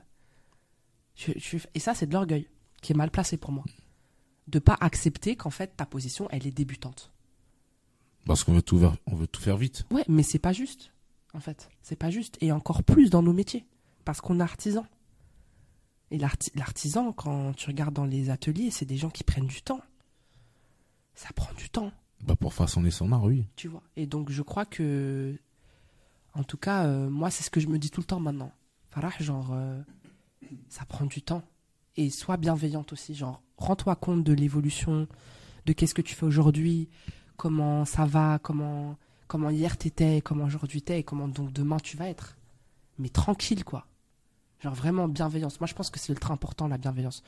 Et 1.73 1.79
ça, 1.79 1.93
c'est 1.95 2.05
de 2.05 2.13
l'orgueil 2.13 2.49
qui 2.81 2.91
est 2.91 2.95
mal 2.97 3.11
placé 3.11 3.37
pour 3.37 3.53
moi. 3.53 3.63
De 4.47 4.59
pas 4.59 4.77
accepter 4.79 5.35
qu'en 5.35 5.49
fait 5.49 5.75
ta 5.75 5.85
position, 5.85 6.27
elle 6.31 6.45
est 6.45 6.51
débutante. 6.51 7.11
Parce 8.25 8.43
qu'on 8.43 8.53
veut 8.53 8.61
tout 8.61 8.79
faire, 8.79 8.95
on 9.07 9.15
veut 9.15 9.27
tout 9.27 9.41
faire 9.41 9.57
vite. 9.57 9.85
Ouais, 9.91 10.03
mais 10.07 10.23
c'est 10.23 10.39
pas 10.39 10.53
juste. 10.53 10.91
En 11.33 11.39
fait, 11.39 11.69
c'est 11.81 11.95
pas 11.95 12.09
juste. 12.11 12.37
Et 12.41 12.51
encore 12.51 12.83
plus 12.83 13.09
dans 13.09 13.21
nos 13.21 13.33
métiers, 13.33 13.65
parce 14.03 14.21
qu'on 14.21 14.39
est 14.39 14.43
artisan. 14.43 14.85
Et 16.11 16.17
l'arti- 16.17 16.51
l'artisan, 16.55 17.11
quand 17.11 17.53
tu 17.53 17.67
regardes 17.67 17.93
dans 17.93 18.05
les 18.05 18.29
ateliers, 18.29 18.69
c'est 18.71 18.85
des 18.85 18.97
gens 18.97 19.09
qui 19.09 19.23
prennent 19.23 19.47
du 19.47 19.61
temps. 19.61 19.81
Ça 21.15 21.29
prend 21.35 21.53
du 21.55 21.69
temps. 21.69 21.91
Bah, 22.23 22.35
pour 22.35 22.53
façonner 22.53 22.91
son 22.91 23.11
art, 23.11 23.23
oui. 23.23 23.45
tu 23.55 23.67
vois. 23.67 23.83
Et 23.95 24.05
donc 24.07 24.29
je 24.31 24.41
crois 24.41 24.65
que, 24.65 25.35
en 26.33 26.43
tout 26.43 26.57
cas, 26.57 26.85
euh, 26.85 27.09
moi 27.09 27.29
c'est 27.31 27.43
ce 27.43 27.49
que 27.49 27.59
je 27.59 27.67
me 27.67 27.77
dis 27.79 27.89
tout 27.91 28.01
le 28.01 28.05
temps 28.07 28.19
maintenant. 28.19 28.51
Farah, 28.89 29.11
genre, 29.19 29.49
euh, 29.53 29.81
ça 30.69 30.85
prend 30.85 31.05
du 31.05 31.21
temps. 31.21 31.43
Et 31.97 32.09
sois 32.09 32.37
bienveillante 32.37 32.91
aussi, 32.93 33.15
genre, 33.15 33.41
rends-toi 33.57 33.95
compte 33.95 34.23
de 34.23 34.33
l'évolution, 34.33 35.07
de 35.65 35.73
qu'est-ce 35.73 35.93
que 35.93 36.01
tu 36.01 36.13
fais 36.15 36.25
aujourd'hui, 36.25 36.89
comment 37.37 37.85
ça 37.85 38.05
va, 38.05 38.39
comment, 38.39 38.97
comment 39.27 39.49
hier 39.49 39.77
t'étais, 39.77 40.21
comment 40.21 40.45
aujourd'hui 40.45 40.81
t'es, 40.81 40.99
et 40.99 41.03
comment 41.03 41.27
donc 41.27 41.53
demain 41.53 41.77
tu 41.77 41.95
vas 41.95 42.09
être. 42.09 42.37
Mais 42.97 43.09
tranquille, 43.09 43.63
quoi. 43.63 43.87
Genre 44.59 44.73
vraiment 44.73 45.07
bienveillance. 45.07 45.59
Moi 45.59 45.67
je 45.67 45.73
pense 45.73 45.89
que 45.89 45.99
c'est 45.99 46.11
ultra 46.11 46.33
important 46.33 46.67
la 46.67 46.77
bienveillance. 46.77 47.23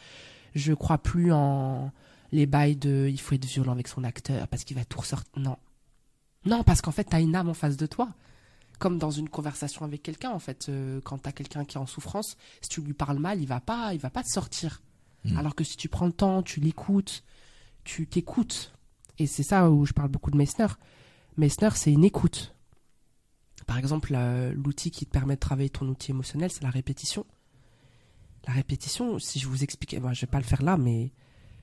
Je 0.55 0.73
crois 0.73 0.97
plus 0.97 1.31
en 1.31 1.91
les 2.31 2.45
bails 2.45 2.75
de 2.75 3.07
il 3.09 3.19
faut 3.19 3.35
être 3.35 3.45
violent 3.45 3.71
avec 3.71 3.87
son 3.87 4.03
acteur 4.03 4.47
parce 4.47 4.63
qu'il 4.63 4.75
va 4.75 4.85
tout 4.85 4.99
ressortir. 4.99 5.31
Non. 5.37 5.57
Non, 6.45 6.63
parce 6.63 6.81
qu'en 6.81 6.91
fait, 6.91 7.03
t'as 7.03 7.21
une 7.21 7.35
âme 7.35 7.49
en 7.49 7.53
face 7.53 7.77
de 7.77 7.85
toi. 7.85 8.09
Comme 8.79 8.97
dans 8.99 9.11
une 9.11 9.29
conversation 9.29 9.85
avec 9.85 10.03
quelqu'un, 10.03 10.31
en 10.31 10.39
fait, 10.39 10.69
euh, 10.69 11.01
quand 11.03 11.17
t'as 11.17 11.31
quelqu'un 11.31 11.65
qui 11.65 11.77
est 11.77 11.79
en 11.79 11.87
souffrance, 11.87 12.37
si 12.61 12.69
tu 12.69 12.81
lui 12.81 12.93
parles 12.93 13.19
mal, 13.19 13.41
il 13.41 13.47
va 13.47 13.59
pas, 13.59 13.93
il 13.93 13.99
va 13.99 14.09
pas 14.09 14.23
te 14.23 14.29
sortir. 14.29 14.81
Mm. 15.25 15.37
Alors 15.37 15.55
que 15.55 15.63
si 15.63 15.77
tu 15.77 15.89
prends 15.89 16.05
le 16.05 16.11
temps, 16.11 16.43
tu 16.43 16.59
l'écoutes, 16.59 17.23
tu 17.83 18.07
t'écoutes. 18.07 18.73
Et 19.17 19.25
c'est 19.25 19.43
ça 19.43 19.71
où 19.71 19.85
je 19.85 19.93
parle 19.93 20.09
beaucoup 20.09 20.29
de 20.29 20.37
Meissner. 20.37 20.67
Meissner, 21.37 21.69
c'est 21.73 21.91
une 21.91 22.03
écoute. 22.03 22.53
Par 23.65 23.77
exemple, 23.77 24.13
euh, 24.15 24.53
l'outil 24.53 24.91
qui 24.91 25.05
te 25.05 25.11
permet 25.11 25.35
de 25.35 25.39
travailler 25.39 25.69
ton 25.69 25.87
outil 25.87 26.11
émotionnel, 26.11 26.51
c'est 26.51 26.63
la 26.63 26.69
répétition. 26.69 27.25
La 28.47 28.53
répétition, 28.53 29.19
si 29.19 29.39
je 29.39 29.47
vous 29.47 29.63
explique, 29.63 29.99
moi, 29.99 30.13
je 30.13 30.21
vais 30.21 30.31
pas 30.31 30.37
le 30.37 30.45
faire 30.45 30.61
là, 30.61 30.77
mais 30.77 31.11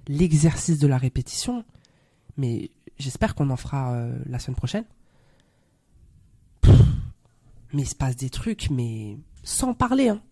l'exercice 0.07 0.79
de 0.79 0.87
la 0.87 0.99
répétition, 0.99 1.65
mais 2.37 2.71
j'espère 2.99 3.35
qu'on 3.35 3.49
en 3.49 3.57
fera 3.57 3.95
euh, 3.95 4.19
la 4.27 4.39
semaine 4.39 4.57
prochaine. 4.57 4.85
Mais 7.75 7.83
il 7.83 7.89
se 7.89 7.95
passe 7.95 8.17
des 8.17 8.31
trucs, 8.31 8.71
mais 8.71 9.19
sans 9.43 9.75
parler, 9.75 10.09
hein. 10.09 10.23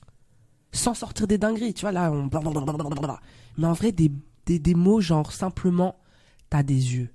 sans 0.72 0.94
sortir 0.94 1.26
des 1.26 1.36
dingueries, 1.36 1.74
tu 1.74 1.82
vois, 1.82 1.92
là, 1.92 2.10
on... 2.10 2.30
Mais 3.58 3.66
en 3.66 3.72
vrai, 3.74 3.92
des, 3.92 4.10
des, 4.46 4.58
des 4.58 4.74
mots 4.74 5.00
genre 5.02 5.32
simplement, 5.32 5.98
t'as 6.48 6.62
des 6.62 6.94
yeux. 6.94 7.10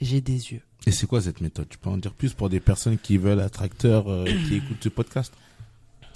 J'ai 0.00 0.20
des 0.20 0.52
yeux. 0.52 0.62
Et 0.86 0.90
c'est 0.90 1.06
quoi 1.06 1.20
cette 1.20 1.40
méthode? 1.40 1.68
Tu 1.68 1.78
peux 1.78 1.90
en 1.90 1.96
dire 1.98 2.14
plus 2.14 2.32
pour 2.32 2.48
des 2.48 2.60
personnes 2.60 2.98
qui 2.98 3.18
veulent 3.18 3.40
être 3.40 3.62
acteurs, 3.62 4.08
euh, 4.08 4.24
qui 4.46 4.56
écoutent 4.56 4.82
ce 4.82 4.88
podcast? 4.88 5.32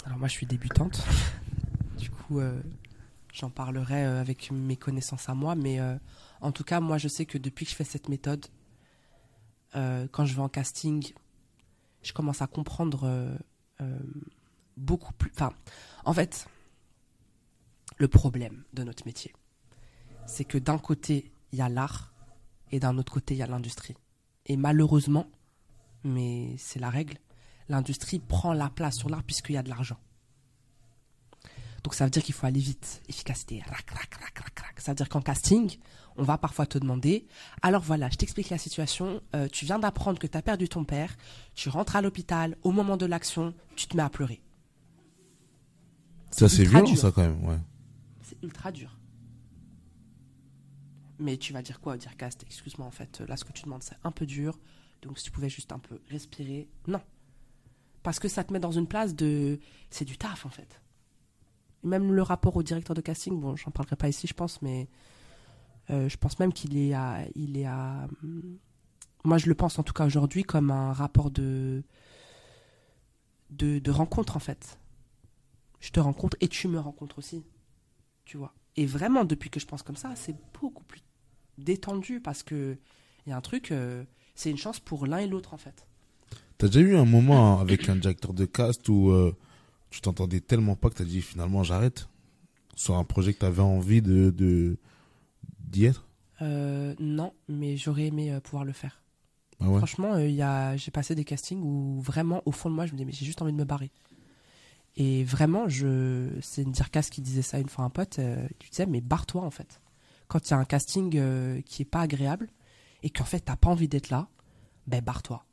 Alors 0.05 0.17
moi, 0.17 0.27
je 0.27 0.33
suis 0.33 0.45
débutante. 0.45 1.03
du 1.97 2.09
coup, 2.09 2.39
euh, 2.39 2.59
j'en 3.33 3.49
parlerai 3.49 4.05
euh, 4.05 4.21
avec 4.21 4.51
mes 4.51 4.75
connaissances 4.75 5.29
à 5.29 5.33
moi. 5.33 5.55
Mais 5.55 5.79
euh, 5.79 5.95
en 6.41 6.51
tout 6.51 6.63
cas, 6.63 6.79
moi, 6.79 6.97
je 6.97 7.07
sais 7.07 7.25
que 7.25 7.37
depuis 7.37 7.65
que 7.65 7.71
je 7.71 7.75
fais 7.75 7.83
cette 7.83 8.09
méthode, 8.09 8.45
quand 10.11 10.25
je 10.25 10.35
vais 10.35 10.41
en 10.41 10.49
casting, 10.49 11.03
je 12.03 12.13
commence 12.13 12.41
à 12.41 12.47
comprendre 12.47 13.05
euh, 13.05 13.35
euh, 13.81 13.99
beaucoup 14.77 15.13
plus... 15.13 15.31
Enfin, 15.33 15.53
en 16.05 16.13
fait, 16.13 16.47
le 17.97 18.07
problème 18.07 18.63
de 18.73 18.83
notre 18.83 19.05
métier, 19.05 19.33
c'est 20.27 20.45
que 20.45 20.57
d'un 20.57 20.77
côté, 20.77 21.31
il 21.51 21.59
y 21.59 21.61
a 21.61 21.69
l'art 21.69 22.13
et 22.71 22.79
d'un 22.79 22.97
autre 22.97 23.13
côté, 23.13 23.35
il 23.35 23.37
y 23.37 23.43
a 23.43 23.47
l'industrie. 23.47 23.95
Et 24.45 24.57
malheureusement, 24.57 25.27
mais 26.03 26.55
c'est 26.57 26.79
la 26.79 26.89
règle, 26.89 27.17
l'industrie 27.69 28.19
prend 28.19 28.53
la 28.53 28.69
place 28.69 28.97
sur 28.97 29.09
l'art 29.09 29.23
puisqu'il 29.23 29.53
y 29.53 29.57
a 29.57 29.63
de 29.63 29.69
l'argent. 29.69 29.97
Donc 31.83 31.95
ça 31.95 32.05
veut 32.05 32.11
dire 32.11 32.23
qu'il 32.23 32.33
faut 32.33 32.45
aller 32.45 32.59
vite, 32.59 33.01
efficacité, 33.07 33.61
rac, 33.67 33.89
rac, 33.91 34.15
rac, 34.85 34.91
rac, 34.91 34.91
rac. 34.91 34.91
Ça 34.91 34.91
veut 34.91 34.95
dire 34.95 35.09
qu'en 35.09 35.21
casting, 35.21 35.77
on 36.17 36.23
va 36.23 36.37
parfois 36.37 36.65
te 36.65 36.77
demander, 36.77 37.25
alors 37.61 37.81
voilà, 37.81 38.09
je 38.09 38.17
t'explique 38.17 38.49
la 38.49 38.57
situation, 38.57 39.21
euh, 39.35 39.47
tu 39.51 39.65
viens 39.65 39.79
d'apprendre 39.79 40.19
que 40.19 40.27
tu 40.27 40.37
as 40.37 40.41
perdu 40.41 40.69
ton 40.69 40.83
père, 40.83 41.15
tu 41.55 41.69
rentres 41.69 41.95
à 41.95 42.01
l'hôpital, 42.01 42.57
au 42.63 42.71
moment 42.71 42.97
de 42.97 43.05
l'action, 43.05 43.53
tu 43.75 43.87
te 43.87 43.97
mets 43.97 44.03
à 44.03 44.09
pleurer. 44.09 44.41
Ça, 46.31 46.49
c'est 46.49 46.63
violent, 46.63 46.85
dur. 46.85 46.97
ça, 46.97 47.11
quand 47.11 47.21
même, 47.21 47.43
ouais. 47.45 47.59
C'est 48.23 48.37
ultra 48.43 48.71
dur. 48.71 48.97
Mais 51.19 51.37
tu 51.37 51.53
vas 51.53 51.61
dire 51.61 51.79
quoi 51.79 51.93
au 51.93 51.97
dire 51.97 52.17
cast? 52.17 52.43
Excuse-moi, 52.43 52.87
en 52.87 52.91
fait, 52.91 53.21
là, 53.21 53.37
ce 53.37 53.45
que 53.45 53.53
tu 53.53 53.63
demandes, 53.63 53.83
c'est 53.83 53.97
un 54.03 54.11
peu 54.11 54.25
dur. 54.25 54.59
Donc, 55.03 55.19
si 55.19 55.25
tu 55.25 55.31
pouvais 55.31 55.49
juste 55.49 55.71
un 55.71 55.79
peu 55.79 56.01
respirer. 56.09 56.67
Non. 56.87 57.01
Parce 58.01 58.19
que 58.19 58.27
ça 58.27 58.43
te 58.43 58.51
met 58.51 58.59
dans 58.59 58.71
une 58.71 58.87
place 58.87 59.15
de. 59.15 59.59
C'est 59.91 60.05
du 60.05 60.17
taf, 60.17 60.45
en 60.45 60.49
fait. 60.49 60.81
Même 61.83 62.13
le 62.13 62.21
rapport 62.21 62.55
au 62.55 62.63
directeur 62.63 62.95
de 62.95 63.01
casting, 63.01 63.39
bon, 63.39 63.55
j'en 63.55 63.71
parlerai 63.71 63.95
pas 63.95 64.07
ici, 64.09 64.27
je 64.27 64.33
pense, 64.33 64.61
mais. 64.61 64.87
euh, 65.89 66.07
je 66.09 66.17
pense 66.17 66.39
même 66.39 66.53
qu'il 66.53 66.77
est 66.77 66.93
à. 66.93 67.19
Il 67.35 67.57
est 67.57 67.65
à. 67.65 68.07
hum, 68.23 68.57
Moi, 69.25 69.37
je 69.37 69.47
le 69.47 69.55
pense 69.55 69.77
en 69.79 69.83
tout 69.83 69.93
cas 69.93 70.05
aujourd'hui 70.05 70.43
comme 70.43 70.71
un 70.71 70.93
rapport 70.93 71.29
de. 71.31 71.83
De, 73.49 73.79
de 73.79 73.91
rencontre, 73.91 74.35
en 74.35 74.39
fait. 74.39 74.79
Je 75.79 75.91
te 75.91 75.99
rencontre 75.99 76.37
et 76.41 76.47
tu 76.47 76.67
me 76.67 76.79
rencontres 76.79 77.19
aussi 77.19 77.43
tu 78.25 78.37
vois. 78.37 78.53
Et 78.77 78.85
vraiment, 78.85 79.25
depuis 79.25 79.49
que 79.49 79.59
je 79.59 79.65
pense 79.65 79.83
comme 79.83 79.97
ça, 79.97 80.15
c'est 80.15 80.35
beaucoup 80.61 80.85
plus 80.85 81.01
détendu 81.57 82.21
parce 82.21 82.41
que 82.41 82.77
il 83.25 83.29
y 83.29 83.33
a 83.33 83.35
un 83.37 83.41
truc, 83.41 83.71
euh, 83.73 84.05
c'est 84.33 84.49
une 84.49 84.57
chance 84.57 84.79
pour 84.79 85.05
l'un 85.05 85.17
et 85.17 85.27
l'autre 85.27 85.53
en 85.53 85.57
fait. 85.57 85.85
T'as 86.57 86.67
déjà 86.67 86.79
eu 86.79 86.95
un 86.95 87.03
moment 87.03 87.59
avec 87.59 87.89
un 87.89 87.97
directeur 87.97 88.33
de 88.33 88.45
cast 88.45 88.87
où 88.87 89.09
euh, 89.11 89.35
tu 89.93 90.01
t'entendais 90.01 90.39
tellement 90.39 90.75
pas 90.75 90.89
que 90.89 90.95
t'as 90.95 91.03
dit 91.03 91.21
finalement 91.21 91.61
j'arrête 91.61 92.09
sur 92.75 92.95
un 92.95 93.03
projet 93.03 93.31
que 93.31 93.37
t'avais 93.39 93.61
envie 93.61 94.01
de 94.01 94.31
de- 94.35 94.77
d'y 95.59 95.85
être? 95.85 96.07
Euh, 96.41 96.95
non, 96.99 97.33
mais 97.47 97.77
j'aurais 97.77 98.07
aimé 98.07 98.33
euh, 98.33 98.39
pouvoir 98.39 98.65
le 98.65 98.73
faire. 98.73 99.03
Ah 99.59 99.69
ouais? 99.69 99.77
Franchement, 99.77 100.15
euh, 100.15 100.27
il 100.27 100.79
j'ai 100.79 100.89
passé 100.89 101.13
des 101.13 101.23
castings 101.23 101.61
où 101.61 102.01
vraiment, 102.01 102.41
au 102.47 102.51
fond 102.51 102.71
de 102.71 102.75
moi, 102.75 102.87
je 102.87 102.93
me 102.93 102.97
disais, 102.97 103.05
mais 103.05 103.11
j'ai 103.11 103.25
juste 103.25 103.43
envie 103.43 103.53
de 103.53 103.57
me 103.57 103.65
barrer. 103.65 103.91
Et 104.95 105.23
vraiment, 105.23 105.69
je, 105.69 106.27
c'est 106.41 106.63
une 106.63 106.71
Dirkas 106.71 107.03
qui 107.11 107.21
disait 107.21 107.43
ça 107.43 107.59
une 107.59 107.69
fois 107.69 107.83
à 107.83 107.87
un 107.87 107.91
pote. 107.91 108.17
Euh, 108.17 108.47
tu 108.57 108.69
disais, 108.71 108.87
mais 108.87 108.99
barre-toi 108.99 109.43
en 109.43 109.51
fait. 109.51 109.79
Quand 110.27 110.49
il 110.49 110.51
y 110.51 110.53
a 110.55 110.57
un 110.57 110.65
casting 110.65 111.15
euh, 111.17 111.61
qui 111.61 111.83
est 111.83 111.85
pas 111.85 112.01
agréable 112.01 112.49
et 113.03 113.11
qu'en 113.11 113.25
fait 113.25 113.41
t'as 113.41 113.55
pas 113.55 113.69
envie 113.69 113.87
d'être 113.87 114.09
là, 114.09 114.27
ben 114.87 115.03
barre-toi. 115.03 115.45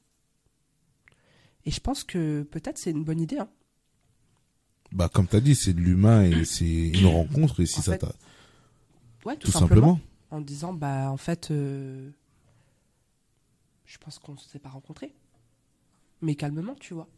Et 1.67 1.71
je 1.71 1.81
pense 1.81 2.05
que 2.05 2.43
peut-être 2.43 2.79
c'est 2.79 2.91
une 2.91 3.05
bonne 3.05 3.21
idée. 3.21 3.39
Hein. 3.39 3.51
Bah 4.93 5.09
comme 5.09 5.27
t'as 5.27 5.41
dit, 5.41 5.55
c'est 5.55 5.73
de 5.73 5.81
l'humain 5.81 6.23
et 6.25 6.45
c'est 6.45 6.89
une 6.89 7.07
rencontre 7.07 7.61
et 7.61 7.67
si 7.67 7.79
En 7.79 7.83
ça 7.83 7.93
fait, 7.93 7.99
t'a 7.99 8.13
Ouais, 9.25 9.37
tout, 9.37 9.47
tout 9.47 9.53
simplement. 9.53 9.97
simplement. 9.97 10.01
En 10.31 10.41
disant, 10.41 10.73
bah 10.73 11.11
en 11.11 11.17
fait, 11.17 11.51
euh, 11.51 12.11
je 13.85 13.99
pense 13.99 14.19
qu'on 14.19 14.33
ne 14.33 14.39
s'est 14.39 14.59
pas 14.59 14.69
rencontrés. 14.71 15.13
Mais 16.23 16.35
calmement, 16.35 16.75
tu 16.75 16.95
vois. 16.95 17.09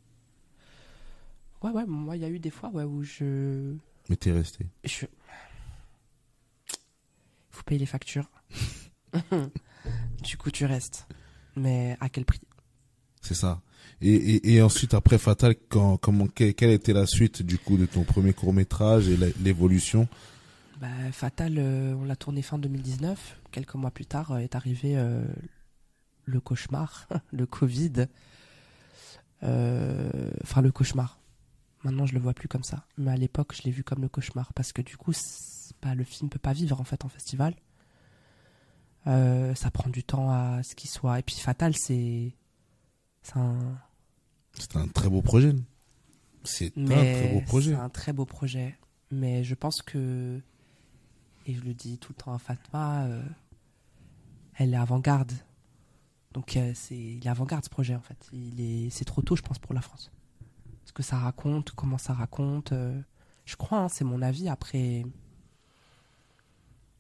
Ouais, 1.62 1.70
ouais, 1.70 1.84
moi, 1.86 2.16
il 2.16 2.22
y 2.22 2.24
a 2.24 2.28
eu 2.28 2.38
des 2.38 2.50
fois 2.50 2.70
ouais, 2.70 2.84
où 2.84 3.02
je. 3.02 3.74
Mais 4.08 4.16
t'es 4.16 4.32
resté. 4.32 4.66
je... 4.84 5.06
faut 7.50 7.62
payer 7.64 7.78
les 7.78 7.86
factures. 7.86 8.28
du 10.22 10.36
coup, 10.36 10.50
tu 10.50 10.64
restes. 10.64 11.06
Mais 11.56 11.96
à 12.00 12.08
quel 12.08 12.24
prix? 12.24 12.40
C'est 13.20 13.34
ça. 13.34 13.60
Et, 14.04 14.60
ensuite 14.62 14.94
après 14.94 15.16
Fatal, 15.18 15.54
comment 15.68 16.26
que- 16.26 16.50
quelle 16.50 16.70
était 16.70 16.92
la 16.92 17.06
suite 17.06 17.42
du 17.42 17.56
coup 17.58 17.76
de 17.76 17.86
ton 17.86 18.02
premier 18.02 18.32
court 18.32 18.52
métrage 18.52 19.08
et 19.08 19.16
l'évolution? 19.40 20.08
Bah, 20.80 20.88
Fatal, 21.12 21.54
euh, 21.58 21.94
on 21.94 22.04
l'a 22.04 22.16
tourné 22.16 22.42
fin 22.42 22.58
2019. 22.58 23.38
Quelques 23.52 23.74
mois 23.76 23.92
plus 23.92 24.06
tard 24.06 24.32
euh, 24.32 24.38
est 24.38 24.56
arrivé 24.56 24.94
euh, 24.96 25.22
le 26.24 26.40
cauchemar, 26.40 27.06
le 27.32 27.46
Covid. 27.46 28.06
Enfin, 29.42 30.60
le 30.62 30.70
cauchemar. 30.72 31.18
Maintenant, 31.84 32.06
je 32.06 32.14
le 32.14 32.20
vois 32.20 32.34
plus 32.34 32.48
comme 32.48 32.64
ça. 32.64 32.84
Mais 32.98 33.10
à 33.12 33.16
l'époque, 33.16 33.54
je 33.56 33.62
l'ai 33.62 33.70
vu 33.70 33.84
comme 33.84 34.02
le 34.02 34.08
cauchemar. 34.08 34.52
Parce 34.54 34.72
que 34.72 34.82
du 34.82 34.96
coup, 34.96 35.12
pas, 35.80 35.94
le 35.94 36.04
film 36.04 36.28
peut 36.28 36.38
pas 36.40 36.52
vivre 36.52 36.80
en 36.80 36.84
fait 36.84 37.04
en 37.04 37.08
festival. 37.08 37.54
Ça 39.04 39.70
prend 39.72 39.90
du 39.90 40.02
temps 40.04 40.30
à 40.30 40.62
ce 40.62 40.74
qu'il 40.74 40.90
soit. 40.90 41.18
Et 41.18 41.22
puis 41.22 41.36
Fatal, 41.36 41.74
c'est. 41.76 42.32
C'est 43.22 43.36
un. 43.36 43.78
Très 44.94 45.08
beau 45.08 45.22
projet. 45.22 45.54
C'est 46.44 46.76
un 46.76 46.86
très 46.86 47.32
beau 47.32 47.40
projet. 47.40 47.70
C'est 47.70 47.80
un 47.80 47.88
très 47.88 48.12
beau 48.12 48.24
projet. 48.26 48.78
Mais 49.10 49.44
je 49.44 49.54
pense 49.54 49.82
que, 49.82 50.40
et 51.46 51.54
je 51.54 51.60
le 51.62 51.74
dis 51.74 51.98
tout 51.98 52.12
le 52.16 52.22
temps 52.22 52.32
à 52.32 52.38
Fatma, 52.38 53.04
euh, 53.04 53.22
elle 54.56 54.74
est 54.74 54.76
avant-garde. 54.76 55.32
Donc 56.32 56.56
euh, 56.56 56.72
c'est 56.74 56.96
il 56.96 57.26
est 57.26 57.30
avant-garde 57.30 57.64
ce 57.64 57.70
projet 57.70 57.94
en 57.94 58.00
fait. 58.00 58.28
Il 58.32 58.60
est 58.60 58.90
c'est 58.90 59.04
trop 59.04 59.22
tôt 59.22 59.36
je 59.36 59.42
pense 59.42 59.58
pour 59.58 59.74
la 59.74 59.82
France. 59.82 60.10
Ce 60.84 60.92
que 60.92 61.02
ça 61.02 61.18
raconte, 61.18 61.72
comment 61.72 61.98
ça 61.98 62.14
raconte, 62.14 62.72
euh, 62.72 62.98
je 63.44 63.56
crois 63.56 63.78
hein, 63.78 63.88
c'est 63.88 64.04
mon 64.04 64.22
avis 64.22 64.48
après 64.48 65.04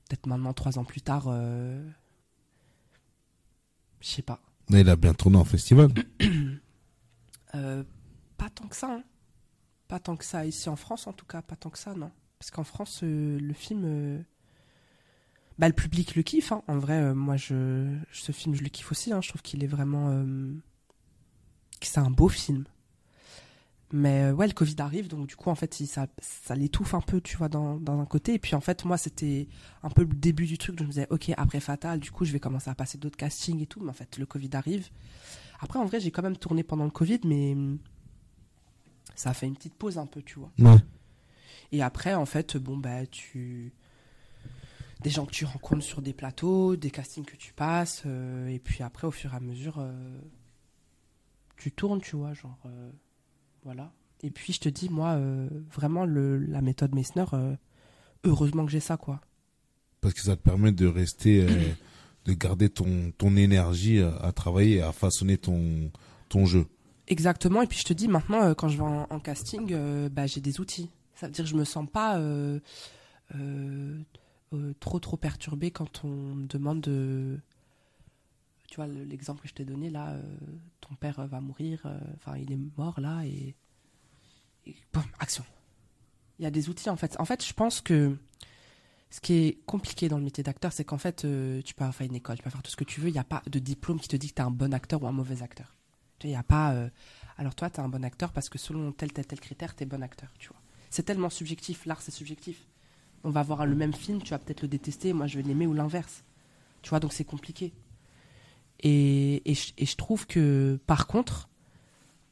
peut-être 0.08 0.26
maintenant 0.26 0.52
trois 0.52 0.78
ans 0.78 0.84
plus 0.84 1.00
tard 1.00 1.30
je 4.02 4.06
sais 4.06 4.22
pas. 4.22 4.40
Mais 4.70 4.80
il 4.80 4.88
a 4.88 4.96
bien 4.96 5.14
tourné 5.14 5.36
en 5.36 5.44
festival. 5.44 5.90
Euh, 7.54 7.84
pas 8.38 8.48
tant 8.48 8.66
que 8.66 8.74
ça. 8.74 8.90
hein. 8.90 9.02
Pas 9.86 9.98
tant 10.00 10.16
que 10.16 10.24
ça 10.24 10.46
ici 10.46 10.70
en 10.70 10.76
France 10.76 11.06
en 11.06 11.12
tout 11.12 11.26
cas, 11.26 11.42
pas 11.42 11.54
tant 11.54 11.68
que 11.68 11.78
ça 11.78 11.92
non. 11.94 12.10
Parce 12.38 12.50
qu'en 12.50 12.64
France 12.64 13.00
euh, 13.02 13.38
le 13.38 13.52
film 13.52 13.82
euh, 13.84 14.18
bah, 15.58 15.68
le 15.68 15.74
public 15.74 16.14
le 16.16 16.22
kiffe. 16.22 16.50
hein. 16.52 16.62
En 16.66 16.78
vrai, 16.78 17.14
moi, 17.14 17.36
je, 17.36 17.94
ce 18.10 18.32
film, 18.32 18.54
je 18.54 18.62
le 18.62 18.70
kiffe 18.70 18.90
aussi. 18.90 19.12
hein. 19.12 19.20
Je 19.20 19.28
trouve 19.28 19.42
qu'il 19.42 19.62
est 19.62 19.66
vraiment. 19.66 20.24
que 21.78 21.86
c'est 21.86 21.98
un 22.00 22.10
beau 22.10 22.28
film. 22.28 22.64
Mais 23.94 24.22
euh, 24.24 24.32
ouais, 24.32 24.46
le 24.46 24.54
Covid 24.54 24.76
arrive, 24.78 25.08
donc 25.08 25.26
du 25.26 25.36
coup, 25.36 25.50
en 25.50 25.54
fait, 25.54 25.74
ça, 25.74 26.06
ça 26.18 26.54
l'étouffe 26.54 26.94
un 26.94 27.02
peu, 27.02 27.20
tu 27.20 27.36
vois, 27.36 27.50
dans, 27.50 27.76
dans 27.78 28.00
un 28.00 28.06
côté. 28.06 28.32
Et 28.34 28.38
puis, 28.38 28.54
en 28.54 28.62
fait, 28.62 28.86
moi, 28.86 28.96
c'était 28.96 29.48
un 29.82 29.90
peu 29.90 30.00
le 30.02 30.14
début 30.14 30.46
du 30.46 30.56
truc. 30.56 30.78
Je 30.78 30.84
me 30.84 30.88
disais, 30.88 31.06
ok, 31.10 31.30
après 31.36 31.60
Fatal, 31.60 32.00
du 32.00 32.10
coup, 32.10 32.24
je 32.24 32.32
vais 32.32 32.40
commencer 32.40 32.70
à 32.70 32.74
passer 32.74 32.96
d'autres 32.96 33.18
castings 33.18 33.60
et 33.60 33.66
tout. 33.66 33.80
Mais 33.82 33.90
en 33.90 33.94
fait, 33.94 34.16
le 34.16 34.24
Covid 34.24 34.48
arrive. 34.54 34.88
Après, 35.60 35.78
en 35.78 35.84
vrai, 35.84 36.00
j'ai 36.00 36.10
quand 36.10 36.22
même 36.22 36.38
tourné 36.38 36.62
pendant 36.62 36.84
le 36.84 36.90
Covid, 36.90 37.20
mais 37.24 37.52
hum, 37.52 37.78
ça 39.14 39.30
a 39.30 39.34
fait 39.34 39.46
une 39.46 39.56
petite 39.56 39.74
pause 39.74 39.98
un 39.98 40.06
peu, 40.06 40.22
tu 40.22 40.38
vois. 40.38 40.50
Ouais. 40.58 40.78
Et 41.70 41.82
après, 41.82 42.14
en 42.14 42.24
fait, 42.26 42.56
bon, 42.56 42.78
bah, 42.78 43.04
tu. 43.06 43.74
Des 45.02 45.10
gens 45.10 45.26
que 45.26 45.32
tu 45.32 45.44
rencontres 45.44 45.82
sur 45.84 46.00
des 46.00 46.12
plateaux, 46.14 46.76
des 46.76 46.90
castings 46.90 47.24
que 47.26 47.36
tu 47.36 47.52
passes, 47.52 48.04
euh, 48.06 48.46
et 48.46 48.58
puis 48.58 48.82
après, 48.82 49.06
au 49.06 49.10
fur 49.10 49.34
et 49.34 49.36
à 49.36 49.40
mesure, 49.40 49.80
euh, 49.80 50.18
tu 51.56 51.72
tournes, 51.72 52.00
tu 52.00 52.16
vois, 52.16 52.32
genre. 52.32 52.58
euh, 52.66 52.90
voilà. 53.64 53.92
Et 54.22 54.30
puis, 54.30 54.52
je 54.52 54.60
te 54.60 54.68
dis, 54.68 54.88
moi, 54.88 55.12
euh, 55.12 55.48
vraiment, 55.72 56.04
le, 56.04 56.38
la 56.38 56.62
méthode 56.62 56.94
Meissner, 56.94 57.24
euh, 57.32 57.56
heureusement 58.24 58.64
que 58.64 58.70
j'ai 58.70 58.80
ça, 58.80 58.96
quoi. 58.96 59.20
Parce 60.00 60.14
que 60.14 60.22
ça 60.22 60.36
te 60.36 60.42
permet 60.42 60.72
de 60.72 60.86
rester, 60.86 61.42
euh, 61.42 61.72
de 62.24 62.32
garder 62.32 62.68
ton, 62.68 63.12
ton 63.18 63.36
énergie 63.36 64.00
à, 64.00 64.14
à 64.16 64.32
travailler, 64.32 64.76
et 64.76 64.82
à 64.82 64.92
façonner 64.92 65.38
ton, 65.38 65.90
ton 66.28 66.46
jeu. 66.46 66.66
Exactement. 67.08 67.62
Et 67.62 67.66
puis, 67.66 67.78
je 67.78 67.84
te 67.84 67.92
dis, 67.92 68.08
maintenant, 68.08 68.54
quand 68.54 68.68
je 68.68 68.76
vais 68.76 68.84
en, 68.84 69.06
en 69.10 69.20
casting, 69.20 69.74
bah, 70.08 70.26
j'ai 70.26 70.40
des 70.40 70.60
outils. 70.60 70.88
Ça 71.14 71.26
veut 71.26 71.32
dire 71.32 71.44
que 71.44 71.50
je 71.50 71.56
me 71.56 71.64
sens 71.64 71.86
pas 71.90 72.20
trop, 74.80 74.98
trop 75.00 75.16
perturbée 75.16 75.70
quand 75.70 76.04
on 76.04 76.08
me 76.08 76.46
demande 76.46 76.80
de. 76.80 77.40
Tu 78.72 78.76
vois, 78.76 78.86
le- 78.86 79.04
l'exemple 79.04 79.42
que 79.42 79.48
je 79.48 79.52
t'ai 79.52 79.66
donné 79.66 79.90
là, 79.90 80.12
euh, 80.12 80.22
ton 80.80 80.94
père 80.94 81.18
euh, 81.20 81.26
va 81.26 81.42
mourir, 81.42 81.82
euh, 81.84 81.98
enfin, 82.16 82.38
il 82.38 82.50
est 82.50 82.58
mort 82.78 82.98
là, 83.00 83.22
et. 83.26 83.54
et 84.64 84.74
boum, 84.94 85.02
action. 85.18 85.44
Il 86.38 86.44
y 86.44 86.46
a 86.46 86.50
des 86.50 86.70
outils 86.70 86.88
en 86.88 86.96
fait. 86.96 87.14
En 87.20 87.26
fait, 87.26 87.44
je 87.46 87.52
pense 87.52 87.82
que 87.82 88.16
ce 89.10 89.20
qui 89.20 89.34
est 89.34 89.58
compliqué 89.66 90.08
dans 90.08 90.16
le 90.16 90.24
métier 90.24 90.42
d'acteur, 90.42 90.72
c'est 90.72 90.86
qu'en 90.86 90.96
fait, 90.96 91.26
tu 91.66 91.74
peux 91.74 91.90
fait 91.90 92.06
une 92.06 92.14
école, 92.14 92.38
tu 92.38 92.42
peux 92.42 92.48
faire 92.48 92.62
tout 92.62 92.70
ce 92.70 92.76
que 92.76 92.84
tu 92.84 93.02
veux, 93.02 93.10
il 93.10 93.12
n'y 93.12 93.18
a 93.18 93.24
pas 93.24 93.42
de 93.46 93.58
diplôme 93.58 94.00
qui 94.00 94.08
te 94.08 94.16
dit 94.16 94.30
que 94.30 94.36
tu 94.36 94.40
es 94.40 94.44
un 94.46 94.50
bon 94.50 94.72
acteur 94.72 95.02
ou 95.02 95.06
un 95.06 95.12
mauvais 95.12 95.42
acteur. 95.42 95.76
Il 96.24 96.30
n'y 96.30 96.34
a 96.36 96.42
pas. 96.42 96.74
alors 97.36 97.54
toi, 97.54 97.68
tu 97.68 97.76
es 97.76 97.80
un 97.80 97.90
bon 97.90 98.02
acteur 98.06 98.32
parce 98.32 98.48
que 98.48 98.56
selon 98.56 98.90
tel, 98.92 99.12
tel, 99.12 99.26
tel 99.26 99.38
critère, 99.38 99.76
tu 99.76 99.82
es 99.82 99.86
bon 99.86 100.02
acteur, 100.02 100.32
tu 100.38 100.48
vois. 100.48 100.62
C'est 100.88 101.02
tellement 101.02 101.28
subjectif, 101.28 101.84
l'art 101.84 102.00
c'est 102.00 102.10
subjectif. 102.10 102.66
On 103.22 103.28
va 103.30 103.42
voir 103.42 103.66
le 103.66 103.74
même 103.76 103.92
film, 103.92 104.22
tu 104.22 104.30
vas 104.30 104.38
peut-être 104.38 104.62
le 104.62 104.68
détester, 104.68 105.12
moi 105.12 105.26
je 105.26 105.36
vais 105.38 105.42
l'aimer 105.42 105.66
ou 105.66 105.74
l'inverse. 105.74 106.24
Tu 106.80 106.88
vois, 106.88 106.98
donc 107.00 107.12
c'est 107.12 107.24
compliqué. 107.26 107.74
Et, 108.82 109.50
et, 109.50 109.54
je, 109.54 109.72
et 109.78 109.86
je 109.86 109.96
trouve 109.96 110.26
que, 110.26 110.80
par 110.86 111.06
contre, 111.06 111.48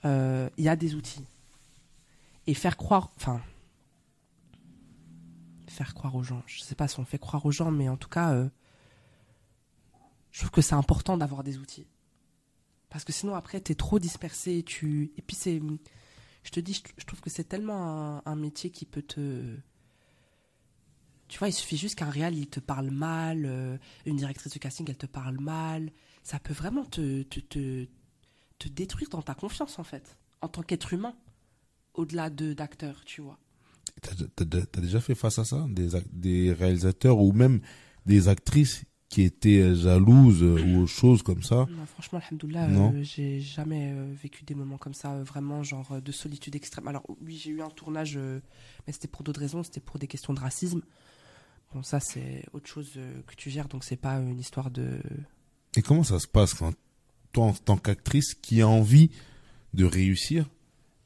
euh, 0.04 0.48
il 0.56 0.64
y 0.64 0.68
a 0.68 0.76
des 0.76 0.94
outils. 0.94 1.24
Et 2.46 2.54
faire 2.54 2.76
croire, 2.76 3.12
enfin, 3.16 3.40
faire 5.68 5.94
croire 5.94 6.16
aux 6.16 6.22
gens, 6.22 6.42
je 6.46 6.60
sais 6.60 6.74
pas 6.74 6.88
si 6.88 6.98
on 6.98 7.04
fait 7.04 7.18
croire 7.18 7.46
aux 7.46 7.52
gens, 7.52 7.70
mais 7.70 7.88
en 7.88 7.96
tout 7.96 8.08
cas, 8.08 8.32
euh, 8.32 8.48
je 10.32 10.40
trouve 10.40 10.50
que 10.50 10.62
c'est 10.62 10.74
important 10.74 11.16
d'avoir 11.16 11.44
des 11.44 11.58
outils. 11.58 11.86
Parce 12.88 13.04
que 13.04 13.12
sinon, 13.12 13.36
après, 13.36 13.60
t'es 13.60 13.76
trop 13.76 13.98
dispersé. 13.98 14.64
Tu... 14.64 15.12
Et 15.16 15.22
puis, 15.22 15.36
c'est. 15.36 15.62
Je 16.42 16.50
te 16.50 16.58
dis, 16.58 16.82
je, 16.96 17.04
trouve 17.04 17.20
que 17.20 17.30
c'est 17.30 17.44
tellement 17.44 18.16
un, 18.16 18.22
un 18.24 18.34
métier 18.34 18.70
qui 18.70 18.84
peut 18.84 19.02
te. 19.02 19.56
Tu 21.28 21.38
vois, 21.38 21.48
il 21.48 21.52
suffit 21.52 21.76
juste 21.76 21.94
qu'un 21.94 22.10
réal, 22.10 22.34
il 22.34 22.48
te 22.48 22.58
parle 22.58 22.90
mal, 22.90 23.44
euh, 23.46 23.78
une 24.04 24.16
directrice 24.16 24.52
de 24.52 24.58
casting, 24.58 24.86
elle 24.88 24.96
te 24.96 25.06
parle 25.06 25.38
mal. 25.38 25.92
Ça 26.30 26.38
peut 26.38 26.54
vraiment 26.54 26.84
te, 26.84 27.24
te, 27.24 27.40
te, 27.40 27.86
te 28.60 28.68
détruire 28.68 29.08
dans 29.08 29.20
ta 29.20 29.34
confiance, 29.34 29.80
en 29.80 29.82
fait, 29.82 30.16
en 30.42 30.46
tant 30.46 30.62
qu'être 30.62 30.92
humain, 30.92 31.14
au-delà 31.94 32.30
de 32.30 32.52
d'acteur, 32.52 33.02
tu 33.04 33.20
vois. 33.20 33.36
T'as 34.00 34.44
t'as 34.44 34.80
déjà 34.80 35.00
fait 35.00 35.16
face 35.16 35.40
à 35.40 35.44
ça 35.44 35.66
des, 35.68 35.88
des 36.12 36.52
réalisateurs 36.52 37.18
ou 37.18 37.32
même 37.32 37.60
des 38.06 38.28
actrices 38.28 38.84
qui 39.08 39.22
étaient 39.22 39.60
euh, 39.60 39.74
jalouses 39.74 40.44
euh, 40.44 40.62
ou 40.76 40.86
choses 40.86 41.24
comme 41.24 41.42
ça? 41.42 41.66
Non, 41.68 41.84
franchement, 41.84 42.20
alhamdoulilah, 42.20 42.68
euh, 42.68 43.02
j'ai 43.02 43.40
jamais 43.40 43.92
euh, 43.92 44.14
vécu 44.22 44.44
des 44.44 44.54
moments 44.54 44.78
comme 44.78 44.94
ça, 44.94 45.14
euh, 45.14 45.24
vraiment, 45.24 45.64
genre 45.64 46.00
de 46.00 46.12
solitude 46.12 46.54
extrême. 46.54 46.86
Alors, 46.86 47.02
oui, 47.26 47.36
j'ai 47.42 47.50
eu 47.50 47.60
un 47.60 47.70
tournage, 47.70 48.16
mais 48.86 48.92
c'était 48.92 49.08
pour 49.08 49.24
d'autres 49.24 49.40
raisons, 49.40 49.64
c'était 49.64 49.80
pour 49.80 49.98
des 49.98 50.06
questions 50.06 50.32
de 50.32 50.38
racisme. 50.38 50.82
Bon, 51.74 51.82
ça, 51.82 51.98
c'est 51.98 52.44
autre 52.52 52.68
chose 52.68 52.92
que 53.26 53.34
tu 53.34 53.50
gères, 53.50 53.66
donc 53.66 53.82
c'est 53.82 53.96
pas 53.96 54.20
une 54.20 54.38
histoire 54.38 54.70
de. 54.70 55.00
Et 55.76 55.82
comment 55.82 56.04
ça 56.04 56.18
se 56.18 56.26
passe 56.26 56.54
quand 56.54 56.72
toi, 57.32 57.44
en 57.44 57.52
tant 57.52 57.76
qu'actrice, 57.76 58.34
qui 58.34 58.60
a 58.60 58.68
envie 58.68 59.10
de 59.74 59.84
réussir 59.84 60.48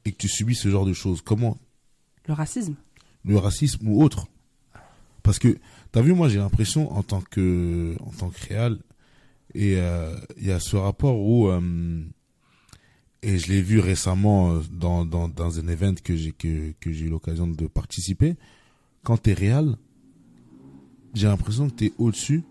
et 0.05 0.13
que 0.13 0.17
tu 0.17 0.29
subis 0.29 0.55
ce 0.55 0.71
genre 0.71 0.87
de 0.87 0.93
choses 0.93 1.21
Comment? 1.23 1.59
Le 2.27 2.35
racisme. 2.35 2.77
Le 3.25 3.37
racisme 3.37 3.87
ou 3.89 4.03
autre? 4.03 4.27
Parce 5.23 5.39
que, 5.39 5.59
t'as 5.93 6.03
vu, 6.03 6.13
moi, 6.13 6.29
j'ai 6.29 6.39
l'impression, 6.39 6.93
en 6.93 7.03
tant 7.03 7.21
que, 7.21 7.97
en 8.01 8.11
tant 8.11 8.31
que 8.31 8.47
réal, 8.49 8.79
et 9.55 9.77
euh, 9.77 10.17
il 10.37 10.47
y 10.47 10.51
a 10.51 10.61
ce 10.61 10.77
rapport 10.77 11.21
où, 11.21 11.49
euh, 11.49 12.03
et 13.23 13.39
je 13.39 13.49
l'ai 13.49 13.63
vu 13.63 13.79
récemment 13.81 14.53
euh, 14.53 14.61
dans, 14.71 15.07
dans, 15.07 15.29
dans 15.29 15.59
un 15.59 15.69
event 15.69 15.95
que 16.03 16.17
j'ai 16.17 16.33
que, 16.33 16.73
que 16.81 16.93
j'ai 16.93 17.07
eu 17.07 17.09
l'occasion 17.09 17.47
de 17.47 17.67
participer, 17.67 18.37
quand 19.03 19.19
t'es 19.19 19.33
réal, 19.33 19.77
j'ai 21.15 21.27
l'impression 21.27 21.71
que 21.71 21.75
t'es 21.75 21.93
au-dessus 21.99 22.43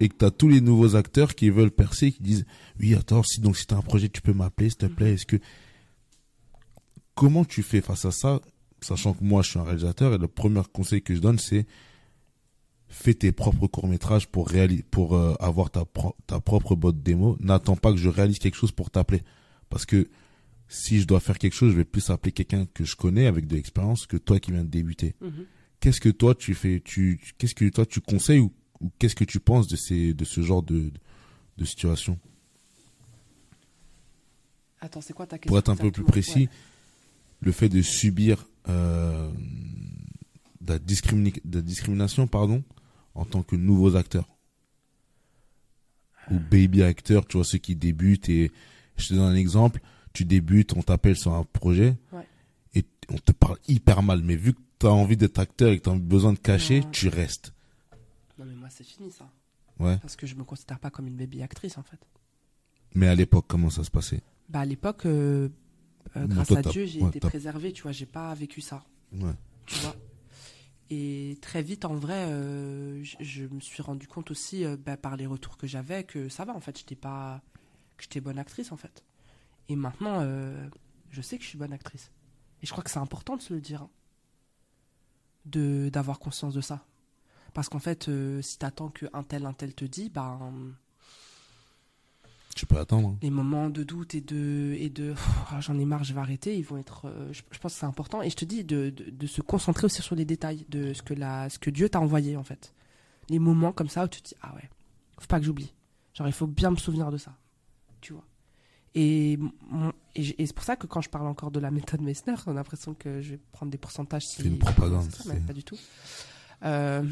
et 0.00 0.08
que 0.08 0.14
t'as 0.16 0.30
tous 0.30 0.48
les 0.48 0.60
nouveaux 0.60 0.96
acteurs 0.96 1.34
qui 1.34 1.50
veulent 1.50 1.70
percer, 1.70 2.12
qui 2.12 2.22
disent 2.22 2.46
oui 2.80 2.94
attends 2.94 3.22
si 3.22 3.40
donc 3.40 3.56
si 3.56 3.66
t'as 3.66 3.76
un 3.76 3.82
projet 3.82 4.08
tu 4.08 4.20
peux 4.22 4.32
m'appeler 4.32 4.68
s'il 4.70 4.78
te 4.78 4.86
plaît 4.86 5.14
est-ce 5.14 5.26
que 5.26 5.36
comment 7.14 7.44
tu 7.44 7.62
fais 7.62 7.80
face 7.80 8.04
à 8.04 8.10
ça 8.10 8.40
sachant 8.80 9.14
que 9.14 9.24
moi 9.24 9.42
je 9.42 9.50
suis 9.50 9.58
un 9.58 9.64
réalisateur 9.64 10.14
et 10.14 10.18
le 10.18 10.28
premier 10.28 10.62
conseil 10.72 11.00
que 11.02 11.14
je 11.14 11.20
donne 11.20 11.38
c'est 11.38 11.66
fais 12.88 13.14
tes 13.14 13.32
propres 13.32 13.66
courts 13.66 13.88
métrages 13.88 14.28
pour 14.28 14.48
réaliser 14.48 14.82
pour 14.90 15.16
euh, 15.16 15.34
avoir 15.40 15.70
ta 15.70 15.84
pro- 15.84 16.14
ta 16.26 16.38
propre 16.38 16.76
boîte 16.76 17.02
démo. 17.02 17.36
N'attends 17.40 17.74
pas 17.76 17.90
que 17.90 17.98
je 17.98 18.08
réalise 18.08 18.38
quelque 18.38 18.54
chose 18.56 18.70
pour 18.70 18.90
t'appeler. 18.92 19.22
Parce 19.68 19.84
que 19.84 20.08
si 20.68 21.00
je 21.00 21.06
dois 21.06 21.18
faire 21.18 21.38
quelque 21.38 21.54
chose 21.54 21.72
je 21.72 21.76
vais 21.76 21.84
plus 21.84 22.10
appeler 22.10 22.30
quelqu'un 22.30 22.66
que 22.66 22.84
je 22.84 22.94
connais 22.94 23.26
avec 23.26 23.46
de 23.48 23.56
l'expérience 23.56 24.06
que 24.06 24.16
toi 24.16 24.38
qui 24.38 24.52
viens 24.52 24.62
de 24.64 24.68
débuter. 24.70 25.14
Qu'est-ce 25.80 26.00
que 26.00 26.08
toi 26.08 26.34
tu 26.34 26.54
fais 26.54 26.80
tu 26.84 27.18
tu- 27.22 27.32
qu'est-ce 27.36 27.54
que 27.54 27.68
toi 27.68 27.84
tu 27.84 28.00
conseilles 28.00 28.38
ou, 28.40 28.52
ou 28.80 28.90
qu'est-ce 28.98 29.14
que 29.14 29.24
tu 29.24 29.40
penses 29.40 29.66
de 29.68 29.76
ces 29.76 30.14
de 30.14 30.24
ce 30.24 30.42
genre 30.42 30.62
de 30.62 30.90
de 31.56 31.64
situation? 31.64 32.18
Attends, 34.80 35.00
c'est 35.00 35.12
quoi 35.14 35.26
ta 35.26 35.38
question 35.38 35.48
pour 35.48 35.58
être 35.58 35.68
un 35.70 35.76
peu 35.76 35.90
plus 35.90 36.04
précis 36.04 36.40
Ouais. 36.44 36.48
le 37.40 37.52
fait 37.52 37.68
de 37.68 37.80
subir 37.82 38.46
euh, 38.68 39.30
de, 40.60 40.72
la 40.72 40.78
discrimini- 40.78 41.40
de 41.44 41.58
la 41.58 41.62
discrimination 41.62 42.26
pardon 42.26 42.62
en 43.14 43.24
tant 43.24 43.42
que 43.42 43.56
nouveaux 43.56 43.96
acteurs 43.96 44.28
ou 46.30 46.38
baby 46.38 46.82
acteurs 46.82 47.26
tu 47.26 47.36
vois 47.36 47.44
ceux 47.44 47.58
qui 47.58 47.76
débutent 47.76 48.28
et 48.28 48.50
je 48.96 49.08
te 49.08 49.14
donne 49.14 49.24
un 49.32 49.34
exemple 49.36 49.80
tu 50.12 50.24
débutes 50.24 50.74
on 50.76 50.82
t'appelle 50.82 51.16
sur 51.16 51.32
un 51.34 51.44
projet 51.44 51.96
Ouais. 52.12 52.26
et 52.74 52.84
on 53.10 53.16
te 53.18 53.32
parle 53.32 53.58
hyper 53.68 54.02
mal 54.02 54.22
mais 54.22 54.36
vu 54.36 54.52
que 54.54 54.60
tu 54.78 54.86
as 54.86 54.92
envie 54.92 55.16
d'être 55.16 55.38
acteur 55.38 55.70
et 55.70 55.78
que 55.78 55.84
tu 55.84 55.90
as 55.90 55.94
besoin 55.94 56.32
de 56.34 56.38
cacher 56.38 56.82
tu 56.92 57.08
restes 57.08 57.53
Non, 58.38 58.44
mais 58.44 58.54
moi, 58.54 58.68
c'est 58.70 58.84
fini 58.84 59.10
ça. 59.10 59.30
ouais 59.78 59.98
Parce 59.98 60.16
que 60.16 60.26
je 60.26 60.34
me 60.34 60.44
considère 60.44 60.78
pas 60.80 60.90
comme 60.90 61.06
une 61.06 61.16
baby 61.16 61.42
actrice, 61.42 61.78
en 61.78 61.82
fait. 61.82 62.00
mais 62.94 63.06
à 63.08 63.14
l'époque 63.14 63.46
comment 63.48 63.70
ça 63.70 63.84
se 63.84 63.90
passait? 63.90 64.22
Bah, 64.48 64.60
à 64.60 64.64
l'époque, 64.64 65.06
euh, 65.06 65.48
euh, 66.16 66.26
grâce 66.26 66.48
toi, 66.48 66.58
à 66.58 66.62
Dieu, 66.62 66.84
j'ai 66.84 67.00
ouais, 67.02 67.08
été 67.08 67.20
préservée, 67.20 67.72
tu 67.72 67.82
vois, 67.82 67.92
j'ai 67.92 68.06
pas 68.06 68.32
vécu 68.34 68.60
ça. 68.60 68.84
ouais 69.12 69.32
tu 69.66 69.78
vois. 69.80 69.96
Et 70.90 71.38
très 71.40 71.62
vite, 71.62 71.86
en 71.86 71.94
vrai, 71.94 72.26
euh, 72.28 73.02
je, 73.02 73.16
je 73.20 73.44
me 73.46 73.60
suis 73.60 73.82
rendu 73.82 74.06
compte 74.06 74.30
aussi, 74.30 74.64
bah, 74.84 74.96
par 74.98 75.16
les 75.16 75.26
retours 75.26 75.56
que 75.56 75.66
j'avais, 75.66 76.04
que 76.04 76.28
ça 76.28 76.44
va, 76.44 76.54
en 76.54 76.60
fait, 76.60 76.76
j'étais 76.78 76.94
pas, 76.96 77.40
que 77.96 78.02
j'étais 78.02 78.20
bonne 78.20 78.38
actrice, 78.38 78.70
en 78.70 78.76
fait. 78.76 79.02
Et 79.70 79.76
maintenant, 79.76 80.20
je 81.10 81.20
sais 81.22 81.38
que 81.38 81.42
je 81.44 81.48
suis 81.48 81.58
bonne 81.58 81.72
actrice. 81.72 82.10
Et 82.62 82.66
je 82.66 82.72
crois 82.72 82.84
que 82.84 82.90
c'est 82.90 82.98
important 82.98 83.36
de 83.36 83.42
se 83.42 83.54
le 83.54 83.60
dire, 83.60 83.82
hein. 83.82 83.90
de 85.46 85.88
d'avoir 85.90 86.18
conscience 86.18 86.52
de 86.54 86.60
ça. 86.60 86.84
Parce 87.54 87.68
qu'en 87.68 87.78
fait, 87.78 88.08
euh, 88.08 88.42
si 88.42 88.58
t'attends 88.58 88.88
que 88.90 89.06
un 89.14 89.22
tel, 89.22 89.46
un 89.46 89.52
tel 89.54 89.74
te 89.74 89.84
dit, 89.84 90.10
bah, 90.10 90.38
Tu 92.56 92.66
peux 92.66 92.78
attendre. 92.78 93.08
hein. 93.08 93.18
les 93.22 93.30
moments 93.30 93.68
de 93.70 93.82
doute 93.82 94.14
et 94.14 94.20
de 94.20 94.74
et 94.78 94.88
de 94.90 95.14
ah, 95.50 95.60
j'en 95.60 95.76
ai 95.78 95.84
marre 95.84 96.04
je 96.04 96.14
vais 96.14 96.20
arrêter 96.20 96.56
ils 96.56 96.64
vont 96.64 96.76
être 96.76 97.06
euh, 97.06 97.32
je, 97.32 97.42
je 97.50 97.58
pense 97.58 97.72
que 97.74 97.80
c'est 97.80 97.86
important 97.86 98.22
et 98.22 98.30
je 98.30 98.36
te 98.36 98.44
dis 98.44 98.62
de, 98.62 98.90
de, 98.90 99.10
de 99.10 99.26
se 99.26 99.40
concentrer 99.42 99.86
aussi 99.86 100.02
sur 100.02 100.14
les 100.14 100.24
détails 100.24 100.64
de 100.68 100.92
ce 100.94 101.02
que 101.02 101.14
la 101.14 101.48
ce 101.50 101.58
que 101.58 101.70
Dieu 101.70 101.88
t'a 101.88 102.00
envoyé 102.00 102.36
en 102.36 102.44
fait 102.44 102.72
les 103.28 103.40
moments 103.40 103.72
comme 103.72 103.88
ça 103.88 104.04
où 104.04 104.08
tu 104.08 104.22
te 104.22 104.28
dis 104.28 104.34
ah 104.42 104.54
ouais 104.54 104.70
faut 105.18 105.26
pas 105.26 105.40
que 105.40 105.46
j'oublie 105.46 105.74
genre 106.14 106.28
il 106.28 106.32
faut 106.32 106.46
bien 106.46 106.70
me 106.70 106.76
souvenir 106.76 107.10
de 107.10 107.16
ça 107.18 107.36
tu 108.00 108.12
vois 108.12 108.24
et, 108.94 109.36
et, 110.14 110.46
c'est 110.46 110.54
pour 110.54 110.62
ça 110.64 110.76
que 110.76 110.86
quand 110.86 111.00
je 111.00 111.10
parle 111.10 111.26
encore 111.26 111.50
de 111.50 111.58
la 111.58 111.72
méthode 111.72 112.02
Messner 112.02 112.34
on 112.46 112.52
a 112.52 112.54
l'impression 112.54 112.94
que 112.94 113.20
je 113.20 113.30
vais 113.32 113.40
prendre 113.50 113.72
des 113.72 113.78
pourcentages 113.78 114.28
si 114.28 114.42
C'est 114.42 114.48
une 114.48 114.58
propagande, 114.60 115.10
ça, 115.10 115.24
mais 115.26 115.40
pas 115.40 115.52
du 115.52 115.64
tout 115.64 115.76
Euh, 116.64 117.02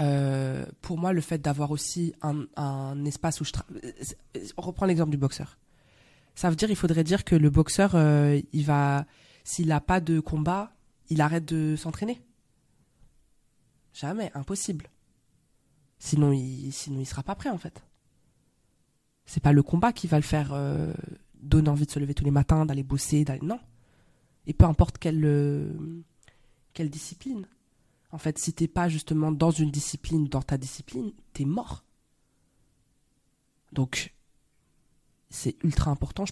euh, 0.00 0.64
pour 0.80 0.98
moi, 0.98 1.12
le 1.12 1.20
fait 1.20 1.38
d'avoir 1.38 1.70
aussi 1.70 2.14
un, 2.22 3.04
espace 3.04 3.40
où 3.40 3.44
je 3.44 3.52
travaille. 3.52 3.80
On 4.56 4.62
reprend 4.62 4.86
l'exemple 4.86 5.10
du 5.10 5.16
boxeur. 5.16 5.58
Ça 6.34 6.48
veut 6.48 6.56
dire, 6.56 6.70
il 6.70 6.76
faudrait 6.76 7.04
dire 7.04 7.24
que 7.24 7.34
le 7.34 7.50
boxeur, 7.50 7.94
euh, 7.94 8.40
il 8.52 8.64
va, 8.64 9.06
s'il 9.44 9.68
n'a 9.68 9.80
pas 9.80 10.00
de 10.00 10.20
combat, 10.20 10.72
il 11.10 11.20
arrête 11.20 11.44
de 11.44 11.76
s'entraîner. 11.76 12.20
Jamais, 13.92 14.30
impossible. 14.34 14.88
Sinon, 15.98 16.32
il, 16.32 16.72
sinon, 16.72 17.00
il 17.00 17.06
sera 17.06 17.22
pas 17.22 17.34
prêt 17.34 17.50
en 17.50 17.58
fait. 17.58 17.82
C'est 19.26 19.42
pas 19.42 19.52
le 19.52 19.62
combat 19.62 19.92
qui 19.92 20.06
va 20.06 20.16
le 20.16 20.22
faire 20.22 20.52
euh, 20.52 20.94
donner 21.42 21.68
envie 21.68 21.86
de 21.86 21.90
se 21.90 21.98
lever 21.98 22.14
tous 22.14 22.24
les 22.24 22.30
matins, 22.30 22.64
d'aller 22.64 22.82
bosser, 22.82 23.24
d'aller 23.24 23.44
non. 23.44 23.60
Et 24.46 24.54
peu 24.54 24.64
importe 24.64 25.04
euh, 25.06 25.72
quelle 26.72 26.90
discipline? 26.90 27.46
En 28.12 28.18
fait, 28.18 28.38
si 28.38 28.52
t'es 28.52 28.68
pas 28.68 28.88
justement 28.88 29.30
dans 29.32 29.50
une 29.50 29.70
discipline, 29.70 30.26
dans 30.26 30.42
ta 30.42 30.58
discipline, 30.58 31.12
t'es 31.32 31.44
mort. 31.44 31.84
Donc, 33.72 34.14
c'est 35.30 35.56
ultra 35.62 35.90
important, 35.90 36.24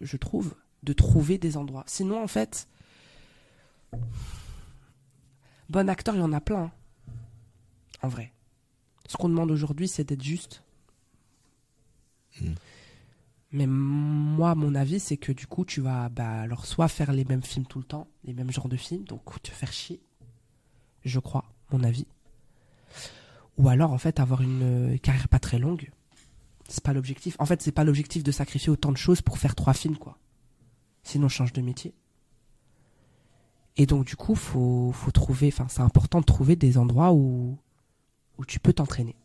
je, 0.00 0.16
trouve, 0.16 0.54
de 0.82 0.92
trouver 0.92 1.36
des 1.36 1.56
endroits. 1.58 1.84
Sinon, 1.86 2.22
en 2.22 2.26
fait, 2.26 2.68
bon 5.68 5.88
acteur, 5.90 6.14
il 6.14 6.20
y 6.20 6.22
en 6.22 6.32
a 6.32 6.40
plein. 6.40 6.64
hein. 6.64 6.72
En 8.02 8.08
vrai. 8.08 8.32
Ce 9.06 9.16
qu'on 9.16 9.28
demande 9.28 9.50
aujourd'hui, 9.50 9.88
c'est 9.88 10.04
d'être 10.04 10.22
juste. 10.22 10.62
Mm. 12.40 12.54
Mais 13.52 13.66
moi, 13.66 14.54
mon 14.54 14.74
avis, 14.74 15.00
c'est 15.00 15.16
que 15.16 15.32
du 15.32 15.46
coup, 15.46 15.64
tu 15.64 15.80
vas 15.80 16.08
bah, 16.08 16.40
alors 16.42 16.66
soit 16.66 16.88
faire 16.88 17.12
les 17.12 17.24
mêmes 17.24 17.42
films 17.42 17.66
tout 17.66 17.78
le 17.78 17.84
temps, 17.84 18.06
les 18.24 18.32
mêmes 18.32 18.50
genres 18.52 18.68
de 18.68 18.76
films, 18.76 19.04
donc 19.04 19.42
te 19.42 19.50
faire 19.50 19.72
chier, 19.72 20.00
je 21.04 21.18
crois, 21.18 21.44
mon 21.72 21.82
avis. 21.82 22.06
Ou 23.58 23.68
alors, 23.68 23.92
en 23.92 23.98
fait, 23.98 24.20
avoir 24.20 24.40
une 24.40 24.94
euh, 24.94 24.98
carrière 24.98 25.28
pas 25.28 25.40
très 25.40 25.58
longue. 25.58 25.90
C'est 26.68 26.84
pas 26.84 26.92
l'objectif. 26.92 27.34
En 27.40 27.46
fait, 27.46 27.60
c'est 27.60 27.72
pas 27.72 27.82
l'objectif 27.84 28.22
de 28.22 28.30
sacrifier 28.30 28.70
autant 28.70 28.92
de 28.92 28.96
choses 28.96 29.20
pour 29.20 29.38
faire 29.38 29.56
trois 29.56 29.74
films, 29.74 29.96
quoi. 29.96 30.16
Sinon, 31.02 31.28
change 31.28 31.52
de 31.52 31.60
métier. 31.60 31.92
Et 33.76 33.86
donc, 33.86 34.06
du 34.06 34.14
coup, 34.14 34.36
faut, 34.36 34.92
faut 34.92 35.10
trouver, 35.10 35.48
enfin, 35.48 35.66
c'est 35.68 35.82
important 35.82 36.20
de 36.20 36.24
trouver 36.24 36.54
des 36.54 36.78
endroits 36.78 37.12
où, 37.12 37.58
où 38.38 38.44
tu 38.44 38.60
peux 38.60 38.72
t'entraîner. 38.72 39.16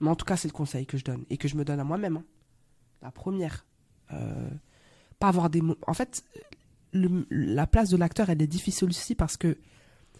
Mais 0.00 0.08
en 0.08 0.16
tout 0.16 0.24
cas, 0.24 0.36
c'est 0.36 0.48
le 0.48 0.52
conseil 0.52 0.86
que 0.86 0.96
je 0.96 1.04
donne 1.04 1.24
et 1.28 1.36
que 1.36 1.48
je 1.48 1.56
me 1.56 1.64
donne 1.64 1.80
à 1.80 1.84
moi-même. 1.84 2.18
hein. 2.18 2.24
La 3.02 3.10
première. 3.10 3.64
Euh, 4.12 4.48
pas 5.18 5.28
avoir 5.28 5.50
des 5.50 5.60
mots. 5.60 5.76
En 5.86 5.94
fait, 5.94 6.24
le- 6.92 7.26
la 7.30 7.66
place 7.66 7.90
de 7.90 7.96
l'acteur, 7.96 8.30
elle 8.30 8.40
est 8.42 8.46
difficile 8.46 8.88
aussi 8.88 9.14
parce 9.14 9.36
que 9.36 9.58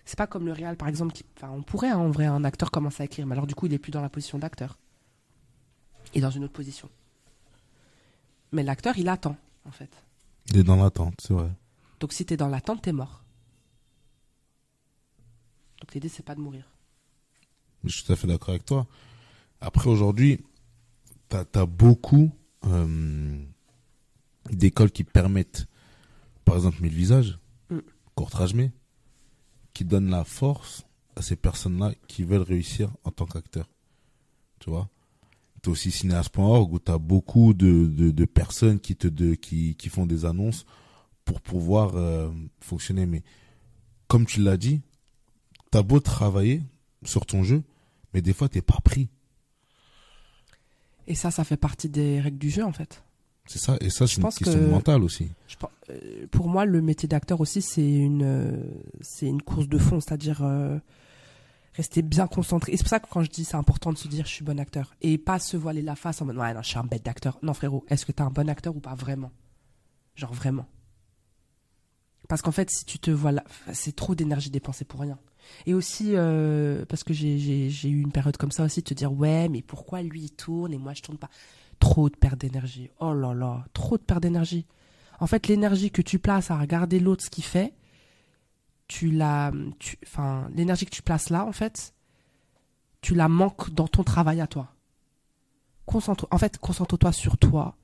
c'est 0.05 0.17
pas 0.19 0.27
comme 0.27 0.47
le 0.47 0.53
réal, 0.53 0.77
par 0.77 0.89
exemple. 0.89 1.13
Qui, 1.13 1.25
enfin, 1.37 1.51
on 1.51 1.63
pourrait, 1.63 1.91
hein, 1.91 1.99
en 1.99 2.11
vrai, 2.11 2.27
un 2.27 2.45
acteur 2.45 2.71
commencer 2.71 3.03
à 3.03 3.07
écrire, 3.07 3.27
mais 3.27 3.33
alors 3.33 3.47
du 3.47 3.55
coup, 3.55 3.67
il 3.67 3.73
est 3.75 3.79
plus 3.79 3.91
dans 3.93 4.03
la 4.03 4.09
position 4.09 4.39
d'acteur. 4.39 4.79
Il 6.15 6.19
est 6.19 6.23
dans 6.23 6.31
une 6.31 6.45
autre 6.45 6.53
position. 6.55 6.89
Mais 8.53 8.63
l'acteur, 8.63 8.97
il 8.97 9.09
attend, 9.09 9.37
en 9.67 9.71
fait. 9.71 9.91
Il 10.51 10.57
est 10.59 10.65
dans 10.65 10.77
l'attente, 10.77 11.15
c'est 11.21 11.35
vrai. 11.35 11.51
Donc 12.01 12.13
si 12.13 12.25
t'es 12.25 12.37
dans 12.37 12.49
l'attente, 12.49 12.83
t'es 12.83 12.93
mort. 12.93 13.23
Donc 15.81 15.95
l'idée, 15.95 16.09
c'est 16.09 16.23
pas 16.25 16.35
de 16.35 16.41
mourir. 16.41 16.65
Je 17.85 17.91
suis 17.91 18.05
tout 18.05 18.13
à 18.13 18.17
fait 18.17 18.27
d'accord 18.27 18.51
avec 18.51 18.65
toi. 18.65 18.87
Après, 19.61 19.89
aujourd'hui, 19.91 20.45
t'as 21.29 21.45
as 21.55 21.67
beaucoup 21.67 22.31
d'écoles 24.51 24.91
qui 24.91 25.05
permettent, 25.05 25.67
par 26.45 26.57
exemple, 26.57 26.83
Mille 26.83 26.95
Visages, 26.95 27.39
Mm. 27.71 27.79
Courtrajmé, 28.15 28.73
qui 29.75 29.85
donnent 29.85 30.11
la 30.11 30.25
force 30.25 30.87
à 31.17 31.23
ces 31.23 31.37
personnes-là 31.37 31.93
qui 32.07 32.23
veulent 32.23 32.43
réussir 32.43 32.91
en 33.05 33.11
tant 33.11 33.27
qu'acteurs. 33.27 33.69
Tu 34.59 34.71
vois? 34.71 34.89
T'as 35.63 35.71
aussi 35.71 35.91
cinéaste.org 35.91 36.73
où 36.73 36.79
t'as 36.79 36.99
beaucoup 36.99 37.55
de, 37.55 37.87
de, 37.87 38.11
de 38.11 38.25
personnes 38.25 38.81
qui, 38.81 38.97
te, 38.97 39.09
de, 39.09 39.35
qui, 39.35 39.75
qui 39.77 39.89
font 39.89 40.07
des 40.07 40.25
annonces 40.25 40.65
pour 41.25 41.41
pouvoir 41.41 41.97
euh, 41.97 42.31
fonctionner. 42.61 43.07
Mais 43.07 43.23
comme 44.07 44.25
tu 44.27 44.43
l'as 44.43 44.57
dit, 44.57 44.81
t'as 45.71 45.83
beau 45.83 46.01
travailler 46.01 46.63
sur 47.05 47.27
ton 47.27 47.43
jeu, 47.43 47.63
mais 48.15 48.23
des 48.23 48.33
fois 48.33 48.49
t'es 48.49 48.63
pas 48.63 48.79
pris. 48.83 49.11
Et 51.09 51.15
ça, 51.17 51.31
ça 51.33 51.43
fait 51.43 51.57
partie 51.57 51.89
des 51.89 52.21
règles 52.21 52.39
du 52.39 52.51
jeu, 52.51 52.63
en 52.65 52.73
fait. 52.73 53.03
C'est 53.47 53.59
ça, 53.59 53.77
et 53.81 53.89
ça 53.89 54.07
c'est 54.07 54.17
une 54.17 54.23
pense 54.23 54.37
question 54.37 54.61
que- 54.61 54.67
mentale 54.71 55.03
aussi. 55.03 55.31
Je 55.49 55.57
euh, 55.89 56.27
pour 56.31 56.49
moi, 56.49 56.67
le 56.67 56.83
métier 56.83 57.09
d'acteur 57.09 57.41
aussi, 57.41 57.63
c'est 57.63 57.91
une, 57.91 58.23
euh, 58.23 58.57
c'est 59.01 59.25
une 59.27 59.41
course 59.41 59.69
de 59.69 59.79
fond, 59.79 60.01
c'est-à-dire 60.01 60.43
euh, 60.43 60.79
rester 61.73 62.03
bien 62.03 62.27
concentré. 62.27 62.73
Et 62.73 62.77
c'est 62.77 62.83
pour 62.83 62.91
ça 62.91 63.01
que 63.01 63.07
quand 63.09 63.23
je 63.23 63.31
dis 63.31 63.45
c'est 63.47 63.57
important 63.57 63.91
de 63.91 63.97
se 63.97 64.07
dire 64.07 64.27
je 64.27 64.33
suis 64.33 64.45
bon 64.45 64.61
acteur 64.61 64.95
et 65.01 65.17
pas 65.17 65.39
se 65.39 65.57
voiler 65.57 65.81
la 65.81 65.97
face 65.97 66.21
en 66.21 66.27
mode 66.27 66.37
ouais 66.37 66.53
non 66.53 66.61
je 66.61 66.69
suis 66.69 66.79
un 66.79 66.85
bête 66.85 67.07
d'acteur. 67.07 67.39
Non 67.43 67.55
frérot, 67.55 67.87
est-ce 67.89 68.05
que 68.05 68.13
t'es 68.13 68.21
un 68.21 68.31
bon 68.31 68.51
acteur 68.51 68.77
ou 68.77 68.81
pas 68.81 68.95
vraiment? 68.95 69.31
Genre 70.15 70.35
vraiment. 70.35 70.67
Parce 72.29 72.43
qu'en 72.43 72.53
fait, 72.53 72.69
si 72.71 72.85
tu 72.85 72.99
te 72.99 73.11
vois 73.11 73.33
là, 73.33 73.45
c'est 73.73 73.97
trop 73.97 74.15
d'énergie 74.15 74.51
dépensée 74.51 74.85
pour 74.85 75.01
rien. 75.01 75.19
Et 75.67 75.75
aussi, 75.75 76.13
euh, 76.15 76.85
parce 76.87 77.05
que 77.05 77.13
j'ai- 77.13 77.69
eu 77.69 78.01
une 78.01 78.13
période 78.13 78.37
comme 78.37 78.51
ça 78.53 78.65
aussi, 78.65 78.81
de 78.81 78.85
te 78.87 78.95
dire 78.95 79.13
ouais, 79.13 79.49
mais 79.49 79.63
pourquoi 79.63 80.03
lui 80.03 80.23
il 80.23 80.31
tourne 80.31 80.73
et 80.73 80.79
moi 80.79 80.95
je 80.95 81.03
tourne 81.03 81.19
pas? 81.19 81.31
Trop 81.79 82.09
de 82.09 82.17
perte 82.17 82.39
d'énergie. 82.41 82.91
Oh 83.01 83.13
là 83.13 83.35
là, 83.35 83.65
trop 83.73 83.99
de 83.99 84.03
perte 84.03 84.23
d'énergie. 84.23 84.67
En 85.21 85.27
fait, 85.27 85.47
l'énergie 85.49 85.91
que 85.91 86.03
tu 86.03 86.19
places 86.19 86.51
à 86.51 86.59
regarder 86.59 87.01
l'autre 87.01 87.25
ce 87.25 87.31
qu'il 87.31 87.45
fait, 87.45 87.75
tu 88.89 89.11
la, 89.11 89.53
enfin, 90.07 90.49
l'énergie 90.55 90.87
que 90.87 90.91
tu 90.91 91.03
places 91.03 91.31
là, 91.31 91.45
en 91.45 91.53
fait, 91.53 91.95
tu 93.01 93.15
la 93.15 93.29
manques 93.29 93.71
dans 93.71 93.89
ton 93.89 94.03
travail 94.05 94.41
à 94.41 94.47
toi. 94.47 94.75
Concentre, 95.87 96.27
en 96.31 96.39
fait, 96.39 96.59
concentre-toi 96.59 97.13
sur 97.13 97.39
toi, 97.39 97.77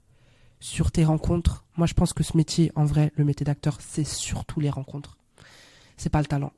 sur 0.61 0.91
tes 0.93 1.05
rencontres. 1.05 1.65
Moi, 1.77 1.87
je 1.87 1.95
pense 1.95 2.13
que 2.13 2.23
ce 2.23 2.37
métier, 2.37 2.71
en 2.75 2.85
vrai, 2.85 3.13
le 3.17 3.25
métier 3.25 3.45
d'acteur, 3.45 3.79
c'est 3.81 4.05
surtout 4.05 4.61
les 4.61 4.71
rencontres. 4.71 5.17
C'est 5.97 6.11
pas 6.11 6.21
le 6.21 6.27
talent. 6.27 6.53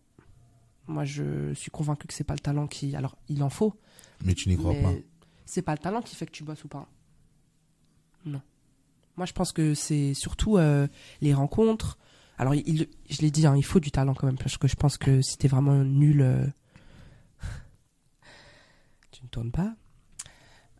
Moi, 0.89 1.05
je 1.05 1.53
suis 1.55 1.71
convaincu 1.71 2.07
que 2.07 2.15
c'est 2.15 2.25
pas 2.25 2.35
le 2.35 2.41
talent 2.41 2.67
qui, 2.67 2.95
alors, 2.97 3.17
il 3.29 3.43
en 3.43 3.51
faut, 3.51 3.79
Mais 4.25 4.35
tu 4.35 4.49
n'y 4.49 4.57
crois 4.57 4.73
pas. 4.75 4.93
c'est 5.45 5.63
pas 5.63 5.73
le 5.73 5.79
talent 5.79 6.01
qui 6.03 6.15
fait 6.17 6.27
que 6.27 6.31
tu 6.33 6.45
bosses 6.45 6.63
ou 6.65 6.69
pas. 6.69 6.87
Non. 8.25 8.41
Moi, 9.17 9.27
je 9.27 9.33
pense 9.33 9.53
que 9.53 9.75
c'est 9.75 10.15
surtout 10.15 10.57
euh, 10.59 10.87
les 11.21 11.35
rencontres. 11.35 11.99
Alors, 12.39 12.55
il- 12.55 12.89
je 13.09 13.23
l'ai 13.23 13.31
dit, 13.31 13.47
hein, 13.47 13.57
il 13.57 13.65
faut 13.65 13.81
du 13.81 13.91
talent 13.91 14.15
quand 14.15 14.27
même, 14.27 14.37
parce 14.39 14.59
que 14.59 14.69
je 14.69 14.77
pense 14.77 14.99
que 14.99 15.23
si 15.23 15.39
t'es 15.39 15.49
vraiment 15.49 15.83
nul, 15.85 16.21
euh, 16.21 16.47
tu 19.11 19.23
ne 19.25 19.29
tournes 19.29 19.51
pas. 19.53 19.75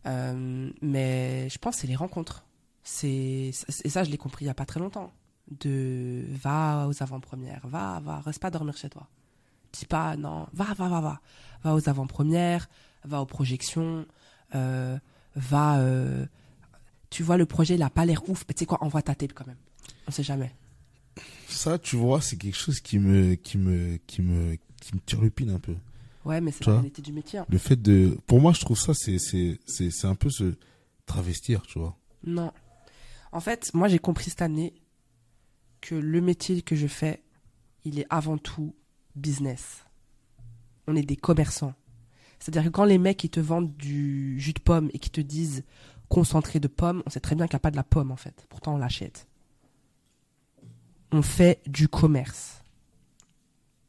Euh, 0.05 0.71
mais 0.81 1.49
je 1.49 1.57
pense 1.57 1.75
que 1.75 1.81
c'est 1.81 1.87
les 1.87 1.95
rencontres. 1.95 2.45
C'est 2.83 3.51
et 3.83 3.89
ça, 3.89 4.03
je 4.03 4.09
l'ai 4.09 4.17
compris 4.17 4.45
il 4.45 4.47
y 4.47 4.51
a 4.51 4.53
pas 4.53 4.65
très 4.65 4.79
longtemps. 4.79 5.11
De 5.49 6.25
va 6.29 6.87
aux 6.87 7.03
avant-premières, 7.03 7.65
va, 7.67 7.99
va, 8.01 8.19
reste 8.21 8.39
pas 8.41 8.51
dormir 8.51 8.75
chez 8.77 8.89
toi. 8.89 9.07
Dis 9.73 9.85
pas 9.85 10.15
non, 10.17 10.47
va, 10.53 10.73
va, 10.73 10.87
va, 10.89 11.01
va, 11.01 11.21
va 11.63 11.75
aux 11.75 11.89
avant-premières, 11.89 12.67
va 13.03 13.21
aux 13.21 13.25
projections, 13.25 14.05
euh, 14.55 14.97
va. 15.35 15.79
euh, 15.79 16.25
tu 17.09 17.23
vois 17.23 17.37
le 17.37 17.45
projet, 17.45 17.75
il 17.75 17.83
a 17.83 17.89
pas 17.89 18.05
l'air 18.05 18.27
ouf, 18.29 18.43
mais 18.47 18.53
tu 18.53 18.59
sais 18.59 18.65
quoi, 18.65 18.83
envoie 18.83 19.01
ta 19.01 19.15
tape 19.15 19.33
quand 19.33 19.47
même. 19.47 19.57
On 20.07 20.11
sait 20.11 20.23
jamais. 20.23 20.53
Ça, 21.47 21.77
tu 21.79 21.95
vois, 21.95 22.21
c'est 22.21 22.35
quelque 22.37 22.57
chose 22.57 22.79
qui 22.81 22.99
me, 22.99 23.35
qui 23.35 23.57
me, 23.57 23.97
qui 24.07 24.21
me, 24.21 24.55
qui 24.81 24.95
me 24.95 24.99
turlupine 25.05 25.49
un 25.51 25.59
peu. 25.59 25.75
Ouais, 26.25 26.41
mais 26.41 26.51
c'est 26.51 26.65
la 26.67 26.73
réalité 26.73 27.01
du 27.01 27.13
métier. 27.13 27.39
hein. 27.39 27.45
Le 27.49 27.57
fait 27.57 27.81
de, 27.81 28.17
pour 28.27 28.41
moi, 28.41 28.51
je 28.51 28.59
trouve 28.59 28.77
ça, 28.77 28.93
c'est, 28.93 29.17
c'est, 29.19 29.59
c'est, 29.65 29.89
c'est 29.91 30.07
un 30.07 30.15
peu 30.15 30.29
se 30.29 30.55
travestir, 31.05 31.61
tu 31.63 31.79
vois. 31.79 31.97
Non. 32.25 32.51
En 33.31 33.39
fait, 33.39 33.73
moi 33.73 33.87
j'ai 33.87 33.99
compris 33.99 34.29
cette 34.29 34.41
année 34.41 34.73
que 35.79 35.95
le 35.95 36.19
métier 36.21 36.61
que 36.61 36.75
je 36.75 36.87
fais, 36.87 37.23
il 37.85 37.99
est 37.99 38.05
avant 38.09 38.37
tout 38.37 38.75
business. 39.17 39.83
On 40.87 40.95
est 40.95 41.01
des 41.03 41.15
commerçants. 41.17 41.73
C'est-à-dire 42.39 42.63
que 42.65 42.69
quand 42.75 42.85
les 42.85 42.97
mecs 42.97 43.23
ils 43.23 43.29
te 43.29 43.39
vendent 43.39 43.75
du 43.75 44.39
jus 44.39 44.53
de 44.53 44.59
pomme 44.59 44.89
et 44.93 44.99
qui 44.99 45.09
te 45.09 45.21
disent 45.21 45.63
concentré 46.09 46.59
de 46.59 46.67
pomme, 46.67 47.03
on 47.05 47.09
sait 47.09 47.19
très 47.19 47.35
bien 47.35 47.47
qu'il 47.47 47.55
n'y 47.55 47.57
a 47.57 47.61
pas 47.61 47.71
de 47.71 47.75
la 47.75 47.83
pomme 47.83 48.11
en 48.11 48.15
fait. 48.15 48.45
Pourtant 48.49 48.75
on 48.75 48.77
l'achète. 48.77 49.27
On 51.11 51.21
fait 51.21 51.61
du 51.67 51.87
commerce. 51.87 52.61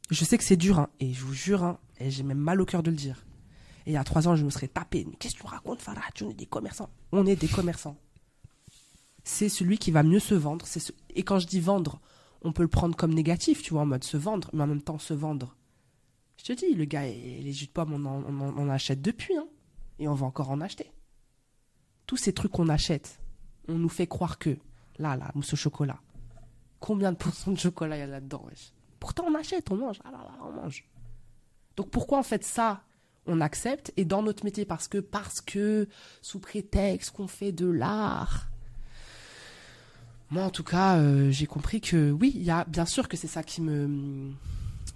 Je 0.09 0.23
sais 0.25 0.37
que 0.37 0.43
c'est 0.43 0.57
dur, 0.57 0.79
hein, 0.79 0.89
et 0.99 1.13
je 1.13 1.23
vous 1.23 1.33
jure, 1.33 1.63
hein, 1.63 1.77
et 1.99 2.09
j'ai 2.09 2.23
même 2.23 2.39
mal 2.39 2.59
au 2.61 2.65
cœur 2.65 2.81
de 2.81 2.89
le 2.89 2.95
dire. 2.97 3.23
Et 3.85 3.91
il 3.91 3.93
y 3.93 3.97
a 3.97 4.03
trois 4.03 4.27
ans, 4.27 4.35
je 4.35 4.43
me 4.43 4.49
serais 4.49 4.67
tapé. 4.67 5.05
Mais 5.07 5.15
qu'est-ce 5.17 5.35
que 5.35 5.41
tu 5.41 5.45
racontes, 5.45 5.81
Farah? 5.81 6.01
On 6.21 6.29
est 6.29 6.33
des 6.33 6.45
commerçants. 6.45 6.89
On 7.11 7.25
est 7.25 7.35
des 7.35 7.47
commerçants. 7.47 7.97
C'est 9.23 9.49
celui 9.49 9.77
qui 9.77 9.91
va 9.91 10.01
mieux 10.01 10.19
se 10.19 10.33
vendre. 10.33 10.65
C'est 10.65 10.79
ce- 10.79 10.91
Et 11.13 11.23
quand 11.23 11.39
je 11.39 11.45
dis 11.47 11.59
vendre, 11.59 11.99
on 12.41 12.51
peut 12.51 12.61
le 12.61 12.69
prendre 12.69 12.95
comme 12.95 13.13
négatif, 13.13 13.61
tu 13.61 13.73
vois, 13.73 13.81
en 13.81 13.85
mode 13.85 14.03
se 14.03 14.17
vendre, 14.17 14.49
mais 14.53 14.63
en 14.63 14.67
même 14.67 14.81
temps 14.81 14.99
se 14.99 15.13
vendre. 15.13 15.55
Je 16.37 16.45
te 16.45 16.53
dis, 16.53 16.73
le 16.73 16.85
gars, 16.85 17.03
les 17.03 17.51
jus 17.51 17.67
de 17.67 17.71
pomme, 17.71 17.93
on 17.93 18.57
en, 18.57 18.69
achète 18.69 19.01
depuis, 19.01 19.35
hein. 19.35 19.47
Et 19.99 20.07
on 20.07 20.13
va 20.13 20.25
encore 20.25 20.49
en 20.49 20.61
acheter. 20.61 20.91
Tous 22.05 22.15
ces 22.15 22.31
trucs 22.31 22.53
qu'on 22.53 22.69
achète, 22.69 23.19
on 23.67 23.75
nous 23.75 23.89
fait 23.89 24.07
croire 24.07 24.39
que, 24.39 24.57
là, 24.97 25.17
la 25.17 25.31
mousse 25.35 25.53
au 25.53 25.57
chocolat, 25.57 25.99
combien 26.79 27.11
de 27.11 27.17
pourcents 27.17 27.51
de 27.51 27.57
chocolat 27.57 27.97
il 27.97 27.99
y 27.99 28.03
a 28.03 28.07
là-dedans, 28.07 28.43
wesh? 28.47 28.71
Pourtant, 28.99 29.25
on 29.27 29.35
achète, 29.35 29.69
on 29.71 29.75
mange, 29.75 29.99
ah 30.05 30.11
là 30.11 30.19
là, 30.19 30.37
on 30.43 30.51
mange. 30.51 30.85
Donc 31.75 31.91
pourquoi 31.91 32.17
en 32.19 32.23
fait 32.23 32.43
ça, 32.43 32.83
on 33.25 33.39
accepte 33.39 33.93
et 33.95 34.03
dans 34.03 34.21
notre 34.21 34.43
métier? 34.43 34.65
Parce 34.65 34.87
que 34.87 34.97
parce 34.97 35.39
que 35.39 35.87
sous 36.21 36.39
prétexte 36.39 37.11
qu'on 37.11 37.27
fait 37.27 37.51
de 37.51 37.67
l'art. 37.67 38.48
Moi 40.31 40.43
en 40.43 40.49
tout 40.51 40.63
cas, 40.63 40.97
euh, 40.97 41.31
j'ai 41.31 41.47
compris 41.47 41.81
que 41.81 42.11
oui, 42.11 42.31
il 42.35 42.43
y 42.43 42.51
a 42.51 42.63
bien 42.65 42.85
sûr 42.85 43.07
que 43.07 43.17
c'est 43.17 43.27
ça 43.27 43.43
qui 43.43 43.61
me 43.61 44.31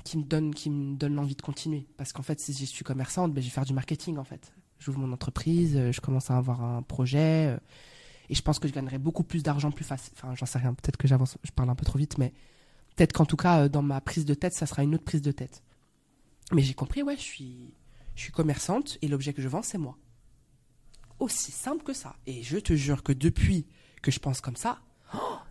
qui 0.04 0.18
me 0.18 0.24
donne 0.24 0.54
qui 0.54 0.70
me 0.70 0.96
donne 0.96 1.16
l'envie 1.16 1.36
de 1.36 1.42
continuer 1.42 1.88
parce 1.98 2.14
qu'en 2.14 2.24
fait 2.24 2.40
si 2.40 2.54
je 2.54 2.66
suis 2.66 2.84
commerçante, 2.84 3.34
ben, 3.34 3.42
je 3.42 3.48
vais 3.48 3.54
faire 3.54 3.66
du 3.66 3.74
marketing 3.74 4.18
en 4.18 4.24
fait. 4.24 4.54
J'ouvre 4.80 5.00
mon 5.00 5.12
entreprise, 5.12 5.76
euh, 5.76 5.92
je 5.92 6.02
commence 6.02 6.30
à 6.30 6.38
avoir 6.38 6.62
un 6.64 6.84
projet 6.84 7.48
euh, 7.48 7.58
et 8.30 8.36
je 8.36 8.42
pense 8.42 8.60
que 8.60 8.68
je 8.68 8.74
gagnerai 8.74 9.00
beaucoup 9.00 9.24
plus 9.24 9.42
d'argent 9.42 9.72
plus 9.72 9.86
facile. 9.86 10.14
Enfin, 10.16 10.36
j'en 10.36 10.46
sais 10.46 10.60
rien, 10.60 10.74
peut-être 10.74 10.98
que 10.98 11.08
j'avance, 11.08 11.38
je 11.44 11.52
parle 11.52 11.70
un 11.70 11.76
peu 11.76 11.86
trop 11.86 11.98
vite 11.98 12.18
mais 12.20 12.32
peut-être 12.96 13.14
qu'en 13.14 13.26
tout 13.26 13.38
cas 13.38 13.70
dans 13.70 13.82
ma 13.82 14.02
prise 14.02 14.26
de 14.26 14.36
tête, 14.36 14.54
ça 14.54 14.68
sera 14.68 14.84
une 14.84 14.94
autre 14.94 15.06
prise 15.06 15.22
de 15.24 15.32
tête. 15.32 15.64
Mais 16.52 16.62
j'ai 16.62 16.76
compris, 16.76 17.02
ouais, 17.02 17.16
je 17.16 17.22
suis, 17.22 17.74
je 18.16 18.22
suis 18.22 18.32
commerçante 18.32 19.00
et 19.02 19.08
l'objet 19.08 19.34
que 19.34 19.42
je 19.42 19.48
vends, 19.48 19.64
c'est 19.64 19.78
moi. 19.78 19.98
Aussi 21.20 21.52
simple 21.52 21.84
que 21.84 21.94
ça. 21.94 22.18
Et 22.28 22.44
je 22.44 22.58
te 22.58 22.74
jure 22.74 23.02
que 23.02 23.14
depuis 23.14 23.66
que 24.02 24.12
je 24.12 24.20
pense 24.20 24.42
comme 24.42 24.56
ça, 24.56 24.82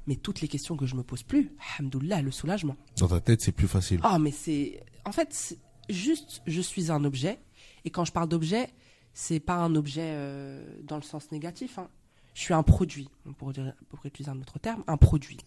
mais 0.06 0.16
toutes 0.16 0.40
les 0.40 0.48
questions 0.48 0.76
que 0.76 0.86
je 0.86 0.94
me 0.96 1.02
pose 1.02 1.22
plus, 1.22 1.52
alhamdoulilah, 1.78 2.22
le 2.22 2.30
soulagement. 2.30 2.76
Dans 2.98 3.08
ta 3.08 3.20
tête, 3.20 3.40
c'est 3.40 3.52
plus 3.52 3.68
facile. 3.68 4.00
Ah, 4.02 4.18
mais 4.18 4.30
c'est. 4.32 4.82
En 5.04 5.12
fait, 5.12 5.56
juste, 5.88 6.42
je 6.46 6.60
suis 6.60 6.90
un 6.90 7.04
objet. 7.04 7.40
Et 7.84 7.90
quand 7.90 8.04
je 8.04 8.12
parle 8.12 8.28
d'objet, 8.28 8.70
c'est 9.14 9.40
pas 9.40 9.56
un 9.56 9.74
objet 9.74 10.12
euh, 10.14 10.64
dans 10.84 10.96
le 10.96 11.02
sens 11.02 11.30
négatif. 11.32 11.78
hein. 11.78 11.88
Je 12.34 12.40
suis 12.40 12.54
un 12.54 12.62
produit, 12.62 13.08
pour, 13.38 13.52
dire- 13.52 13.74
pour 13.90 14.04
utiliser 14.06 14.30
un 14.30 14.40
autre 14.40 14.58
terme, 14.58 14.82
un 14.86 14.96
produit. 14.96 15.38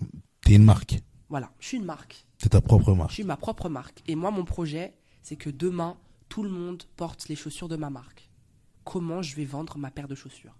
T'es 0.42 0.54
une 0.56 0.64
marque. 0.66 1.00
Voilà, 1.30 1.52
je 1.60 1.68
suis 1.70 1.78
une 1.78 1.86
marque. 1.86 2.26
C'est 2.38 2.50
ta 2.50 2.62
propre 2.62 2.92
Je 2.92 2.98
marque. 2.98 3.12
suis 3.12 3.24
ma 3.24 3.38
propre 3.38 3.70
marque. 3.70 4.04
Et 4.08 4.16
moi, 4.16 4.30
mon 4.30 4.46
projet, 4.46 4.94
c'est 5.24 5.36
que 5.36 5.50
demain, 5.50 5.98
tout 6.30 6.44
le 6.44 6.50
monde 6.50 6.84
porte 6.96 7.28
les 7.28 7.36
chaussures 7.36 7.68
de 7.68 7.76
ma 7.76 7.90
marque. 7.90 8.30
Comment 8.84 9.24
je 9.24 9.36
vais 9.36 9.46
vendre 9.46 9.78
ma 9.80 9.90
paire 9.90 10.08
de 10.08 10.14
chaussures? 10.14 10.56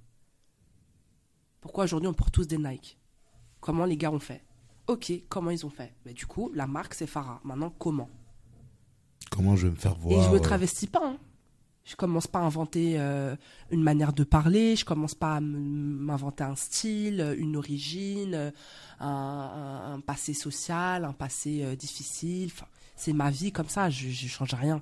Pourquoi 1.62 1.84
aujourd'hui 1.84 2.08
on 2.08 2.14
porte 2.14 2.34
tous 2.34 2.48
des 2.48 2.58
Nike? 2.58 2.98
Comment 3.66 3.86
les 3.86 3.98
gars 3.98 4.12
ont 4.12 4.20
fait 4.20 4.44
Ok, 4.86 5.12
comment 5.28 5.50
ils 5.50 5.66
ont 5.66 5.72
fait 5.72 5.92
Ben, 6.06 6.14
Du 6.14 6.28
coup, 6.28 6.52
la 6.54 6.68
marque 6.68 6.94
c'est 6.94 7.08
Farah. 7.08 7.42
Maintenant, 7.44 7.72
comment 7.80 8.10
Comment 9.32 9.56
je 9.56 9.66
vais 9.66 9.72
me 9.74 9.76
faire 9.80 9.96
voir 9.96 10.20
Et 10.20 10.24
je 10.24 10.30
me 10.30 10.36
euh, 10.36 10.40
travestis 10.40 10.86
pas. 10.86 11.02
hein. 11.04 11.18
Je 11.84 11.96
commence 11.96 12.28
pas 12.28 12.40
à 12.40 12.44
inventer 12.44 13.00
euh, 13.00 13.36
une 13.72 13.82
manière 13.82 14.14
de 14.14 14.24
parler, 14.24 14.76
je 14.76 14.86
commence 14.86 15.16
pas 15.16 15.36
à 15.38 15.40
m'inventer 15.40 16.44
un 16.44 16.56
style, 16.56 17.22
euh, 17.22 17.36
une 17.38 17.56
origine, 17.56 18.52
un, 19.00 19.08
un- 19.08 19.94
un 19.94 20.00
passé 20.00 20.34
social, 20.36 21.04
un 21.06 21.14
passé 21.14 21.64
euh, 21.64 21.76
difficile. 21.76 22.52
Enfin, 22.54 22.68
c'est 22.96 23.14
ma 23.14 23.32
vie 23.32 23.52
comme 23.52 23.68
ça, 23.70 23.90
je, 23.90 24.10
je 24.10 24.28
change 24.28 24.54
rien. 24.54 24.82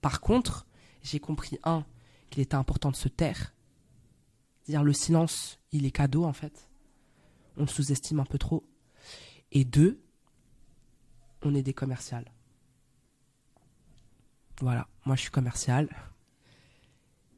Par 0.00 0.20
contre, 0.20 0.66
j'ai 1.02 1.20
compris 1.20 1.58
un 1.62 1.84
qu'il 2.30 2.42
était 2.42 2.56
important 2.56 2.90
de 2.90 2.96
se 2.96 3.08
taire. 3.08 3.52
C'est-à-dire 4.62 4.82
le 4.84 4.92
silence, 4.92 5.60
il 5.72 5.86
est 5.86 5.90
cadeau 5.92 6.24
en 6.24 6.32
fait. 6.32 6.68
On 7.56 7.66
sous-estime 7.66 8.20
un 8.20 8.24
peu 8.24 8.38
trop. 8.38 8.66
Et 9.52 9.64
deux, 9.64 10.00
on 11.42 11.54
est 11.54 11.62
des 11.62 11.74
commerciales. 11.74 12.32
Voilà, 14.60 14.88
moi 15.04 15.16
je 15.16 15.22
suis 15.22 15.30
commercial. 15.30 15.88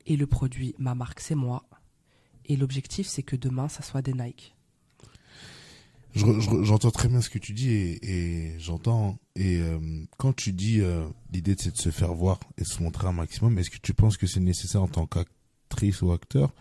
Et 0.06 0.16
le 0.16 0.26
produit, 0.26 0.74
ma 0.78 0.94
marque, 0.94 1.20
c'est 1.20 1.34
moi. 1.34 1.68
Et 2.44 2.56
l'objectif, 2.56 3.06
c'est 3.06 3.24
que 3.24 3.34
demain, 3.34 3.68
ça 3.68 3.82
soit 3.82 4.02
des 4.02 4.12
Nike. 4.12 4.56
J'entends 6.14 6.90
très 6.90 7.08
bien 7.08 7.20
ce 7.20 7.28
que 7.28 7.38
tu 7.38 7.52
dis 7.52 7.70
et, 7.70 8.10
et 8.10 8.58
j'entends. 8.58 9.18
Et 9.34 9.58
euh, 9.60 9.78
quand 10.16 10.34
tu 10.34 10.52
dis 10.52 10.80
euh, 10.80 11.06
l'idée 11.30 11.54
c'est 11.58 11.72
de 11.72 11.76
se 11.76 11.90
faire 11.90 12.14
voir 12.14 12.40
et 12.56 12.64
se 12.64 12.82
montrer 12.82 13.06
un 13.06 13.12
maximum, 13.12 13.58
est-ce 13.58 13.68
que 13.68 13.76
tu 13.76 13.92
penses 13.92 14.16
que 14.16 14.26
c'est 14.26 14.40
nécessaire 14.40 14.82
en 14.82 14.88
tant 14.88 15.06
qu'actrice 15.06 16.00
ou 16.00 16.12
acteur 16.12 16.54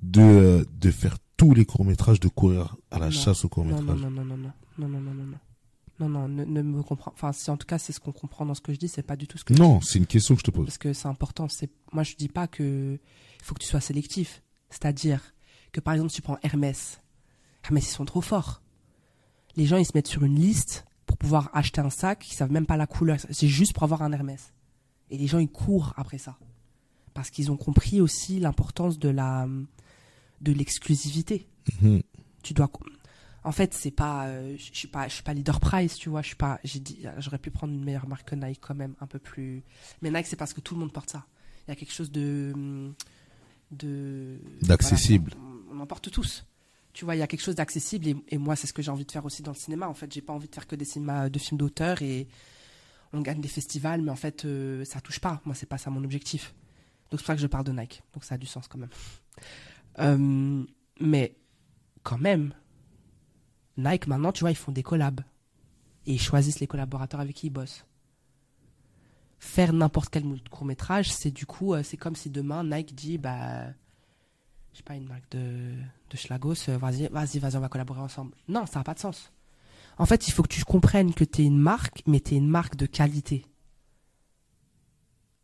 de, 0.00 0.20
euh, 0.20 0.64
de 0.70 0.90
faire 0.92 1.18
tous 1.36 1.52
les 1.54 1.64
courts-métrages, 1.64 2.20
de 2.20 2.28
courir 2.28 2.76
à 2.90 2.98
la 2.98 3.06
Non. 3.06 3.10
chasse 3.10 3.44
aux 3.44 3.50
Non, 3.56 3.64
non, 3.64 3.70
courts-métrages 3.76 4.00
non, 4.02 4.10
non, 4.10 4.24
non, 4.24 4.36
non, 4.36 4.52
non, 4.78 4.88
non, 4.88 5.00
non, 5.00 5.14
non, 5.14 5.24
non. 5.24 5.38
Non, 6.00 6.08
non, 6.08 6.28
ne, 6.28 6.44
ne 6.44 6.62
me 6.62 6.82
comprends. 6.82 7.12
Enfin, 7.12 7.32
si 7.32 7.48
en 7.50 7.56
tout 7.56 7.66
cas 7.68 7.78
c'est 7.78 7.92
ce 7.92 8.00
qu'on 8.00 8.10
comprend 8.10 8.44
dans 8.44 8.54
ce 8.54 8.60
que 8.60 8.72
je 8.72 8.78
dis, 8.78 8.88
c'est 8.88 9.04
pas 9.04 9.14
du 9.14 9.28
tout 9.28 9.38
ce 9.38 9.44
que 9.44 9.54
je 9.54 9.60
Non, 9.62 9.80
c'est 9.80 9.98
une 10.00 10.06
question 10.06 10.34
que 10.34 10.40
je 10.40 10.44
te 10.44 10.50
pose. 10.50 10.66
parce 10.66 10.78
que 10.78 10.92
c'est 10.92 11.06
important. 11.06 11.48
C'est 11.48 11.70
moi 11.92 12.02
je 12.02 12.16
dis 12.16 12.26
pas 12.28 12.48
que 12.48 12.98
il 13.38 13.44
faut 13.44 13.54
que 13.54 13.60
tu 13.60 13.68
sois 13.68 13.80
sélectif. 13.80 14.42
C'est-à-dire 14.70 15.20
que 15.70 15.80
par 15.80 15.94
exemple 15.94 16.12
tu 16.12 16.20
prends 16.20 16.36
Hermès, 16.42 17.00
Hermès 17.64 17.84
ils 17.86 17.92
sont 17.94 18.04
trop 18.04 18.20
forts. 18.22 18.60
Les 19.56 19.66
gens 19.66 19.76
ils 19.76 19.84
se 19.86 19.92
mettent 19.94 20.08
sur 20.08 20.24
une 20.24 20.34
liste 20.34 20.84
pour 21.06 21.16
pouvoir 21.16 21.48
acheter 21.52 21.80
un 21.80 21.90
sac, 21.90 22.28
ils 22.28 22.34
savent 22.34 22.50
même 22.50 22.66
pas 22.66 22.76
la 22.76 22.88
couleur. 22.88 23.18
C'est 23.30 23.46
juste 23.46 23.72
pour 23.72 23.84
avoir 23.84 24.02
un 24.02 24.10
Hermès. 24.10 24.52
Et 25.10 25.16
les 25.18 25.28
gens 25.28 25.38
ils 25.38 25.48
courent 25.50 25.92
après 25.96 26.18
ça 26.18 26.36
parce 27.12 27.30
qu'ils 27.30 27.52
ont 27.52 27.56
compris 27.56 28.00
aussi 28.00 28.40
l'importance 28.40 28.98
de 28.98 29.08
la 29.10 29.46
de 30.44 30.52
l'exclusivité. 30.52 31.48
Mhm. 31.80 32.02
tu 32.42 32.52
dois 32.52 32.70
en 33.42 33.52
fait 33.52 33.72
c'est 33.72 33.90
pas 33.90 34.26
euh, 34.26 34.54
je 34.58 34.66
je 34.72 34.78
suis 34.78 34.88
pas 34.88 35.08
je 35.08 35.14
suis 35.14 35.22
pas 35.22 35.32
leader 35.32 35.60
price 35.60 35.96
tu 35.96 36.10
vois 36.10 36.20
je 36.20 36.26
suis 36.26 36.36
pas 36.36 36.60
j'ai 36.62 36.78
dit 36.78 36.98
j'aurais 37.18 37.38
pu 37.38 37.50
prendre 37.50 37.72
une 37.72 37.82
meilleure 37.82 38.06
marque 38.06 38.28
que 38.28 38.34
Nike 38.34 38.60
quand 38.60 38.74
même 38.74 38.94
un 39.00 39.06
peu 39.06 39.18
plus 39.18 39.62
mais 40.02 40.10
Nike 40.10 40.26
c'est 40.26 40.36
parce 40.36 40.52
que 40.52 40.60
tout 40.60 40.74
le 40.74 40.80
monde 40.80 40.92
porte 40.92 41.10
ça. 41.10 41.24
Il 41.66 41.70
y 41.70 41.72
a 41.72 41.76
quelque 41.76 41.92
chose 41.92 42.10
de 42.12 42.92
de 43.70 44.38
D'accessible. 44.60 45.32
voilà, 45.38 45.56
on, 45.72 45.78
on 45.78 45.80
en 45.80 45.86
porte 45.86 46.10
tous. 46.10 46.44
Tu 46.92 47.04
vois 47.06 47.16
il 47.16 47.18
y 47.18 47.22
a 47.22 47.26
quelque 47.26 47.42
chose 47.42 47.54
d'accessible 47.54 48.06
et, 48.08 48.16
et 48.28 48.38
moi 48.38 48.56
c'est 48.56 48.66
ce 48.66 48.72
que 48.74 48.82
j'ai 48.82 48.90
envie 48.90 49.06
de 49.06 49.10
faire 49.12 49.24
aussi 49.24 49.42
dans 49.42 49.52
le 49.52 49.56
cinéma. 49.58 49.88
En 49.88 49.94
fait 49.94 50.12
j'ai 50.12 50.20
pas 50.22 50.34
envie 50.34 50.48
de 50.48 50.54
faire 50.54 50.66
que 50.66 50.76
des 50.76 50.84
cinémas 50.84 51.30
de 51.30 51.38
films 51.38 51.58
d'auteur 51.58 52.02
et 52.02 52.28
on 53.14 53.22
gagne 53.22 53.40
des 53.40 53.48
festivals 53.48 54.02
mais 54.02 54.10
en 54.10 54.16
fait 54.16 54.44
euh, 54.44 54.84
ça 54.84 55.00
touche 55.00 55.18
pas. 55.20 55.40
Moi 55.46 55.54
c'est 55.54 55.66
pas 55.66 55.78
ça 55.78 55.88
mon 55.90 56.04
objectif. 56.04 56.54
Donc 57.10 57.20
c'est 57.20 57.24
pour 57.24 57.26
ça 57.28 57.34
que 57.36 57.40
je 57.40 57.46
parle 57.46 57.64
de 57.64 57.72
Nike. 57.72 58.02
Donc 58.12 58.24
ça 58.24 58.34
a 58.34 58.38
du 58.38 58.46
sens 58.46 58.68
quand 58.68 58.78
même 58.78 58.90
Euh, 59.98 60.64
mais 61.00 61.36
quand 62.02 62.18
même, 62.18 62.54
Nike 63.76 64.06
maintenant, 64.06 64.32
tu 64.32 64.40
vois, 64.40 64.50
ils 64.50 64.56
font 64.56 64.72
des 64.72 64.82
collabs. 64.82 65.20
Et 66.06 66.14
ils 66.14 66.20
choisissent 66.20 66.60
les 66.60 66.66
collaborateurs 66.66 67.20
avec 67.20 67.34
qui 67.36 67.46
ils 67.46 67.50
bossent. 67.50 67.86
Faire 69.38 69.72
n'importe 69.72 70.10
quel 70.10 70.24
court 70.50 70.64
métrage, 70.66 71.12
c'est 71.12 71.30
du 71.30 71.46
coup, 71.46 71.74
euh, 71.74 71.82
c'est 71.82 71.96
comme 71.96 72.14
si 72.14 72.30
demain 72.30 72.64
Nike 72.64 72.94
dit, 72.94 73.18
bah, 73.18 73.68
je 74.72 74.78
sais 74.78 74.82
pas, 74.82 74.94
une 74.94 75.06
marque 75.06 75.30
de, 75.30 75.74
de 76.10 76.16
Schlagos, 76.16 76.68
euh, 76.68 76.78
vas-y, 76.78 77.08
vas-y, 77.08 77.38
vas-y, 77.38 77.56
on 77.56 77.60
va 77.60 77.68
collaborer 77.68 78.00
ensemble. 78.00 78.34
Non, 78.48 78.66
ça 78.66 78.80
n'a 78.80 78.84
pas 78.84 78.94
de 78.94 78.98
sens. 78.98 79.32
En 79.96 80.06
fait, 80.06 80.28
il 80.28 80.32
faut 80.32 80.42
que 80.42 80.48
tu 80.48 80.64
comprennes 80.64 81.14
que 81.14 81.24
tu 81.24 81.42
es 81.42 81.44
une 81.44 81.58
marque, 81.58 82.02
mais 82.06 82.20
tu 82.20 82.34
es 82.34 82.36
une 82.38 82.48
marque 82.48 82.76
de 82.76 82.86
qualité. 82.86 83.46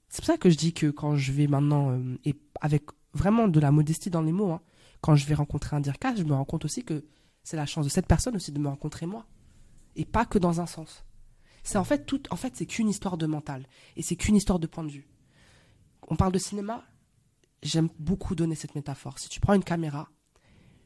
C'est 0.08 0.22
pour 0.22 0.26
ça 0.26 0.38
que 0.38 0.50
je 0.50 0.56
dis 0.56 0.72
que 0.72 0.90
quand 0.90 1.14
je 1.16 1.30
vais 1.32 1.46
maintenant, 1.46 1.96
et 2.24 2.34
avec 2.60 2.84
vraiment 3.14 3.48
de 3.48 3.60
la 3.60 3.70
modestie 3.70 4.10
dans 4.10 4.22
les 4.22 4.32
mots, 4.32 4.52
hein, 4.52 4.60
quand 5.00 5.16
je 5.16 5.26
vais 5.26 5.34
rencontrer 5.34 5.76
un 5.76 5.80
Dirka, 5.80 6.14
je 6.14 6.24
me 6.24 6.34
rends 6.34 6.44
compte 6.44 6.64
aussi 6.64 6.84
que 6.84 7.04
c'est 7.42 7.56
la 7.56 7.66
chance 7.66 7.84
de 7.84 7.90
cette 7.90 8.06
personne 8.06 8.36
aussi 8.36 8.52
de 8.52 8.58
me 8.58 8.68
rencontrer 8.68 9.06
moi. 9.06 9.26
Et 9.96 10.04
pas 10.04 10.24
que 10.24 10.38
dans 10.38 10.60
un 10.60 10.66
sens. 10.66 11.04
C'est 11.62 11.78
en 11.78 11.84
fait 11.84 12.06
tout, 12.06 12.22
en 12.30 12.36
fait, 12.36 12.54
c'est 12.56 12.66
qu'une 12.66 12.88
histoire 12.88 13.16
de 13.16 13.26
mental. 13.26 13.66
Et 13.96 14.02
c'est 14.02 14.16
qu'une 14.16 14.36
histoire 14.36 14.58
de 14.58 14.66
point 14.66 14.84
de 14.84 14.90
vue. 14.90 15.08
On 16.08 16.16
parle 16.16 16.32
de 16.32 16.38
cinéma, 16.38 16.84
j'aime 17.62 17.88
beaucoup 17.98 18.34
donner 18.34 18.54
cette 18.54 18.74
métaphore. 18.74 19.18
Si 19.18 19.28
tu 19.28 19.40
prends 19.40 19.54
une 19.54 19.64
caméra, 19.64 20.08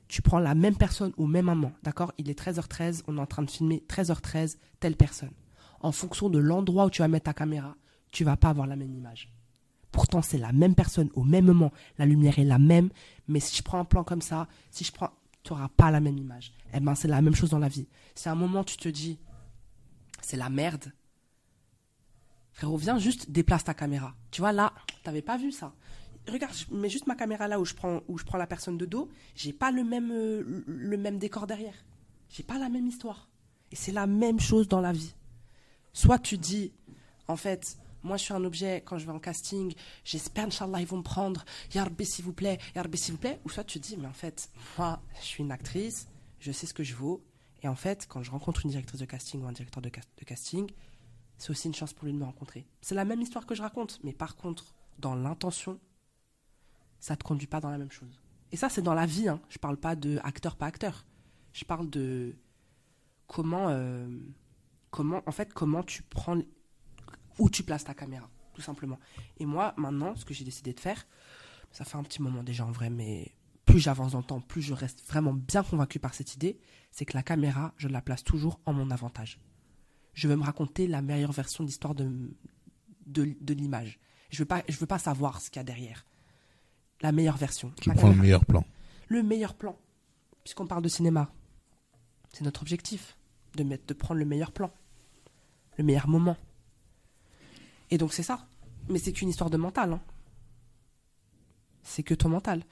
tu 0.08 0.22
prends 0.22 0.38
la 0.38 0.54
même 0.54 0.76
personne 0.76 1.12
au 1.16 1.26
même 1.26 1.46
moment, 1.46 1.72
d'accord? 1.82 2.12
Il 2.18 2.28
est 2.30 2.38
13h13, 2.38 3.02
on 3.06 3.16
est 3.16 3.20
en 3.20 3.26
train 3.26 3.42
de 3.42 3.50
filmer 3.50 3.84
13h13, 3.88 4.58
telle 4.80 4.96
personne. 4.96 5.32
En 5.80 5.92
fonction 5.92 6.28
de 6.28 6.38
l'endroit 6.38 6.86
où 6.86 6.90
tu 6.90 7.02
vas 7.02 7.08
mettre 7.08 7.24
ta 7.24 7.34
caméra, 7.34 7.76
tu 8.10 8.24
vas 8.24 8.36
pas 8.36 8.50
avoir 8.50 8.66
la 8.66 8.76
même 8.76 8.94
image. 8.94 9.32
Pourtant, 9.94 10.22
c'est 10.22 10.38
la 10.38 10.50
même 10.50 10.74
personne 10.74 11.08
au 11.14 11.22
même 11.22 11.44
moment, 11.44 11.72
la 11.98 12.04
lumière 12.04 12.40
est 12.40 12.44
la 12.44 12.58
même, 12.58 12.90
mais 13.28 13.38
si 13.38 13.56
je 13.56 13.62
prends 13.62 13.78
un 13.78 13.84
plan 13.84 14.02
comme 14.02 14.22
ça, 14.22 14.48
si 14.72 14.82
je 14.82 14.90
prends, 14.90 15.12
tu 15.44 15.52
n'auras 15.52 15.68
pas 15.68 15.92
la 15.92 16.00
même 16.00 16.18
image. 16.18 16.52
Eh 16.74 16.80
ben, 16.80 16.96
c'est 16.96 17.06
la 17.06 17.22
même 17.22 17.36
chose 17.36 17.50
dans 17.50 17.60
la 17.60 17.68
vie. 17.68 17.86
À 18.24 18.32
un 18.32 18.34
moment 18.34 18.64
tu 18.64 18.76
te 18.76 18.88
dis, 18.88 19.20
c'est 20.20 20.36
la 20.36 20.50
merde, 20.50 20.92
frérot, 22.50 22.76
viens 22.76 22.98
juste 22.98 23.30
déplace 23.30 23.62
ta 23.62 23.72
caméra. 23.72 24.16
Tu 24.32 24.40
vois 24.40 24.50
là, 24.50 24.72
t'avais 25.04 25.22
pas 25.22 25.36
vu 25.36 25.52
ça. 25.52 25.72
Regarde, 26.26 26.54
je 26.54 26.74
mets 26.74 26.88
juste 26.88 27.06
ma 27.06 27.14
caméra 27.14 27.46
là 27.46 27.60
où 27.60 27.64
je 27.64 27.74
prends, 27.74 28.00
où 28.08 28.18
je 28.18 28.24
prends 28.24 28.38
la 28.38 28.48
personne 28.48 28.76
de 28.76 28.86
dos. 28.86 29.08
J'ai 29.36 29.52
pas 29.52 29.70
le 29.70 29.84
même, 29.84 30.10
euh, 30.10 30.64
le 30.66 30.96
même 30.96 31.18
décor 31.18 31.46
derrière. 31.46 31.84
J'ai 32.30 32.42
pas 32.42 32.58
la 32.58 32.68
même 32.68 32.88
histoire. 32.88 33.28
Et 33.70 33.76
c'est 33.76 33.92
la 33.92 34.08
même 34.08 34.40
chose 34.40 34.66
dans 34.66 34.80
la 34.80 34.90
vie. 34.90 35.14
Soit 35.92 36.18
tu 36.18 36.36
dis, 36.36 36.72
en 37.28 37.36
fait, 37.36 37.78
Moi, 38.04 38.18
je 38.18 38.24
suis 38.24 38.34
un 38.34 38.44
objet, 38.44 38.82
quand 38.84 38.98
je 38.98 39.06
vais 39.06 39.12
en 39.12 39.18
casting, 39.18 39.74
j'espère, 40.04 40.46
Inch'Allah, 40.46 40.80
ils 40.80 40.86
vont 40.86 40.98
me 40.98 41.02
prendre. 41.02 41.42
Yarbé, 41.74 42.04
s'il 42.04 42.24
vous 42.24 42.34
plaît, 42.34 42.58
Yarbé, 42.76 42.98
s'il 42.98 43.14
vous 43.14 43.18
plaît. 43.18 43.40
Ou 43.46 43.48
soit 43.48 43.64
tu 43.64 43.80
te 43.80 43.86
dis, 43.86 43.96
mais 43.96 44.06
en 44.06 44.12
fait, 44.12 44.50
moi, 44.76 45.00
je 45.20 45.24
suis 45.24 45.42
une 45.42 45.50
actrice, 45.50 46.06
je 46.38 46.52
sais 46.52 46.66
ce 46.66 46.74
que 46.74 46.84
je 46.84 46.94
vaux. 46.94 47.24
Et 47.62 47.68
en 47.68 47.74
fait, 47.74 48.06
quand 48.06 48.22
je 48.22 48.30
rencontre 48.30 48.66
une 48.66 48.70
directrice 48.70 49.00
de 49.00 49.06
casting 49.06 49.42
ou 49.42 49.46
un 49.46 49.52
directeur 49.52 49.82
de, 49.82 49.88
casting, 49.88 50.70
c'est 51.38 51.48
aussi 51.48 51.66
une 51.66 51.74
chance 51.74 51.94
pour 51.94 52.04
lui 52.04 52.12
de 52.12 52.18
me 52.18 52.24
rencontrer. 52.24 52.66
C'est 52.82 52.94
la 52.94 53.06
même 53.06 53.22
histoire 53.22 53.46
que 53.46 53.54
je 53.54 53.62
raconte, 53.62 53.98
mais 54.04 54.12
par 54.12 54.36
contre, 54.36 54.74
dans 54.98 55.14
l'intention, 55.14 55.80
ça 57.00 57.14
ne 57.14 57.18
te 57.18 57.24
conduit 57.24 57.46
pas 57.46 57.60
dans 57.60 57.70
la 57.70 57.78
même 57.78 57.90
chose. 57.90 58.20
Et 58.52 58.58
ça, 58.58 58.68
c'est 58.68 58.82
dans 58.82 58.92
la 58.92 59.06
vie. 59.06 59.28
Hein. 59.28 59.40
Je 59.48 59.58
parle 59.58 59.78
pas 59.78 59.96
de 59.96 60.20
acteur 60.22 60.56
pas 60.56 60.66
acteur. 60.66 61.06
Je 61.54 61.64
parle 61.64 61.88
de 61.88 62.36
comment, 63.28 63.70
euh, 63.70 64.06
comment, 64.90 65.22
en 65.24 65.32
fait, 65.32 65.54
comment 65.54 65.82
tu 65.82 66.02
prends, 66.02 66.38
où 67.38 67.50
tu 67.50 67.62
places 67.62 67.84
ta 67.84 67.94
caméra, 67.94 68.28
tout 68.54 68.62
simplement. 68.62 68.98
Et 69.38 69.46
moi, 69.46 69.74
maintenant, 69.76 70.14
ce 70.16 70.24
que 70.24 70.34
j'ai 70.34 70.44
décidé 70.44 70.72
de 70.72 70.80
faire, 70.80 71.06
ça 71.72 71.84
fait 71.84 71.96
un 71.96 72.02
petit 72.02 72.22
moment 72.22 72.42
déjà 72.42 72.64
en 72.64 72.72
vrai, 72.72 72.90
mais 72.90 73.32
plus 73.64 73.80
j'avance 73.80 74.12
dans 74.12 74.18
le 74.18 74.24
temps, 74.24 74.40
plus 74.40 74.62
je 74.62 74.74
reste 74.74 75.04
vraiment 75.06 75.32
bien 75.32 75.62
convaincu 75.62 75.98
par 75.98 76.14
cette 76.14 76.34
idée, 76.34 76.58
c'est 76.90 77.04
que 77.04 77.16
la 77.16 77.22
caméra, 77.22 77.72
je 77.76 77.88
la 77.88 78.00
place 78.00 78.22
toujours 78.22 78.60
en 78.66 78.72
mon 78.72 78.90
avantage. 78.90 79.40
Je 80.12 80.28
veux 80.28 80.36
me 80.36 80.44
raconter 80.44 80.86
la 80.86 81.02
meilleure 81.02 81.32
version 81.32 81.64
d'histoire 81.64 81.94
de, 81.94 82.08
de, 83.06 83.34
de 83.40 83.54
l'image. 83.54 83.98
Je 84.30 84.38
veux 84.38 84.44
pas, 84.44 84.62
je 84.68 84.76
veux 84.78 84.86
pas 84.86 84.98
savoir 84.98 85.40
ce 85.40 85.50
qu'il 85.50 85.58
y 85.58 85.60
a 85.60 85.64
derrière. 85.64 86.06
La 87.00 87.12
meilleure 87.12 87.36
version. 87.36 87.72
Tu 87.80 87.90
prends 87.90 88.10
le 88.10 88.14
meilleur 88.14 88.44
plan. 88.44 88.64
Le 89.08 89.22
meilleur 89.22 89.54
plan. 89.54 89.76
Puisqu'on 90.42 90.66
parle 90.66 90.82
de 90.82 90.88
cinéma. 90.88 91.30
C'est 92.32 92.44
notre 92.44 92.62
objectif. 92.62 93.16
De, 93.56 93.62
mettre, 93.62 93.86
de 93.86 93.94
prendre 93.94 94.18
le 94.18 94.24
meilleur 94.24 94.52
plan. 94.52 94.72
Le 95.76 95.84
meilleur 95.84 96.08
moment. 96.08 96.36
Et 97.90 97.98
donc 97.98 98.12
c'est 98.12 98.22
ça. 98.22 98.46
Mais 98.88 98.98
c'est 98.98 99.12
qu'une 99.12 99.28
histoire 99.28 99.50
de 99.50 99.56
mental. 99.56 99.92
Hein. 99.92 100.00
C'est 101.82 102.02
que 102.02 102.14
ton 102.14 102.28
mental. 102.28 102.62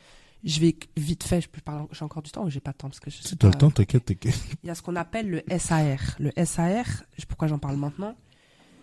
Je 0.44 0.58
vais 0.60 0.76
vite 0.96 1.22
fait, 1.22 1.40
je 1.40 1.48
peux 1.48 1.60
parler, 1.60 1.86
j'ai 1.92 2.04
encore 2.04 2.22
du 2.22 2.30
temps 2.30 2.44
ou 2.44 2.50
j'ai 2.50 2.60
pas 2.60 2.72
de 2.72 2.76
temps 2.76 2.88
parce 2.88 2.98
que 2.98 3.10
je 3.10 3.22
Si 3.22 3.36
tu 3.36 3.46
as 3.46 3.50
le 3.50 3.54
temps, 3.54 3.70
t'inquiète, 3.70 4.04
t'inquiète. 4.04 4.40
Il 4.64 4.66
y 4.66 4.70
a 4.70 4.74
ce 4.74 4.82
qu'on 4.82 4.96
appelle 4.96 5.30
le 5.30 5.58
SAR. 5.58 6.16
Le 6.18 6.32
SAR, 6.44 6.86
pourquoi 7.28 7.46
j'en 7.46 7.60
parle 7.60 7.76
maintenant 7.76 8.16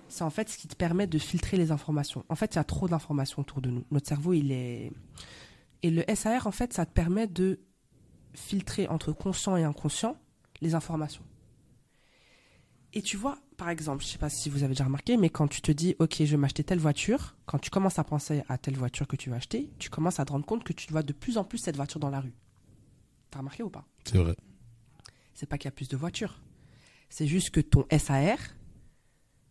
C'est 0.07 0.23
en 0.23 0.29
fait 0.29 0.47
ce 0.47 0.57
qui 0.57 0.69
te 0.69 0.75
permet 0.75 1.05
de 1.05 1.19
filtrer 1.19 1.57
les 1.57 1.71
informations. 1.71 2.23
En 2.29 2.35
fait, 2.35 2.53
il 2.53 2.57
y 2.57 2.59
a 2.59 2.63
trop 2.63 2.87
d'informations 2.87 3.41
autour 3.41 3.61
de 3.61 3.69
nous. 3.69 3.83
Notre 3.91 4.07
cerveau, 4.07 4.31
il 4.33 4.53
est. 4.53 4.93
Et 5.83 5.91
le 5.91 6.03
SAR, 6.15 6.47
en 6.47 6.51
fait, 6.51 6.71
ça 6.71 6.85
te 6.85 6.93
permet 6.93 7.27
de 7.27 7.59
filtrer 8.33 8.87
entre 8.87 9.11
conscient 9.11 9.57
et 9.57 9.63
inconscient 9.63 10.17
les 10.61 10.75
informations. 10.75 11.23
Et 12.93 13.01
tu 13.01 13.17
vois, 13.17 13.37
par 13.59 13.69
exemple, 13.69 14.03
je 14.03 14.07
sais 14.09 14.17
pas 14.17 14.29
si 14.29 14.49
vous 14.49 14.63
avez 14.63 14.73
déjà 14.73 14.85
remarqué, 14.85 15.17
mais 15.17 15.29
quand 15.29 15.47
tu 15.47 15.61
te 15.61 15.71
dis, 15.71 15.95
ok, 15.99 16.15
je 16.19 16.23
vais 16.25 16.37
m'acheter 16.37 16.63
telle 16.63 16.79
voiture, 16.79 17.35
quand 17.45 17.59
tu 17.59 17.69
commences 17.69 17.99
à 17.99 18.03
penser 18.03 18.41
à 18.49 18.57
telle 18.57 18.75
voiture 18.77 19.07
que 19.07 19.15
tu 19.15 19.29
vas 19.29 19.35
acheter, 19.35 19.69
tu 19.77 19.89
commences 19.89 20.19
à 20.19 20.25
te 20.25 20.31
rendre 20.31 20.45
compte 20.45 20.63
que 20.63 20.73
tu 20.73 20.89
vois 20.91 21.03
de 21.03 21.13
plus 21.13 21.37
en 21.37 21.43
plus 21.43 21.57
cette 21.59 21.75
voiture 21.75 21.99
dans 21.99 22.09
la 22.09 22.21
rue. 22.21 22.33
T'as 23.29 23.39
remarqué 23.39 23.61
ou 23.61 23.69
pas? 23.69 23.85
C'est 24.05 24.17
vrai. 24.17 24.35
C'est 25.35 25.45
pas 25.45 25.57
qu'il 25.57 25.65
y 25.65 25.67
a 25.67 25.71
plus 25.73 25.89
de 25.89 25.97
voitures. 25.97 26.41
C'est 27.09 27.27
juste 27.27 27.51
que 27.51 27.59
ton 27.59 27.85
SAR, 27.95 28.37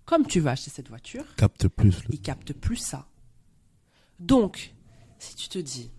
comme 0.06 0.26
tu 0.26 0.40
vas 0.40 0.52
acheter 0.52 0.70
cette 0.70 0.88
voiture, 0.88 1.24
Capte 1.36 1.68
plus. 1.68 2.02
le- 2.04 2.14
il 2.14 2.20
capte 2.20 2.52
plus 2.54 2.76
ça. 2.76 3.06
Donc, 4.20 4.74
si 5.18 5.36
tu 5.36 5.48
te 5.48 5.59
dis, 5.59 5.90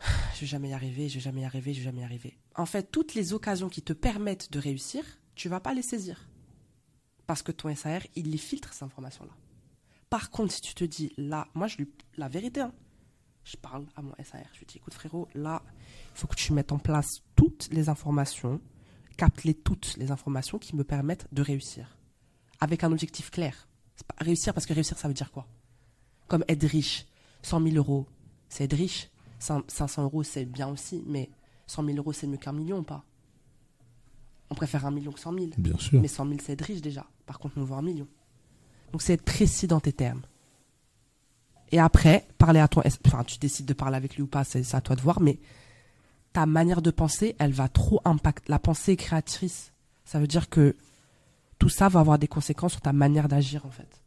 je 0.34 0.40
vais 0.42 0.46
jamais 0.46 0.68
y 0.70 0.72
arriver, 0.72 1.08
je 1.08 1.14
vais 1.14 1.20
jamais 1.20 1.40
y 1.40 1.44
arriver, 1.44 1.72
je 1.74 1.78
vais 1.80 1.84
jamais 1.84 2.02
y 2.02 2.04
arriver. 2.04 2.38
En 2.54 2.66
fait, 2.66 2.90
toutes 2.90 3.14
les 3.14 3.32
occasions 3.32 3.68
qui 3.68 3.82
te 3.82 3.92
permettent 3.92 4.52
de 4.52 4.58
réussir, 4.58 5.04
tu 5.34 5.48
vas 5.48 5.60
pas 5.60 5.74
les 5.74 5.82
saisir. 5.82 6.28
Parce 7.30 7.44
que 7.44 7.52
ton 7.52 7.72
SAR, 7.76 8.00
il 8.16 8.32
les 8.32 8.38
filtre, 8.38 8.72
ces 8.74 8.82
informations-là. 8.84 9.30
Par 10.08 10.30
contre, 10.30 10.52
si 10.52 10.62
tu 10.62 10.74
te 10.74 10.82
dis, 10.82 11.12
là, 11.16 11.46
moi, 11.54 11.68
je 11.68 11.76
lui, 11.76 11.88
la 12.16 12.26
vérité, 12.26 12.58
hein, 12.60 12.72
je 13.44 13.56
parle 13.56 13.86
à 13.94 14.02
mon 14.02 14.12
SAR, 14.24 14.40
je 14.52 14.58
lui 14.58 14.66
dis, 14.66 14.78
écoute 14.78 14.94
frérot, 14.94 15.28
là, 15.36 15.62
il 16.12 16.18
faut 16.18 16.26
que 16.26 16.34
tu 16.34 16.52
mettes 16.52 16.72
en 16.72 16.80
place 16.80 17.20
toutes 17.36 17.68
les 17.70 17.88
informations, 17.88 18.60
capte-les 19.16 19.54
toutes 19.54 19.96
les 19.96 20.10
informations 20.10 20.58
qui 20.58 20.74
me 20.74 20.82
permettent 20.82 21.28
de 21.32 21.40
réussir. 21.40 21.96
Avec 22.58 22.82
un 22.82 22.90
objectif 22.90 23.30
clair. 23.30 23.68
Réussir 24.18 24.52
parce 24.52 24.66
que 24.66 24.72
réussir, 24.72 24.98
ça 24.98 25.06
veut 25.06 25.14
dire 25.14 25.30
quoi? 25.30 25.46
Comme 26.26 26.44
être 26.48 26.64
riche. 26.66 27.06
100 27.42 27.62
000 27.62 27.76
euros, 27.76 28.08
c'est 28.48 28.64
être 28.64 28.74
riche. 28.76 29.08
Cin- 29.40 29.62
500 29.68 30.02
euros, 30.02 30.24
c'est 30.24 30.46
bien 30.46 30.66
aussi, 30.66 31.04
mais 31.06 31.30
100 31.68 31.84
000 31.84 31.96
euros, 31.98 32.12
c'est 32.12 32.26
mieux 32.26 32.38
qu'un 32.38 32.52
million 32.52 32.78
ou 32.78 32.82
pas? 32.82 33.04
On 34.50 34.54
préfère 34.54 34.84
un 34.86 34.90
million 34.90 35.12
que 35.12 35.20
100 35.20 35.32
000. 35.34 35.46
Bien 35.58 35.78
sûr. 35.78 36.00
Mais 36.00 36.08
100 36.08 36.26
000, 36.26 36.38
c'est 36.44 36.52
être 36.54 36.64
riche 36.64 36.80
déjà. 36.80 37.06
Par 37.26 37.38
contre, 37.38 37.56
on 37.58 37.64
veut 37.64 37.74
un 37.74 37.82
million. 37.82 38.06
Donc, 38.92 39.02
c'est 39.02 39.12
être 39.14 39.24
précis 39.24 39.66
dans 39.68 39.80
tes 39.80 39.92
termes. 39.92 40.22
Et 41.72 41.78
après, 41.78 42.26
parler 42.36 42.58
à 42.58 42.66
ton. 42.66 42.82
Enfin, 43.06 43.22
tu 43.22 43.38
décides 43.38 43.66
de 43.66 43.72
parler 43.74 43.96
avec 43.96 44.16
lui 44.16 44.22
ou 44.22 44.26
pas, 44.26 44.42
c'est 44.42 44.74
à 44.74 44.80
toi 44.80 44.96
de 44.96 45.00
voir, 45.00 45.20
mais 45.20 45.38
ta 46.32 46.46
manière 46.46 46.82
de 46.82 46.90
penser, 46.90 47.36
elle 47.38 47.52
va 47.52 47.68
trop 47.68 48.00
impacter. 48.04 48.50
La 48.50 48.58
pensée 48.58 48.92
est 48.92 48.96
créatrice. 48.96 49.72
Ça 50.04 50.18
veut 50.18 50.26
dire 50.26 50.48
que 50.48 50.74
tout 51.60 51.68
ça 51.68 51.88
va 51.88 52.00
avoir 52.00 52.18
des 52.18 52.26
conséquences 52.26 52.72
sur 52.72 52.80
ta 52.80 52.92
manière 52.92 53.28
d'agir, 53.28 53.64
en 53.66 53.70
fait. 53.70 54.00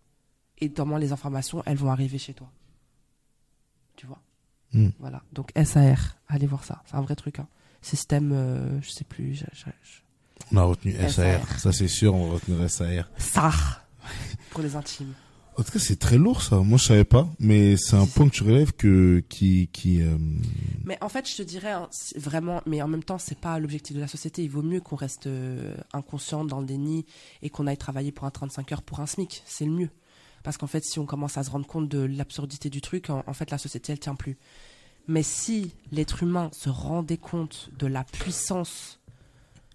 Et 0.59 0.69
comment 0.71 0.97
les 0.97 1.13
informations, 1.13 1.63
elles 1.65 1.77
vont 1.77 1.89
arriver 1.91 2.17
chez 2.17 2.33
toi. 2.33 2.49
Tu 3.95 4.05
vois? 4.07 4.21
Hmm. 4.73 4.89
Voilà. 4.99 5.21
Donc, 5.31 5.51
SAR, 5.55 6.17
allez 6.27 6.47
voir 6.47 6.65
ça. 6.65 6.83
C'est 6.85 6.95
un 6.95 7.01
vrai 7.01 7.15
truc. 7.15 7.39
Hein. 7.39 7.47
Système, 7.81 8.31
euh, 8.33 8.81
je 8.81 8.89
sais 8.89 9.03
plus. 9.05 9.35
je- 9.35 9.45
je- 9.53 9.65
je- 9.83 10.01
On 10.51 10.57
a 10.57 10.63
retenu 10.63 10.93
SAR. 10.93 11.11
SAR. 11.11 11.59
Ça, 11.59 11.71
c'est 11.71 11.87
sûr, 11.87 12.13
on 12.13 12.27
va 12.27 12.33
retenir 12.35 12.69
SAR. 12.69 13.09
SAR 13.17 13.85
pour 14.51 14.61
les 14.61 14.75
intimes. 14.75 15.13
En 15.55 15.61
tout 15.61 15.71
cas, 15.71 15.79
c'est 15.79 15.99
très 15.99 16.17
lourd, 16.17 16.41
ça. 16.41 16.57
Moi, 16.57 16.79
je 16.79 16.85
savais 16.85 17.03
pas. 17.03 17.27
Mais 17.39 17.77
c'est 17.77 17.95
un 17.95 18.07
point 18.07 18.27
que 18.27 18.33
tu 18.33 18.43
relèves 18.43 18.73
que, 18.73 19.23
qui, 19.29 19.69
qui, 19.71 20.01
euh, 20.01 20.17
Mais 20.83 20.97
en 21.01 21.09
fait, 21.09 21.29
je 21.29 21.37
te 21.37 21.41
dirais 21.43 21.71
hein, 21.71 21.89
vraiment, 22.15 22.61
mais 22.65 22.81
en 22.81 22.87
même 22.87 23.03
temps, 23.03 23.19
c'est 23.19 23.37
pas 23.37 23.59
l'objectif 23.59 23.95
de 23.95 24.01
la 24.01 24.07
société. 24.07 24.43
Il 24.43 24.49
vaut 24.49 24.63
mieux 24.63 24.81
qu'on 24.81 24.95
reste 24.95 25.27
euh, 25.27 25.75
inconscient 25.93 26.43
dans 26.43 26.59
le 26.59 26.65
déni 26.65 27.05
et 27.43 27.51
qu'on 27.51 27.67
aille 27.67 27.77
travailler 27.77 28.11
pour 28.11 28.25
un 28.25 28.31
35 28.31 28.71
heures 28.71 28.81
pour 28.81 28.99
un 28.99 29.05
SMIC. 29.05 29.43
C'est 29.45 29.65
le 29.65 29.71
mieux. 29.71 29.89
Parce 30.43 30.57
qu'en 30.57 30.67
fait, 30.67 30.83
si 30.83 30.97
on 30.97 31.05
commence 31.05 31.37
à 31.37 31.43
se 31.43 31.51
rendre 31.51 31.67
compte 31.67 31.87
de 31.87 31.99
l'absurdité 31.99 32.71
du 32.71 32.81
truc, 32.81 33.11
en, 33.11 33.23
en 33.27 33.33
fait, 33.33 33.51
la 33.51 33.59
société, 33.59 33.91
elle 33.91 33.99
tient 33.99 34.15
plus. 34.15 34.37
Mais 35.07 35.23
si 35.23 35.71
l'être 35.91 36.23
humain 36.23 36.49
se 36.51 36.69
rendait 36.69 37.17
compte 37.17 37.69
de 37.77 37.85
la 37.85 38.03
puissance 38.03 38.99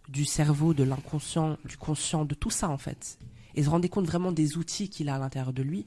du 0.09 0.24
cerveau, 0.24 0.74
de 0.74 0.82
l'inconscient, 0.84 1.59
du 1.64 1.76
conscient, 1.76 2.24
de 2.24 2.34
tout 2.34 2.50
ça, 2.50 2.68
en 2.68 2.78
fait, 2.78 3.18
et 3.54 3.62
se 3.62 3.68
rendait 3.70 3.88
compte 3.88 4.06
vraiment 4.06 4.32
des 4.32 4.56
outils 4.56 4.88
qu'il 4.88 5.09
a 5.09 5.16
à 5.16 5.18
l'intérieur 5.18 5.52
de 5.52 5.62
lui, 5.62 5.86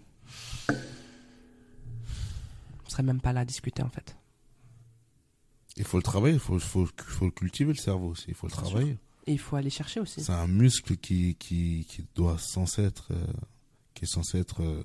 on 2.85 2.89
serait 2.89 3.03
même 3.03 3.21
pas 3.21 3.33
là 3.33 3.41
à 3.41 3.45
discuter, 3.45 3.81
en 3.83 3.89
fait. 3.89 4.15
il 5.77 5.83
faut 5.85 5.97
le 5.97 6.03
travailler. 6.03 6.35
Il 6.35 6.39
faut, 6.39 6.59
faut, 6.59 6.87
faut 6.97 7.25
le 7.25 7.31
cultiver, 7.31 7.71
le 7.73 7.77
cerveau 7.79 8.09
aussi. 8.09 8.25
Il 8.27 8.33
faut 8.35 8.47
le 8.47 8.51
Bien 8.51 8.61
sûr. 8.61 8.69
travailler. 8.69 8.97
Et 9.27 9.33
il 9.33 9.39
faut 9.39 9.55
aller 9.55 9.69
chercher 9.69 9.99
aussi. 9.99 10.23
C'est 10.23 10.31
un 10.31 10.47
muscle 10.47 10.97
qui, 10.97 11.35
qui, 11.35 11.85
qui 11.87 12.05
doit 12.15 12.37
censé 12.37 12.81
être, 12.83 13.09
euh, 13.11 13.25
qui 13.93 14.05
est 14.05 14.07
censé 14.07 14.39
être 14.39 14.61
euh, 14.63 14.83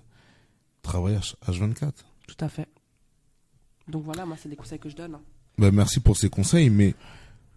travaillé 0.83 1.17
H- 1.19 1.35
H24. 1.47 1.93
Tout 2.29 2.37
à 2.45 2.49
fait. 2.49 2.69
Donc 3.89 4.05
voilà, 4.05 4.27
moi, 4.27 4.37
c'est 4.41 4.49
des 4.49 4.57
conseils 4.57 4.79
que 4.79 4.89
je 4.89 4.97
donne. 4.97 5.15
hein. 5.15 5.23
Ben, 5.59 5.73
merci 5.75 6.01
pour 6.01 6.17
ces 6.19 6.29
conseils, 6.29 6.69
mais 6.71 6.95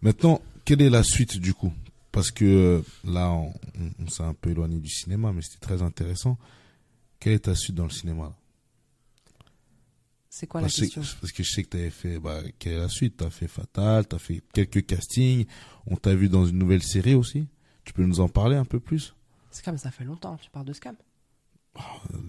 maintenant, 0.01 0.41
quelle 0.65 0.81
est 0.81 0.89
la 0.89 1.03
suite 1.03 1.37
du 1.39 1.53
coup? 1.53 1.73
Parce 2.11 2.31
que 2.31 2.45
euh, 2.45 2.81
là, 3.03 3.29
on, 3.31 3.53
on- 3.79 3.91
on 4.05 4.07
s'est 4.09 4.23
un 4.23 4.33
peu 4.33 4.49
éloigné 4.51 4.79
du 4.79 4.89
cinéma, 4.89 5.31
mais 5.31 5.41
c'était 5.41 5.59
très 5.65 5.81
intéressant. 5.81 6.37
Quelle 7.19 7.33
est 7.33 7.39
ta 7.45 7.55
suite 7.55 7.75
dans 7.75 7.83
le 7.83 7.89
cinéma 7.91 8.35
C'est 10.29 10.47
quoi 10.47 10.61
la 10.61 10.65
parce, 10.67 10.75
que, 10.75 10.81
question? 10.81 11.01
parce 11.21 11.31
que 11.33 11.43
je 11.43 11.49
sais 11.51 11.63
que 11.63 11.69
tu 11.69 11.77
avais 11.77 11.89
fait, 11.89 12.19
bah, 12.19 12.41
quelle 12.59 12.73
est 12.73 12.77
la 12.79 12.87
suite? 12.89 13.17
Tu 13.17 13.23
as 13.23 13.29
fait 13.29 13.47
Fatal, 13.47 14.07
tu 14.07 14.15
as 14.15 14.19
fait 14.19 14.41
quelques 14.53 14.85
castings, 14.85 15.45
on 15.87 15.95
t'a 15.97 16.13
vu 16.15 16.29
dans 16.29 16.45
une 16.45 16.57
nouvelle 16.57 16.83
série 16.83 17.15
aussi? 17.15 17.47
Tu 17.83 17.93
peux 17.93 18.05
nous 18.05 18.19
en 18.19 18.29
parler 18.29 18.55
un 18.55 18.65
peu 18.65 18.79
plus? 18.79 19.15
Scam, 19.51 19.77
ça 19.77 19.89
fait 19.91 20.03
longtemps. 20.03 20.37
Tu 20.37 20.49
parles 20.51 20.65
de 20.65 20.73
Scam. 20.73 20.95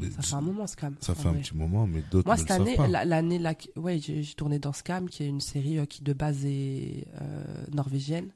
Les- 0.01 0.11
Ça 0.11 0.23
fait 0.23 0.35
un 0.35 0.41
moment, 0.41 0.67
Scam. 0.67 0.95
ça 1.01 1.15
fait 1.15 1.29
un 1.29 1.35
petit 1.35 1.57
moment, 1.57 1.87
mais 1.87 2.03
d'autres 2.11 2.27
Moi, 2.27 2.37
cette 2.37 2.51
année, 2.51 2.77
la- 2.77 3.05
l'année 3.05 3.41
qui- 3.57 3.71
ouais, 3.77 3.99
j'ai 3.99 4.23
tourné 4.35 4.59
dans 4.59 4.73
Scam, 4.73 5.09
qui 5.09 5.23
est 5.23 5.29
une 5.29 5.41
série 5.41 5.79
euh, 5.79 5.87
qui 5.87 6.03
de 6.03 6.13
base 6.13 6.45
est 6.45 7.07
euh, 7.21 7.65
norvégienne. 7.73 8.31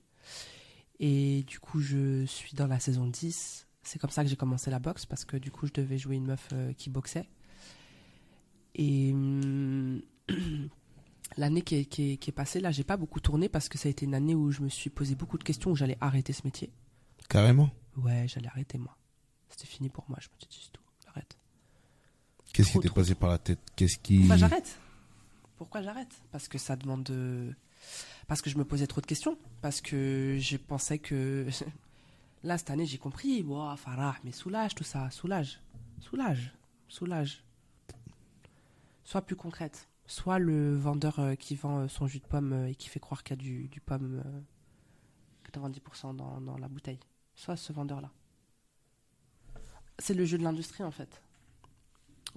Et 1.00 1.42
du 1.46 1.58
coup, 1.60 1.80
je 1.80 2.24
suis 2.26 2.54
dans 2.54 2.66
la 2.66 2.78
saison 2.80 3.06
10. 3.06 3.66
C'est 3.82 3.98
comme 3.98 4.10
ça 4.10 4.22
que 4.24 4.30
j'ai 4.30 4.36
commencé 4.36 4.70
la 4.70 4.78
boxe, 4.78 5.06
parce 5.06 5.24
que 5.24 5.36
du 5.36 5.50
coup, 5.50 5.66
je 5.66 5.72
devais 5.72 5.98
jouer 5.98 6.16
une 6.16 6.26
meuf 6.26 6.48
euh, 6.52 6.72
qui 6.72 6.88
boxait. 6.90 7.28
Et 8.74 9.12
hum, 9.12 10.00
l'année 11.36 11.62
qui 11.62 11.76
est, 11.76 11.84
qui, 11.84 12.12
est, 12.12 12.16
qui 12.16 12.30
est 12.30 12.32
passée, 12.32 12.60
là, 12.60 12.70
j'ai 12.70 12.84
pas 12.84 12.96
beaucoup 12.96 13.20
tourné, 13.20 13.48
parce 13.48 13.68
que 13.68 13.78
ça 13.78 13.88
a 13.88 13.90
été 13.90 14.04
une 14.06 14.14
année 14.14 14.34
où 14.34 14.50
je 14.50 14.62
me 14.62 14.68
suis 14.68 14.90
posé 14.90 15.14
beaucoup 15.14 15.38
de 15.38 15.44
questions, 15.44 15.70
où 15.70 15.76
j'allais 15.76 15.98
arrêter 16.00 16.32
ce 16.32 16.42
métier. 16.44 16.72
Carrément? 17.28 17.70
Ouais, 17.96 18.26
j'allais 18.28 18.48
arrêter, 18.48 18.78
moi. 18.78 18.96
C'était 19.50 19.66
fini 19.66 19.88
pour 19.88 20.04
moi, 20.08 20.18
je 20.20 20.28
me 20.28 20.34
suis 20.38 20.48
dit, 20.48 20.60
c'est 20.64 20.72
tout. 20.72 20.80
Qu'est-ce 22.54 22.70
qui 22.70 22.78
t'est 22.78 22.94
passé 22.94 23.16
par 23.16 23.30
la 23.30 23.38
tête? 23.38 23.58
Qu'est-ce 23.74 23.98
qui. 23.98 24.18
Pourquoi 24.20 24.36
j'arrête? 24.36 24.78
Pourquoi 25.56 25.82
j'arrête? 25.82 26.22
Parce 26.30 26.46
que 26.46 26.56
ça 26.56 26.76
demande 26.76 27.02
de... 27.02 27.52
Parce 28.28 28.40
que 28.40 28.48
je 28.48 28.56
me 28.56 28.64
posais 28.64 28.86
trop 28.86 29.00
de 29.00 29.06
questions. 29.06 29.36
Parce 29.60 29.80
que 29.80 30.38
je 30.40 30.56
pensais 30.56 30.98
que... 30.98 31.48
Là, 32.44 32.56
cette 32.56 32.70
année, 32.70 32.86
j'ai 32.86 32.98
compris. 32.98 33.42
Wow, 33.42 33.74
Farah, 33.76 34.16
mais 34.22 34.30
soulage 34.30 34.74
tout 34.74 34.84
ça, 34.84 35.10
soulage. 35.10 35.60
Soulage. 36.00 36.54
soulage. 36.88 37.42
Sois 39.02 39.22
plus 39.22 39.36
concrète. 39.36 39.88
Soit 40.06 40.38
le 40.38 40.76
vendeur 40.76 41.18
euh, 41.18 41.34
qui 41.34 41.56
vend 41.56 41.80
euh, 41.80 41.88
son 41.88 42.06
jus 42.06 42.20
de 42.20 42.26
pomme 42.26 42.52
euh, 42.52 42.68
et 42.68 42.74
qui 42.74 42.88
fait 42.88 43.00
croire 43.00 43.24
qu'il 43.24 43.36
y 43.36 43.40
a 43.40 43.42
du, 43.42 43.68
du 43.68 43.80
pomme 43.80 44.22
euh, 44.24 44.40
90% 45.50 46.14
dans, 46.14 46.40
dans 46.40 46.58
la 46.58 46.68
bouteille. 46.68 47.00
Soit 47.34 47.56
ce 47.56 47.72
vendeur-là. 47.72 48.12
C'est 49.98 50.14
le 50.14 50.24
jeu 50.24 50.36
de 50.36 50.44
l'industrie 50.44 50.84
en 50.84 50.90
fait. 50.90 51.23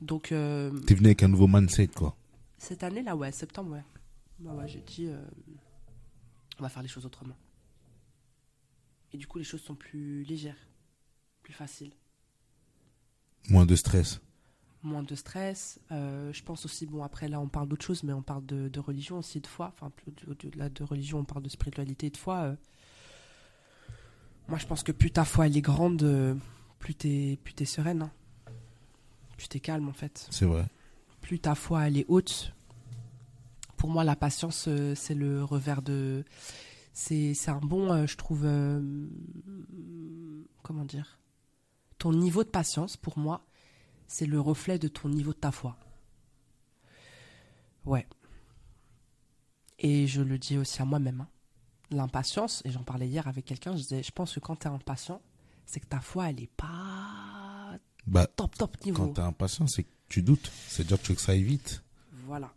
Donc 0.02 0.32
euh, 0.32 0.72
T'es 0.82 0.94
venu 0.96 1.08
avec 1.08 1.24
un 1.24 1.28
nouveau 1.28 1.48
mindset, 1.48 1.88
quoi. 1.88 2.16
cette 2.58 2.84
année-là, 2.84 3.16
ouais, 3.16 3.32
septembre, 3.32 3.72
ouais. 3.72 3.84
Bah 4.40 4.54
ouais, 4.54 4.68
j'ai 4.68 4.82
dit, 4.82 5.08
euh, 5.08 5.20
on 6.60 6.64
va 6.64 6.70
faire 6.70 6.84
les 6.84 6.88
choses 6.88 7.06
autrement. 7.06 7.36
Et 9.14 9.18
du 9.18 9.26
coup, 9.26 9.38
les 9.40 9.44
choses 9.44 9.62
sont 9.62 9.74
plus 9.76 10.24
légères, 10.24 10.58
plus 11.42 11.54
faciles. 11.54 11.92
Moins 13.50 13.66
de 13.66 13.76
stress. 13.76 14.20
moins 14.84 15.02
de 15.04 15.16
stress. 15.16 15.80
Euh, 15.92 16.32
je 16.34 16.44
pense 16.44 16.66
aussi, 16.66 16.86
bon, 16.86 17.02
après 17.04 17.28
là, 17.28 17.40
on 17.40 17.48
parle 17.48 17.68
d'autre 17.70 17.86
chose, 17.86 18.04
mais 18.04 18.14
on 18.14 18.22
parle 18.22 18.46
de, 18.46 18.68
de 18.68 18.80
religion 18.80 19.18
aussi, 19.18 19.40
de 19.42 19.48
foi. 19.48 19.74
Enfin, 19.74 19.92
au-delà 20.28 20.70
de 20.70 20.84
religion, 20.84 21.20
on 21.20 21.24
parle 21.26 21.42
de 21.44 21.50
spiritualité 21.50 22.08
et 22.08 22.10
de 22.12 22.18
foi. 22.18 22.38
euh. 22.44 22.56
Moi, 24.48 24.60
je 24.60 24.68
pense 24.68 24.84
que 24.84 24.92
plus 24.92 25.12
ta 25.12 25.26
foi, 25.26 25.48
elle 25.48 25.58
est 25.58 25.62
grande, 25.62 26.38
plus 26.80 26.94
t'es, 26.96 27.40
plus 27.44 27.54
t'es 27.54 27.66
sereine. 27.66 28.04
hein. 28.04 28.12
Plus 29.38 29.48
t'es 29.48 29.60
calme, 29.60 29.88
en 29.88 29.94
fait. 29.94 30.28
C'est 30.32 30.46
vrai. 30.46 30.66
Plus 31.22 31.40
ta 31.40 31.56
foi, 31.56 31.88
elle 31.88 31.98
est 31.98 32.06
haute. 32.08 32.54
Pour 33.78 33.90
moi, 33.90 34.04
la 34.04 34.16
patience, 34.16 34.66
euh, 34.68 34.96
c'est 34.96 35.14
le 35.14 35.44
revers 35.44 35.82
de. 35.82 36.26
C'est, 36.94 37.36
un 37.48 37.60
bon, 37.60 37.92
euh, 37.94 38.08
je 38.08 38.18
trouve. 38.18 38.42
euh, 38.46 38.82
comment 40.64 40.84
dire 40.86 41.20
Ton 42.00 42.12
niveau 42.14 42.44
de 42.44 42.50
patience, 42.50 42.98
pour 42.98 43.20
moi, 43.20 43.46
c'est 44.08 44.26
le 44.26 44.40
reflet 44.40 44.80
de 44.80 44.88
ton 44.88 45.10
niveau 45.10 45.32
de 45.34 45.38
ta 45.38 45.52
foi. 45.52 45.78
Ouais. 47.86 48.08
Et 49.80 50.08
je 50.08 50.22
le 50.24 50.40
dis 50.40 50.58
aussi 50.58 50.82
à 50.82 50.86
moi-même. 50.86 51.22
hein. 51.22 51.28
L'impatience, 51.92 52.62
et 52.66 52.72
j'en 52.72 52.84
parlais 52.84 53.08
hier 53.08 53.28
avec 53.28 53.46
quelqu'un, 53.46 53.74
je 53.74 53.78
disais, 53.84 54.04
je 54.04 54.12
pense 54.12 54.34
que 54.34 54.40
quand 54.40 54.56
t'es 54.58 54.68
impatient, 54.68 55.22
c'est 55.66 55.80
que 55.80 55.86
ta 55.86 56.00
foi, 56.02 56.30
elle 56.32 56.42
est 56.42 56.52
pas 56.58 56.66
Bah, 58.08 58.26
top, 58.26 58.56
top 58.56 58.86
niveau. 58.86 59.06
quand 59.06 59.14
t'es 59.14 59.22
impatient, 59.22 59.68
c'est 59.68 59.84
que 59.84 59.90
tu 60.08 60.22
doutes. 60.22 60.52
C'est-à-dire 60.68 60.98
que 60.98 61.04
tu 61.04 61.12
veux 61.12 61.16
que 61.16 61.22
ça 61.22 61.34
aille 61.34 61.44
vite. 61.44 61.84
Voilà. 62.26 62.54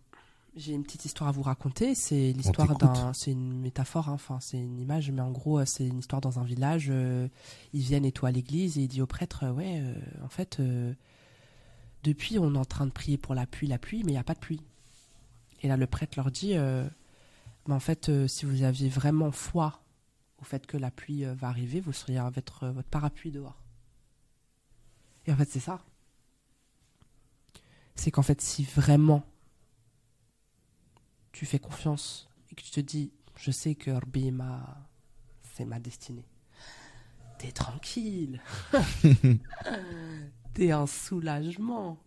J'ai 0.57 0.73
une 0.73 0.83
petite 0.83 1.05
histoire 1.05 1.29
à 1.29 1.33
vous 1.33 1.43
raconter. 1.43 1.95
C'est 1.95 2.33
l'histoire 2.33 2.77
d'un. 2.77 3.13
C'est 3.13 3.33
une 3.33 3.61
métaphore, 3.61 4.09
hein. 4.09 4.15
enfin, 4.15 4.39
c'est 4.41 4.59
une 4.59 4.81
image, 4.81 5.11
mais 5.11 5.21
en 5.21 5.31
gros, 5.31 5.65
c'est 5.65 5.87
une 5.87 5.99
histoire 5.99 6.21
dans 6.21 6.39
un 6.39 6.45
village. 6.45 6.89
euh, 6.91 7.29
ils 7.73 7.83
viennent 7.83 8.05
et 8.05 8.13
tout 8.13 8.27
à 8.27 8.31
l'église 8.31 8.79
et 8.79 8.83
il 8.83 8.89
dit 8.89 9.03
au 9.03 9.07
prêtre 9.07 9.45
euh, 9.45 9.53
Ouais, 9.53 9.81
euh, 9.81 9.95
en 10.25 10.29
fait, 10.29 10.61
depuis, 12.03 12.39
on 12.39 12.55
est 12.55 12.59
en 12.59 12.65
train 12.65 12.87
de 12.87 12.93
prier 12.93 13.17
pour 13.17 13.35
la 13.35 13.47
pluie, 13.47 13.69
la 13.69 13.79
pluie, 13.79 14.03
mais 14.05 14.11
il 14.11 14.15
n'y 14.15 14.21
a 14.21 14.25
pas 14.25 14.35
de 14.35 14.41
pluie. 14.41 14.63
Et 15.63 15.69
là, 15.69 15.77
le 15.77 15.87
prêtre 15.87 16.15
leur 16.17 16.31
dit 16.31 16.55
Mais 16.55 17.75
en 17.75 17.81
fait, 17.81 18.11
si 18.27 18.45
vous 18.45 18.63
aviez 18.63 18.89
vraiment 18.89 19.31
foi 19.31 19.81
au 20.41 20.45
fait 20.45 20.67
que 20.67 20.77
la 20.77 20.91
pluie 20.91 21.25
va 21.25 21.49
arriver, 21.49 21.81
vous 21.81 21.93
seriez 21.93 22.19
avec 22.19 22.35
votre 22.35 22.73
parapluie 22.91 23.31
dehors. 23.31 23.61
Et 25.27 25.33
en 25.33 25.37
fait, 25.37 25.49
c'est 25.51 25.61
ça. 25.61 25.81
C'est 27.95 28.11
qu'en 28.11 28.23
fait, 28.23 28.41
si 28.41 28.64
vraiment 28.64 29.23
tu 31.33 31.47
fais 31.47 31.59
confiance 31.59 32.29
et 32.51 32.55
que 32.55 32.62
tu 32.62 32.71
te 32.71 32.81
dis, 32.81 33.12
je 33.37 33.51
sais 33.51 33.75
que 33.75 33.91
Rabbi 33.91 34.31
m'a, 34.31 34.89
c'est 35.55 35.64
ma 35.64 35.79
destinée. 35.79 36.27
T'es 37.39 37.53
tranquille. 37.53 38.41
T'es 40.55 40.73
un 40.73 40.87
soulagement. 40.87 41.99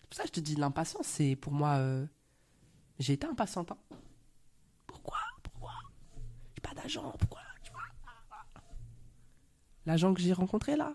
C'est 0.00 0.08
pour 0.08 0.16
ça 0.16 0.22
que 0.22 0.28
je 0.28 0.32
te 0.34 0.40
dis, 0.40 0.56
l'impatience, 0.56 1.06
c'est 1.06 1.36
pour 1.36 1.52
moi, 1.52 1.76
euh, 1.76 2.06
j'ai 2.98 3.12
été 3.12 3.26
impatiente. 3.26 3.70
hein. 3.72 3.78
Pourquoi? 4.86 5.18
Pourquoi? 5.42 5.72
J'ai 6.54 6.60
pas 6.60 6.74
d'agent. 6.74 7.12
Pourquoi? 7.18 7.40
L'agent 9.86 10.12
que 10.14 10.20
j'ai 10.20 10.32
rencontré 10.32 10.76
là, 10.76 10.94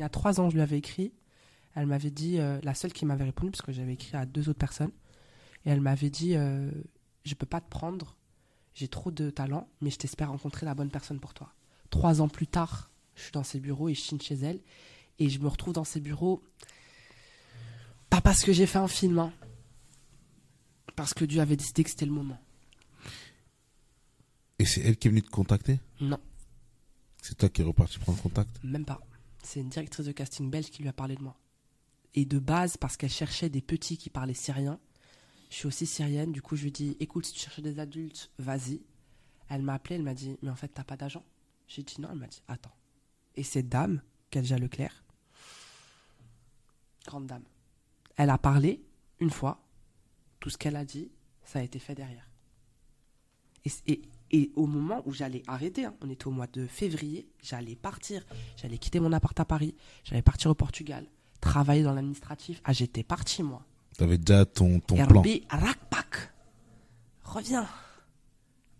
il 0.00 0.02
y 0.02 0.06
a 0.06 0.08
trois 0.08 0.40
ans, 0.40 0.48
je 0.48 0.54
lui 0.54 0.62
avais 0.62 0.78
écrit. 0.78 1.12
Elle 1.74 1.84
m'avait 1.84 2.10
dit, 2.10 2.38
euh, 2.38 2.58
la 2.62 2.72
seule 2.72 2.90
qui 2.90 3.04
m'avait 3.04 3.24
répondu, 3.24 3.50
parce 3.50 3.60
que 3.60 3.70
j'avais 3.70 3.92
écrit 3.92 4.16
à 4.16 4.24
deux 4.24 4.48
autres 4.48 4.58
personnes. 4.58 4.92
Et 5.66 5.70
elle 5.70 5.82
m'avait 5.82 6.08
dit 6.08 6.36
euh, 6.36 6.70
Je 7.26 7.34
peux 7.34 7.44
pas 7.44 7.60
te 7.60 7.68
prendre, 7.68 8.16
j'ai 8.72 8.88
trop 8.88 9.10
de 9.10 9.28
talent, 9.28 9.68
mais 9.82 9.90
je 9.90 9.98
t'espère 9.98 10.30
rencontrer 10.30 10.64
la 10.64 10.74
bonne 10.74 10.88
personne 10.90 11.20
pour 11.20 11.34
toi. 11.34 11.52
Trois 11.90 12.22
ans 12.22 12.28
plus 12.28 12.46
tard, 12.46 12.90
je 13.14 13.24
suis 13.24 13.32
dans 13.32 13.42
ses 13.42 13.60
bureaux 13.60 13.90
et 13.90 13.94
je 13.94 14.00
chine 14.00 14.18
chez 14.22 14.36
elle. 14.36 14.60
Et 15.18 15.28
je 15.28 15.38
me 15.38 15.48
retrouve 15.48 15.74
dans 15.74 15.84
ses 15.84 16.00
bureaux, 16.00 16.42
pas 18.08 18.22
parce 18.22 18.42
que 18.42 18.54
j'ai 18.54 18.64
fait 18.64 18.78
un 18.78 18.88
film, 18.88 19.18
hein, 19.18 19.34
parce 20.96 21.12
que 21.12 21.26
Dieu 21.26 21.42
avait 21.42 21.56
décidé 21.56 21.84
que 21.84 21.90
c'était 21.90 22.06
le 22.06 22.12
moment. 22.12 22.40
Et 24.58 24.64
c'est 24.64 24.80
elle 24.80 24.96
qui 24.96 25.08
est 25.08 25.10
venue 25.10 25.20
te 25.22 25.28
contacter? 25.28 25.78
Non, 26.00 26.18
C'est 27.20 27.36
toi 27.36 27.50
qui 27.50 27.60
es 27.60 27.64
reparti 27.64 27.98
prendre 27.98 28.22
contact? 28.22 28.64
Même 28.64 28.86
pas. 28.86 28.98
C'est 29.42 29.60
une 29.60 29.68
directrice 29.68 30.06
de 30.06 30.12
casting 30.12 30.50
belge 30.50 30.70
qui 30.70 30.82
lui 30.82 30.88
a 30.88 30.92
parlé 30.92 31.16
de 31.16 31.22
moi. 31.22 31.36
Et 32.14 32.24
de 32.24 32.38
base, 32.38 32.76
parce 32.76 32.96
qu'elle 32.96 33.10
cherchait 33.10 33.48
des 33.48 33.62
petits 33.62 33.96
qui 33.96 34.10
parlaient 34.10 34.34
syrien. 34.34 34.78
Je 35.50 35.56
suis 35.56 35.66
aussi 35.66 35.86
syrienne, 35.86 36.32
du 36.32 36.42
coup 36.42 36.56
je 36.56 36.64
lui 36.64 36.72
dis 36.72 36.96
écoute, 37.00 37.26
si 37.26 37.32
tu 37.32 37.40
cherches 37.40 37.60
des 37.60 37.78
adultes, 37.78 38.30
vas-y. 38.38 38.82
Elle 39.48 39.62
m'a 39.62 39.74
appelé, 39.74 39.96
elle 39.96 40.02
m'a 40.02 40.14
dit 40.14 40.36
mais 40.42 40.50
en 40.50 40.56
fait 40.56 40.68
t'as 40.68 40.84
pas 40.84 40.96
d'agent 40.96 41.24
J'ai 41.66 41.82
dit 41.82 42.00
non, 42.00 42.08
elle 42.12 42.18
m'a 42.18 42.28
dit 42.28 42.42
attends. 42.46 42.74
Et 43.34 43.42
cette 43.42 43.68
dame, 43.68 44.00
Kadja 44.30 44.58
Leclerc, 44.58 45.04
grande 47.06 47.26
dame, 47.26 47.44
elle 48.16 48.30
a 48.30 48.38
parlé 48.38 48.82
une 49.18 49.30
fois, 49.30 49.62
tout 50.40 50.50
ce 50.50 50.58
qu'elle 50.58 50.76
a 50.76 50.84
dit, 50.84 51.10
ça 51.44 51.58
a 51.58 51.62
été 51.62 51.78
fait 51.78 51.94
derrière. 51.94 52.28
Et, 53.64 54.02
et 54.30 54.50
au 54.56 54.66
moment 54.66 55.02
où 55.06 55.12
j'allais 55.12 55.42
arrêter, 55.46 55.84
hein, 55.84 55.94
on 56.02 56.10
était 56.10 56.26
au 56.26 56.30
mois 56.30 56.46
de 56.46 56.66
février, 56.66 57.28
j'allais 57.42 57.74
partir, 57.74 58.24
j'allais 58.56 58.78
quitter 58.78 59.00
mon 59.00 59.12
appart 59.12 59.38
à 59.38 59.44
Paris, 59.44 59.74
j'allais 60.04 60.22
partir 60.22 60.50
au 60.50 60.54
Portugal, 60.54 61.06
travailler 61.40 61.82
dans 61.82 61.92
l'administratif. 61.92 62.60
Ah, 62.64 62.72
j'étais 62.72 63.02
parti 63.02 63.42
moi. 63.42 63.64
T'avais 63.98 64.18
déjà 64.18 64.46
ton, 64.46 64.80
ton 64.80 64.94
plan. 64.94 65.22
Herbie 65.22 65.42
Rakpak. 65.50 66.32
Reviens. 67.24 67.66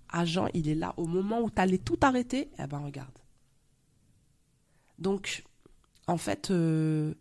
Agent, 0.09 0.47
il 0.55 0.69
est 0.69 0.75
là 0.75 0.95
au 0.97 1.07
moment 1.07 1.41
où 1.41 1.51
tu 1.51 1.61
allais 1.61 1.79
tout 1.79 1.99
arrêter. 2.01 2.49
Eh 2.59 2.67
ben, 2.67 2.79
regarde. 2.79 3.17
Donc, 4.99 5.45
en 6.07 6.17
fait, 6.17 6.51
euh, 6.51 7.15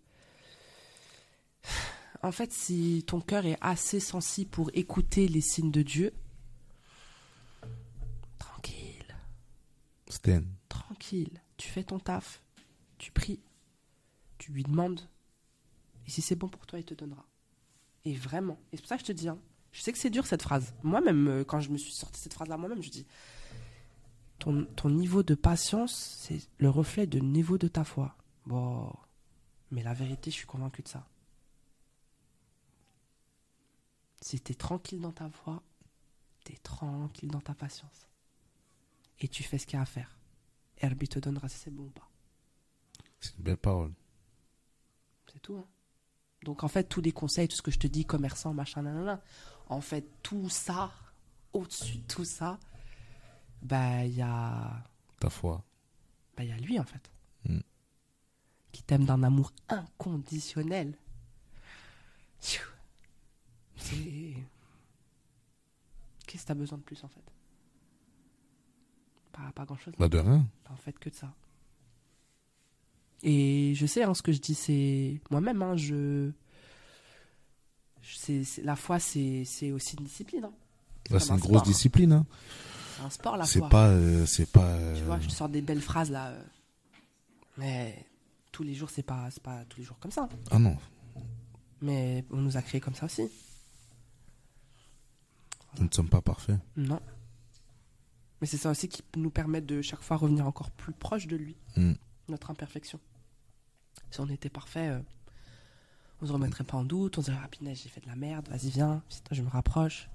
en 2.23 2.32
fait, 2.32 2.51
si 2.51 3.03
ton 3.05 3.21
cœur 3.21 3.45
est 3.45 3.57
assez 3.61 3.99
sensible 3.99 4.49
pour 4.49 4.71
écouter 4.73 5.27
les 5.27 5.41
signes 5.41 5.71
de 5.71 5.82
Dieu, 5.82 6.13
Tranquille, 10.68 11.41
tu 11.57 11.70
fais 11.70 11.84
ton 11.84 11.99
taf, 11.99 12.41
tu 12.97 13.12
pries, 13.12 13.39
tu 14.38 14.51
lui 14.51 14.64
demandes, 14.64 15.01
et 16.05 16.10
si 16.10 16.22
c'est 16.22 16.36
bon 16.36 16.49
pour 16.49 16.66
toi, 16.66 16.80
il 16.80 16.86
te 16.86 16.93
donnera. 16.93 17.26
Et 18.05 18.16
vraiment, 18.16 18.60
et 18.72 18.78
c'est 18.78 18.82
pour 18.82 18.89
ça 18.89 18.95
que 18.95 19.01
je 19.01 19.07
te 19.07 19.12
dis, 19.12 19.30
hein, 19.30 19.38
je 19.72 19.82
sais 19.82 19.91
que 19.91 19.97
c'est 19.97 20.10
dur 20.10 20.26
cette 20.26 20.41
phrase. 20.41 20.74
Moi-même, 20.84 21.28
euh, 21.28 21.43
quand 21.43 21.60
je 21.60 21.70
me 21.70 21.78
suis 21.78 21.93
sorti 21.93 22.20
cette 22.20 22.34
phrase-là 22.34 22.57
moi-même, 22.57 22.82
je 22.82 22.89
dis, 22.89 23.05
ton, 24.39 24.66
ton 24.76 24.89
niveau 24.89 25.22
de 25.22 25.36
patience, 25.36 26.18
c'est 26.20 26.39
le 26.57 26.70
reflet 26.70 27.05
du 27.05 27.22
niveau 27.22 27.57
de 27.57 27.68
ta 27.68 27.84
foi. 27.84 28.16
Bon, 28.45 28.91
mais 29.70 29.84
la 29.84 29.93
vérité, 29.93 30.32
je 30.32 30.38
suis 30.38 30.47
convaincu 30.47 30.82
de 30.82 30.88
ça. 30.88 31.07
Si 34.22 34.39
t'es 34.39 34.55
tranquille 34.55 34.99
dans 34.99 35.12
ta 35.12 35.30
foi, 35.30 35.62
t'es 36.43 36.57
tranquille 36.57 37.30
dans 37.30 37.41
ta 37.41 37.53
patience. 37.53 38.09
Et 39.22 39.28
tu 39.28 39.43
fais 39.43 39.57
ce 39.57 39.65
qu'il 39.65 39.76
y 39.76 39.80
a 39.80 39.82
à 39.82 39.86
faire. 39.86 40.17
Herbie 40.78 41.07
te 41.09 41.20
donnera 41.20 41.49
si 41.49 41.57
c'est 41.57 41.72
bon 41.72 41.84
ou 41.84 41.89
pas. 41.89 42.07
C'est 43.20 43.36
une 43.38 43.43
belle 43.43 43.57
parole. 43.57 43.93
C'est 45.32 45.39
tout. 45.41 45.57
hein. 45.57 45.67
Donc 46.43 46.63
en 46.63 46.70
fait, 46.70 46.86
tous 46.86 47.01
les 47.01 47.11
conseils, 47.11 47.47
tout 47.49 47.55
ce 47.57 47.61
que 47.61 47.72
je 47.72 47.80
te 47.80 47.88
dis, 47.88 48.05
commerçant, 48.05 48.53
machin, 48.53 48.82
nanana, 48.84 49.22
en 49.67 49.82
fait, 49.82 50.05
tout 50.24 50.49
ça, 50.49 50.91
au-dessus 51.51 51.97
de 51.97 52.07
tout 52.07 52.24
ça, 52.24 52.57
bah 53.61 54.05
il 54.05 54.13
y 54.15 54.22
a, 54.22 54.84
Ta 55.20 55.30
foi. 55.30 55.61
bah, 56.38 56.43
il 56.45 56.49
y 56.49 56.53
a 56.53 56.57
lui 56.57 56.80
en 56.80 56.86
fait, 56.86 57.11
Mm. 57.43 57.59
qui 58.72 58.84
t'aime 58.84 59.03
d'un 59.05 59.22
amour 59.24 59.51
inconditionnel. 59.67 60.97
C'est, 63.76 64.34
qu'est-ce 66.26 66.43
que 66.43 66.47
t'as 66.47 66.53
besoin 66.53 66.78
de 66.78 66.84
plus 66.84 67.03
en 67.03 67.07
fait? 67.09 67.24
Pas, 69.45 69.51
pas 69.53 69.65
grand 69.65 69.77
chose. 69.77 69.93
Bah, 69.97 70.09
de 70.09 70.17
rien. 70.17 70.45
en 70.69 70.75
fait 70.75 70.97
que 70.99 71.09
de 71.09 71.15
ça. 71.15 71.33
Et 73.23 73.73
je 73.75 73.85
sais, 73.85 74.03
hein, 74.03 74.13
ce 74.13 74.21
que 74.21 74.31
je 74.31 74.39
dis, 74.39 74.55
c'est 74.55 75.21
moi-même. 75.29 75.61
Hein, 75.61 75.75
je, 75.75 76.31
c'est, 78.01 78.43
la 78.63 78.75
foi, 78.75 78.99
c'est, 78.99 79.43
aussi 79.71 79.95
une 79.97 80.05
discipline. 80.05 80.45
hein. 80.45 80.53
Comme 81.09 81.19
c'est 81.19 81.31
un 81.31 81.35
une 81.35 81.39
grosse 81.41 81.51
sport. 81.59 81.61
discipline. 81.63 82.13
Hein. 82.13 82.25
C'est 82.97 83.03
un 83.03 83.09
sport, 83.09 83.37
la 83.37 83.45
C'est 83.45 83.59
foi. 83.59 83.69
pas. 83.69 83.87
euh, 83.89 84.25
c'est 84.25 84.49
pas. 84.51 84.77
Tu 84.95 85.01
euh, 85.01 85.05
vois, 85.05 85.19
je 85.19 85.27
te 85.27 85.33
sors 85.33 85.49
des 85.49 85.61
belles 85.61 85.81
phrases 85.81 86.11
là. 86.11 86.27
euh, 86.29 86.43
Mais 87.57 88.05
tous 88.51 88.63
les 88.63 88.73
jours, 88.73 88.89
c'est 88.89 89.03
pas, 89.03 89.29
c'est 89.31 89.43
pas 89.43 89.63
tous 89.65 89.79
les 89.79 89.85
jours 89.85 89.97
comme 89.99 90.11
ça. 90.11 90.27
Ah 90.51 90.59
non, 90.59 90.77
Mais 91.81 92.25
on 92.31 92.37
nous 92.37 92.57
a 92.57 92.61
créés 92.61 92.81
comme 92.81 92.95
ça 92.95 93.05
aussi. 93.05 93.23
nous 95.77 95.85
ne 95.85 95.91
sommes 95.93 96.09
pas 96.09 96.21
parfaits. 96.21 96.59
Non. 96.77 96.99
Mais 98.41 98.47
c'est 98.47 98.57
ça 98.57 98.69
aussi 98.71 98.87
qui 98.87 99.03
nous 99.17 99.29
permet 99.29 99.61
de 99.61 99.81
chaque 99.81 100.01
fois 100.01 100.17
revenir 100.17 100.47
encore 100.47 100.71
plus 100.71 100.93
proche 100.93 101.27
de 101.27 101.35
lui, 101.35 101.55
Mm. 101.75 101.93
notre 102.29 102.51
imperfection. 102.51 102.99
Si 104.11 104.19
on 104.21 104.29
était 104.29 104.49
parfait, 104.49 104.89
euh, 104.89 104.99
on 106.21 106.27
se 106.27 106.31
remettrait 106.31 106.63
pas 106.63 106.77
en 106.77 106.83
doute, 106.83 107.17
on 107.17 107.21
se 107.21 107.31
dirait, 107.31 107.41
ah 107.43 107.49
j'ai 107.73 107.89
fait 107.89 108.01
de 108.01 108.07
la 108.07 108.15
merde, 108.15 108.47
vas-y 108.49 108.69
viens, 108.69 109.03
je 109.31 109.41
me 109.41 109.49
rapproche. 109.49 110.09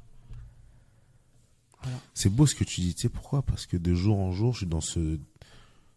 Voilà. 1.83 1.99
C'est 2.15 2.31
beau 2.31 2.47
ce 2.47 2.55
que 2.55 2.65
tu 2.65 2.81
dis, 2.81 2.95
tu 2.95 3.03
sais 3.03 3.09
pourquoi? 3.11 3.43
Parce 3.43 3.67
que 3.67 3.77
de 3.77 3.95
jour 3.95 4.19
en 4.19 4.33
jour, 4.33 4.53
je 4.55 4.59
suis 4.59 4.67
dans 4.67 4.81
ce, 4.81 5.19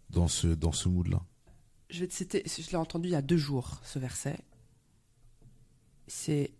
dans 0.10 0.28
ce, 0.28 0.48
dans 0.48 0.74
ce 0.74 0.90
mood-là. 0.90 1.22
Je 1.90 2.02
vais 2.02 2.08
te 2.08 2.14
citer, 2.14 2.44
je 2.46 2.70
l'ai 2.70 2.76
entendu 2.76 3.08
il 3.08 3.12
y 3.12 3.16
a 3.16 3.22
deux 3.22 3.38
jours, 3.38 3.80
ce 3.84 4.00
verset. 4.00 4.38
C'est 6.08 6.52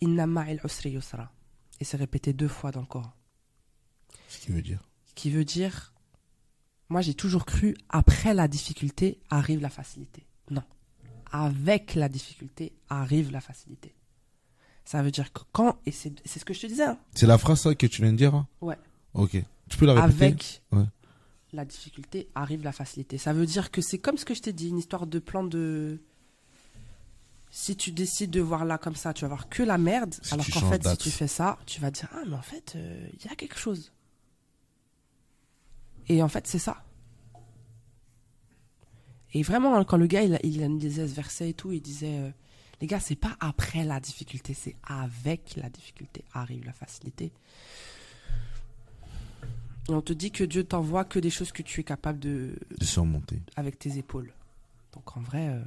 Inna 0.00 0.26
ma'il 0.26 0.60
usri 0.64 0.90
yusra. 0.92 1.30
Et 1.80 1.84
c'est 1.84 1.96
répété 1.98 2.32
deux 2.32 2.48
fois 2.48 2.70
dans 2.70 2.80
le 2.80 2.86
Coran. 2.86 3.12
Ce 4.28 4.38
qui 4.38 4.52
veut 4.52 4.62
dire. 4.62 4.80
Ce 5.06 5.14
qui 5.14 5.30
veut 5.30 5.44
dire, 5.44 5.92
moi 6.88 7.00
j'ai 7.00 7.14
toujours 7.14 7.44
cru, 7.46 7.76
après 7.88 8.34
la 8.34 8.48
difficulté 8.48 9.18
arrive 9.30 9.60
la 9.60 9.70
facilité. 9.70 10.24
Non. 10.50 10.62
Avec 11.32 11.94
la 11.94 12.08
difficulté 12.08 12.72
arrive 12.88 13.30
la 13.30 13.40
facilité. 13.40 13.94
Ça 14.84 15.02
veut 15.02 15.10
dire 15.10 15.32
que 15.32 15.40
quand, 15.52 15.78
et 15.86 15.92
c'est 15.92 16.12
c'est 16.24 16.38
ce 16.40 16.44
que 16.44 16.54
je 16.54 16.60
te 16.62 16.66
disais, 16.66 16.84
hein, 16.84 16.98
C'est 17.14 17.26
la 17.26 17.38
phrase 17.38 17.60
ça, 17.60 17.74
que 17.74 17.86
tu 17.86 18.02
viens 18.02 18.12
de 18.12 18.16
dire 18.16 18.34
hein 18.34 18.48
Ouais. 18.60 18.78
Ok. 19.14 19.36
Tu 19.68 19.76
peux 19.76 19.86
la 19.86 19.94
répéter 19.94 20.24
avec 20.24 20.62
Ouais. 20.72 20.84
la 21.52 21.64
difficulté 21.64 22.28
arrive 22.34 22.64
la 22.64 22.72
facilité. 22.72 23.16
Ça 23.18 23.32
veut 23.32 23.46
dire 23.46 23.70
que 23.70 23.80
c'est 23.82 23.98
comme 23.98 24.16
ce 24.18 24.24
que 24.24 24.34
je 24.34 24.40
t'ai 24.42 24.52
dit, 24.52 24.68
une 24.68 24.78
histoire 24.78 25.06
de 25.06 25.18
plan 25.20 25.44
de. 25.44 26.00
Si 27.52 27.76
tu 27.76 27.90
décides 27.92 28.30
de 28.30 28.40
voir 28.40 28.64
là 28.64 28.78
comme 28.78 28.94
ça, 28.94 29.12
tu 29.12 29.22
vas 29.22 29.28
voir 29.28 29.48
que 29.48 29.62
la 29.62 29.76
merde. 29.78 30.14
Si 30.22 30.32
alors 30.34 30.46
qu'en 30.46 30.70
fait, 30.70 30.86
si 30.86 30.96
tu 30.96 31.10
fais 31.10 31.26
ça, 31.28 31.58
tu 31.66 31.80
vas 31.80 31.90
dire 31.90 32.08
Ah, 32.12 32.22
mais 32.26 32.36
en 32.36 32.42
fait, 32.42 32.72
euh, 32.76 33.08
il 33.12 33.24
y 33.28 33.32
a 33.32 33.34
quelque 33.36 33.58
chose. 33.58 33.92
Et 36.08 36.22
en 36.22 36.28
fait, 36.28 36.46
c'est 36.46 36.58
ça. 36.58 36.84
Et 39.32 39.42
vraiment, 39.42 39.76
hein, 39.76 39.84
quand 39.84 39.96
le 39.96 40.06
gars, 40.08 40.22
il, 40.22 40.38
il 40.42 40.62
analysait 40.62 41.06
ce 41.06 41.14
verset 41.14 41.50
et 41.50 41.54
tout, 41.54 41.70
il 41.72 41.80
disait 41.80 42.18
euh, 42.18 42.30
Les 42.80 42.86
gars, 42.88 42.98
c'est 43.00 43.14
pas 43.16 43.36
après 43.40 43.84
la 43.84 44.00
difficulté, 44.00 44.54
c'est 44.54 44.74
avec 44.82 45.54
la 45.56 45.68
difficulté 45.70 46.24
arrive 46.32 46.64
la 46.64 46.72
facilité. 46.72 47.32
Et 49.88 49.92
on 49.92 50.02
te 50.02 50.12
dit 50.12 50.30
que 50.32 50.44
Dieu 50.44 50.64
t'envoie 50.64 51.04
que 51.04 51.18
des 51.18 51.30
choses 51.30 51.52
que 51.52 51.62
tu 51.62 51.80
es 51.80 51.84
capable 51.84 52.18
de. 52.18 52.56
De 52.78 52.84
surmonter. 52.84 53.40
avec 53.56 53.78
tes 53.78 53.98
épaules. 53.98 54.32
Donc 54.92 55.16
en 55.16 55.20
vrai. 55.20 55.48
euh, 55.48 55.62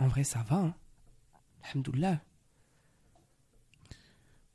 En 0.00 0.08
vrai, 0.08 0.24
ça 0.24 0.42
va. 0.42 0.56
Hein. 0.56 0.74
Alhamdoulilah. 1.64 2.20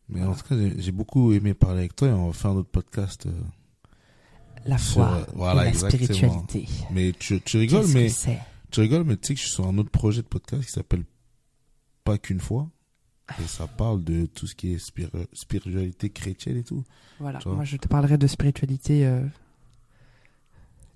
Mais 0.10 0.24
en 0.24 0.34
tout 0.34 0.44
cas, 0.48 0.56
j'ai 0.78 0.92
beaucoup 0.92 1.34
aimé 1.34 1.54
parler 1.54 1.80
avec 1.80 1.96
toi 1.96 2.08
et 2.08 2.12
on 2.12 2.28
va 2.28 2.34
faire 2.34 2.52
un 2.52 2.56
autre 2.56 2.70
podcast. 2.70 3.26
euh. 3.26 3.32
La 4.66 4.78
Sur, 4.78 4.94
foi 5.06 5.12
euh, 5.14 5.26
voilà, 5.36 5.62
et 5.62 5.66
la 5.66 5.70
exactement. 5.70 6.04
spiritualité. 6.06 6.68
Mais 6.92 7.12
tu, 7.18 7.40
tu 7.42 7.58
rigoles, 7.58 7.88
mais 7.94 8.10
tu 8.72 8.80
rigoles, 8.82 9.04
mais 9.06 9.16
tu 9.18 9.28
sais 9.28 9.34
que 9.36 9.40
je 9.40 9.46
suis 9.46 9.54
sur 9.54 9.68
un 9.68 9.78
autre 9.78 9.92
projet 9.92 10.22
de 10.22 10.28
podcast 10.28 10.64
qui 10.66 10.72
s'appelle 10.72 11.04
Pas 12.04 12.18
qu'une 12.18 12.40
fois. 12.42 12.70
Et 13.42 13.48
ça 13.48 13.68
parle 13.68 14.04
de 14.04 14.26
tout 14.26 14.48
ce 14.48 14.56
qui 14.56 14.74
est 14.74 14.78
spir- 14.78 15.10
spiritualité 15.34 16.10
chrétienne 16.10 16.58
et 16.58 16.64
tout. 16.64 16.84
Voilà, 17.20 17.40
moi 17.46 17.64
je 17.66 17.76
te 17.78 17.88
parlerai 17.88 18.18
de 18.18 18.26
spiritualité 18.28 19.06
euh, 19.06 19.22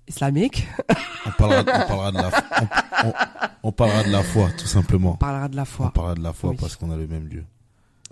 islamique. 0.08 0.66
On 1.26 1.30
parlera, 1.32 1.60
on 1.60 1.86
parlera 1.88 2.10
de 2.12 2.16
la, 2.16 2.30
on, 3.04 3.08
on- 3.08 3.12
on 3.64 3.72
parlera 3.72 4.02
de 4.04 4.10
la 4.10 4.22
foi, 4.22 4.50
tout 4.58 4.66
simplement. 4.66 5.12
On 5.12 5.16
parlera 5.16 5.48
de 5.48 5.56
la 5.56 5.62
On 5.62 5.66
foi. 5.66 5.90
parlera 5.92 6.14
de 6.14 6.22
la 6.22 6.32
foi 6.32 6.50
Oui. 6.50 6.56
parce 6.58 6.76
qu'on 6.76 6.90
a 6.90 6.96
le 6.96 7.06
même 7.06 7.28
Dieu. 7.28 7.44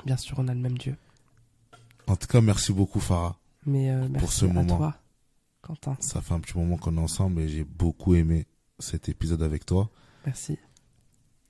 Bien 0.07 0.17
sûr, 0.17 0.37
on 0.39 0.49
a 0.49 0.55
le 0.55 0.61
même 0.61 0.79
Dieu. 0.79 0.97
En 2.07 2.17
tout 2.17 2.27
cas, 2.27 2.41
merci 2.41 2.73
beaucoup, 2.73 3.01
Farah. 3.01 3.37
Mais 3.67 3.91
euh, 3.91 4.07
merci 4.11 4.41
ce 4.41 4.45
à 4.47 4.49
moment. 4.49 4.77
toi, 4.79 4.95
Quentin. 5.63 5.97
Ça 6.01 6.21
fait 6.21 6.35
un 6.35 6.41
petit 6.41 6.57
moment 6.57 6.77
qu'on 6.77 6.97
est 6.97 7.01
ensemble 7.01 7.43
et 7.43 7.49
j'ai 7.49 7.65
beaucoup 7.65 8.15
aimé 8.15 8.47
cet 8.79 9.09
épisode 9.09 9.43
avec 9.43 9.67
toi. 9.67 9.91
Merci. 10.27 10.59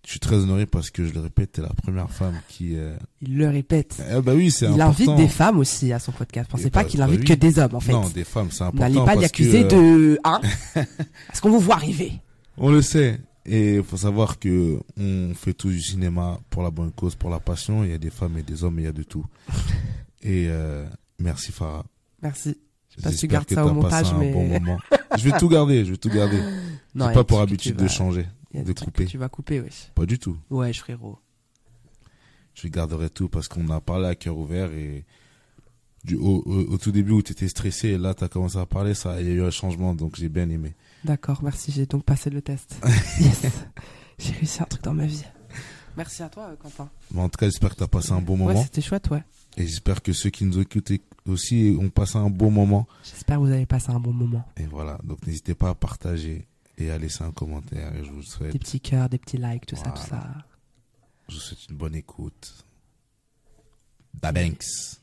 Je 0.05 0.11
suis 0.13 0.21
très 0.21 0.37
honoré 0.37 0.65
parce 0.67 0.91
que, 0.91 1.07
je 1.07 1.13
le 1.13 1.21
répète, 1.21 1.53
t'es 1.53 1.63
la 1.63 1.69
première 1.75 2.11
femme 2.11 2.41
qui... 2.49 2.75
euh, 2.75 2.97
Il 3.21 3.37
le 3.37 3.49
répète. 3.51 4.03
Eh 4.11 4.21
bah 4.23 4.33
oui, 4.35 4.51
c'est 4.51 4.65
Il 4.65 4.81
important. 4.81 5.13
invite 5.13 5.17
des 5.17 5.29
femmes 5.29 5.59
aussi 5.59 5.93
à 5.93 5.99
son 5.99 6.11
podcast. 6.11 6.51
Pensez 6.51 6.67
Et 6.67 6.71
pas 6.71 6.83
pas- 6.85 6.89
qu'il 6.89 7.01
pas 7.01 7.05
invite 7.07 7.25
que 7.25 7.35
des 7.35 7.59
hommes 7.59 7.75
en 7.75 7.81
fait. 7.81 7.93
Non, 7.93 8.09
des 8.09 8.25
femmes, 8.25 8.51
c'est 8.51 8.65
important. 8.65 8.81
N'allez 8.81 8.95
pas 9.05 9.15
l'y 9.15 9.21
parce 9.21 9.33
que, 9.33 9.43
accuser 9.43 9.65
euh, 9.65 9.69
de. 9.69 10.21
Hein 10.25 10.41
Parce 11.29 11.41
qu'on 11.41 11.51
vous 11.51 11.61
voit 11.61 11.75
arriver? 11.75 12.15
On 12.57 12.71
le 12.71 12.81
sait. 12.83 13.21
Et 13.47 13.77
il 13.77 13.83
faut 13.83 13.97
savoir 13.97 14.39
que 14.39 14.79
on 14.99 15.33
fait 15.35 15.55
tout 15.55 15.71
du 15.71 15.81
cinéma 15.81 16.39
pour 16.51 16.63
la 16.63 16.71
bonne 16.71 16.93
cause, 16.93 17.15
pour 17.15 17.31
la 17.31 17.41
passion. 17.41 17.85
Il 17.85 17.91
y 17.91 17.95
a 17.95 17.99
des 17.99 18.11
femmes 18.11 18.37
et 18.39 18.43
des 18.43 18.65
hommes, 18.65 18.79
il 18.79 18.85
y 18.85 18.89
a 18.89 18.93
de 18.93 19.03
tout. 19.03 19.25
Et 20.23 20.49
euh, 20.49 20.87
merci 21.19 21.51
Farah. 21.51 21.87
Merci. 22.23 22.59
Je 22.91 22.97
sais 22.97 23.03
pas 23.03 23.13
si 23.13 23.19
tu 23.21 23.29
gardes 23.29 23.49
ça 23.49 23.65
au 23.65 23.73
montage, 23.73 24.13
mais. 24.15 24.33
bon 24.33 24.47
moment. 24.47 24.79
Je 25.17 25.29
vais 25.29 25.39
tout 25.39 25.49
garder, 25.49 25.85
je 25.85 25.93
vais 25.93 25.97
tout 25.97 26.09
garder. 26.11 26.41
Non, 26.95 27.09
J'ai 27.09 27.15
pas 27.15 27.25
pour 27.25 27.41
habitude 27.41 27.77
tu 27.77 27.83
de 27.83 27.89
changer, 27.89 28.27
de 28.55 28.73
couper. 28.73 29.07
Tu 29.07 29.19
vas 29.19 29.29
couper, 29.29 29.61
wesh. 29.61 29.91
pas 29.95 30.07
du 30.07 30.19
tout. 30.19 30.37
Ouais, 30.51 30.73
frérot. 30.73 31.19
Je 32.55 32.69
garderai 32.69 33.11
tout 33.11 33.29
parce 33.29 33.49
qu'on 33.49 33.69
a 33.71 33.81
parlé 33.81 34.07
à 34.07 34.15
cœur 34.15 34.37
ouvert 34.37 34.71
et 34.73 35.05
du, 36.05 36.15
au, 36.17 36.43
au, 36.47 36.73
au 36.73 36.79
tout 36.79 36.93
début 36.93 37.13
où 37.13 37.23
tu 37.23 37.33
étais 37.33 37.49
stressé 37.49 37.89
et 37.89 37.99
là 37.99 38.15
tu 38.15 38.23
as 38.23 38.29
commencé 38.29 38.57
à 38.59 38.67
parler, 38.67 38.95
ça, 38.95 39.21
il 39.21 39.29
y 39.29 39.31
a 39.31 39.35
eu 39.35 39.43
un 39.43 39.51
changement 39.51 39.95
donc 39.95 40.17
j'ai 40.17 40.29
bien 40.29 40.49
aimé. 40.49 40.75
D'accord, 41.05 41.43
merci. 41.43 41.73
J'ai 41.73 41.87
donc 41.87 42.05
passé 42.05 42.31
le 42.31 42.43
test. 42.43 42.77
yes. 43.21 43.43
J'ai 44.19 44.33
réussi 44.33 44.63
un 44.63 44.67
truc 44.67 44.83
dans 44.83 44.93
ma 44.95 45.07
vie. 45.07 45.25
Merci 45.97 46.23
à 46.23 46.29
toi, 46.29 46.45
euh, 46.51 46.57
Quentin. 46.57 46.89
En 47.17 47.29
tout 47.29 47.39
cas, 47.39 47.47
j'espère 47.47 47.71
que 47.71 47.77
tu 47.77 47.83
as 47.83 47.89
passé 47.89 48.13
un 48.13 48.21
bon 48.21 48.35
Ouais, 48.35 48.53
moment 48.55 48.63
c'était 48.63 48.81
chouette, 48.81 49.09
ouais. 49.11 49.25
et 49.57 49.67
j'espère 49.67 50.03
que 50.03 50.13
ceux 50.13 50.31
qui 50.31 50.45
nous 50.45 50.59
écoutent 50.61 50.93
aussi 51.27 51.77
ont 51.81 51.91
passé 51.91 52.17
un 52.17 52.31
bon 52.31 52.51
moment. 52.51 52.87
J'espère 53.03 53.37
que 53.39 53.43
vous 53.43 53.51
avez 53.51 53.67
passé 53.67 53.91
un 53.91 53.99
bon 53.99 54.13
moment. 54.13 54.45
Et 54.57 54.67
voilà, 54.67 54.99
donc 55.03 55.27
n'hésitez 55.27 55.55
pas 55.55 55.71
à 55.71 55.75
partager 55.75 56.47
et 56.79 56.91
à 56.91 56.99
laisser 56.99 57.25
un 57.25 57.33
commentaire. 57.33 57.95
Et 57.97 58.05
je 58.05 58.11
vous 58.11 58.23
souhaite, 58.23 58.53
Des 58.53 58.59
petits 58.59 58.81
cœurs, 58.81 59.09
des 59.09 59.19
petits 59.19 59.37
likes, 59.39 59.67
tout 59.67 59.77
ça, 59.77 59.91
tout 59.91 60.03
ça. 60.03 60.23
je 61.29 61.35
vous 61.35 61.41
souhaite 61.41 61.69
une 61.69 61.77
bonne 61.77 61.95
écoute. 61.97 62.65
Da 64.15 64.31
Banks. 64.33 65.00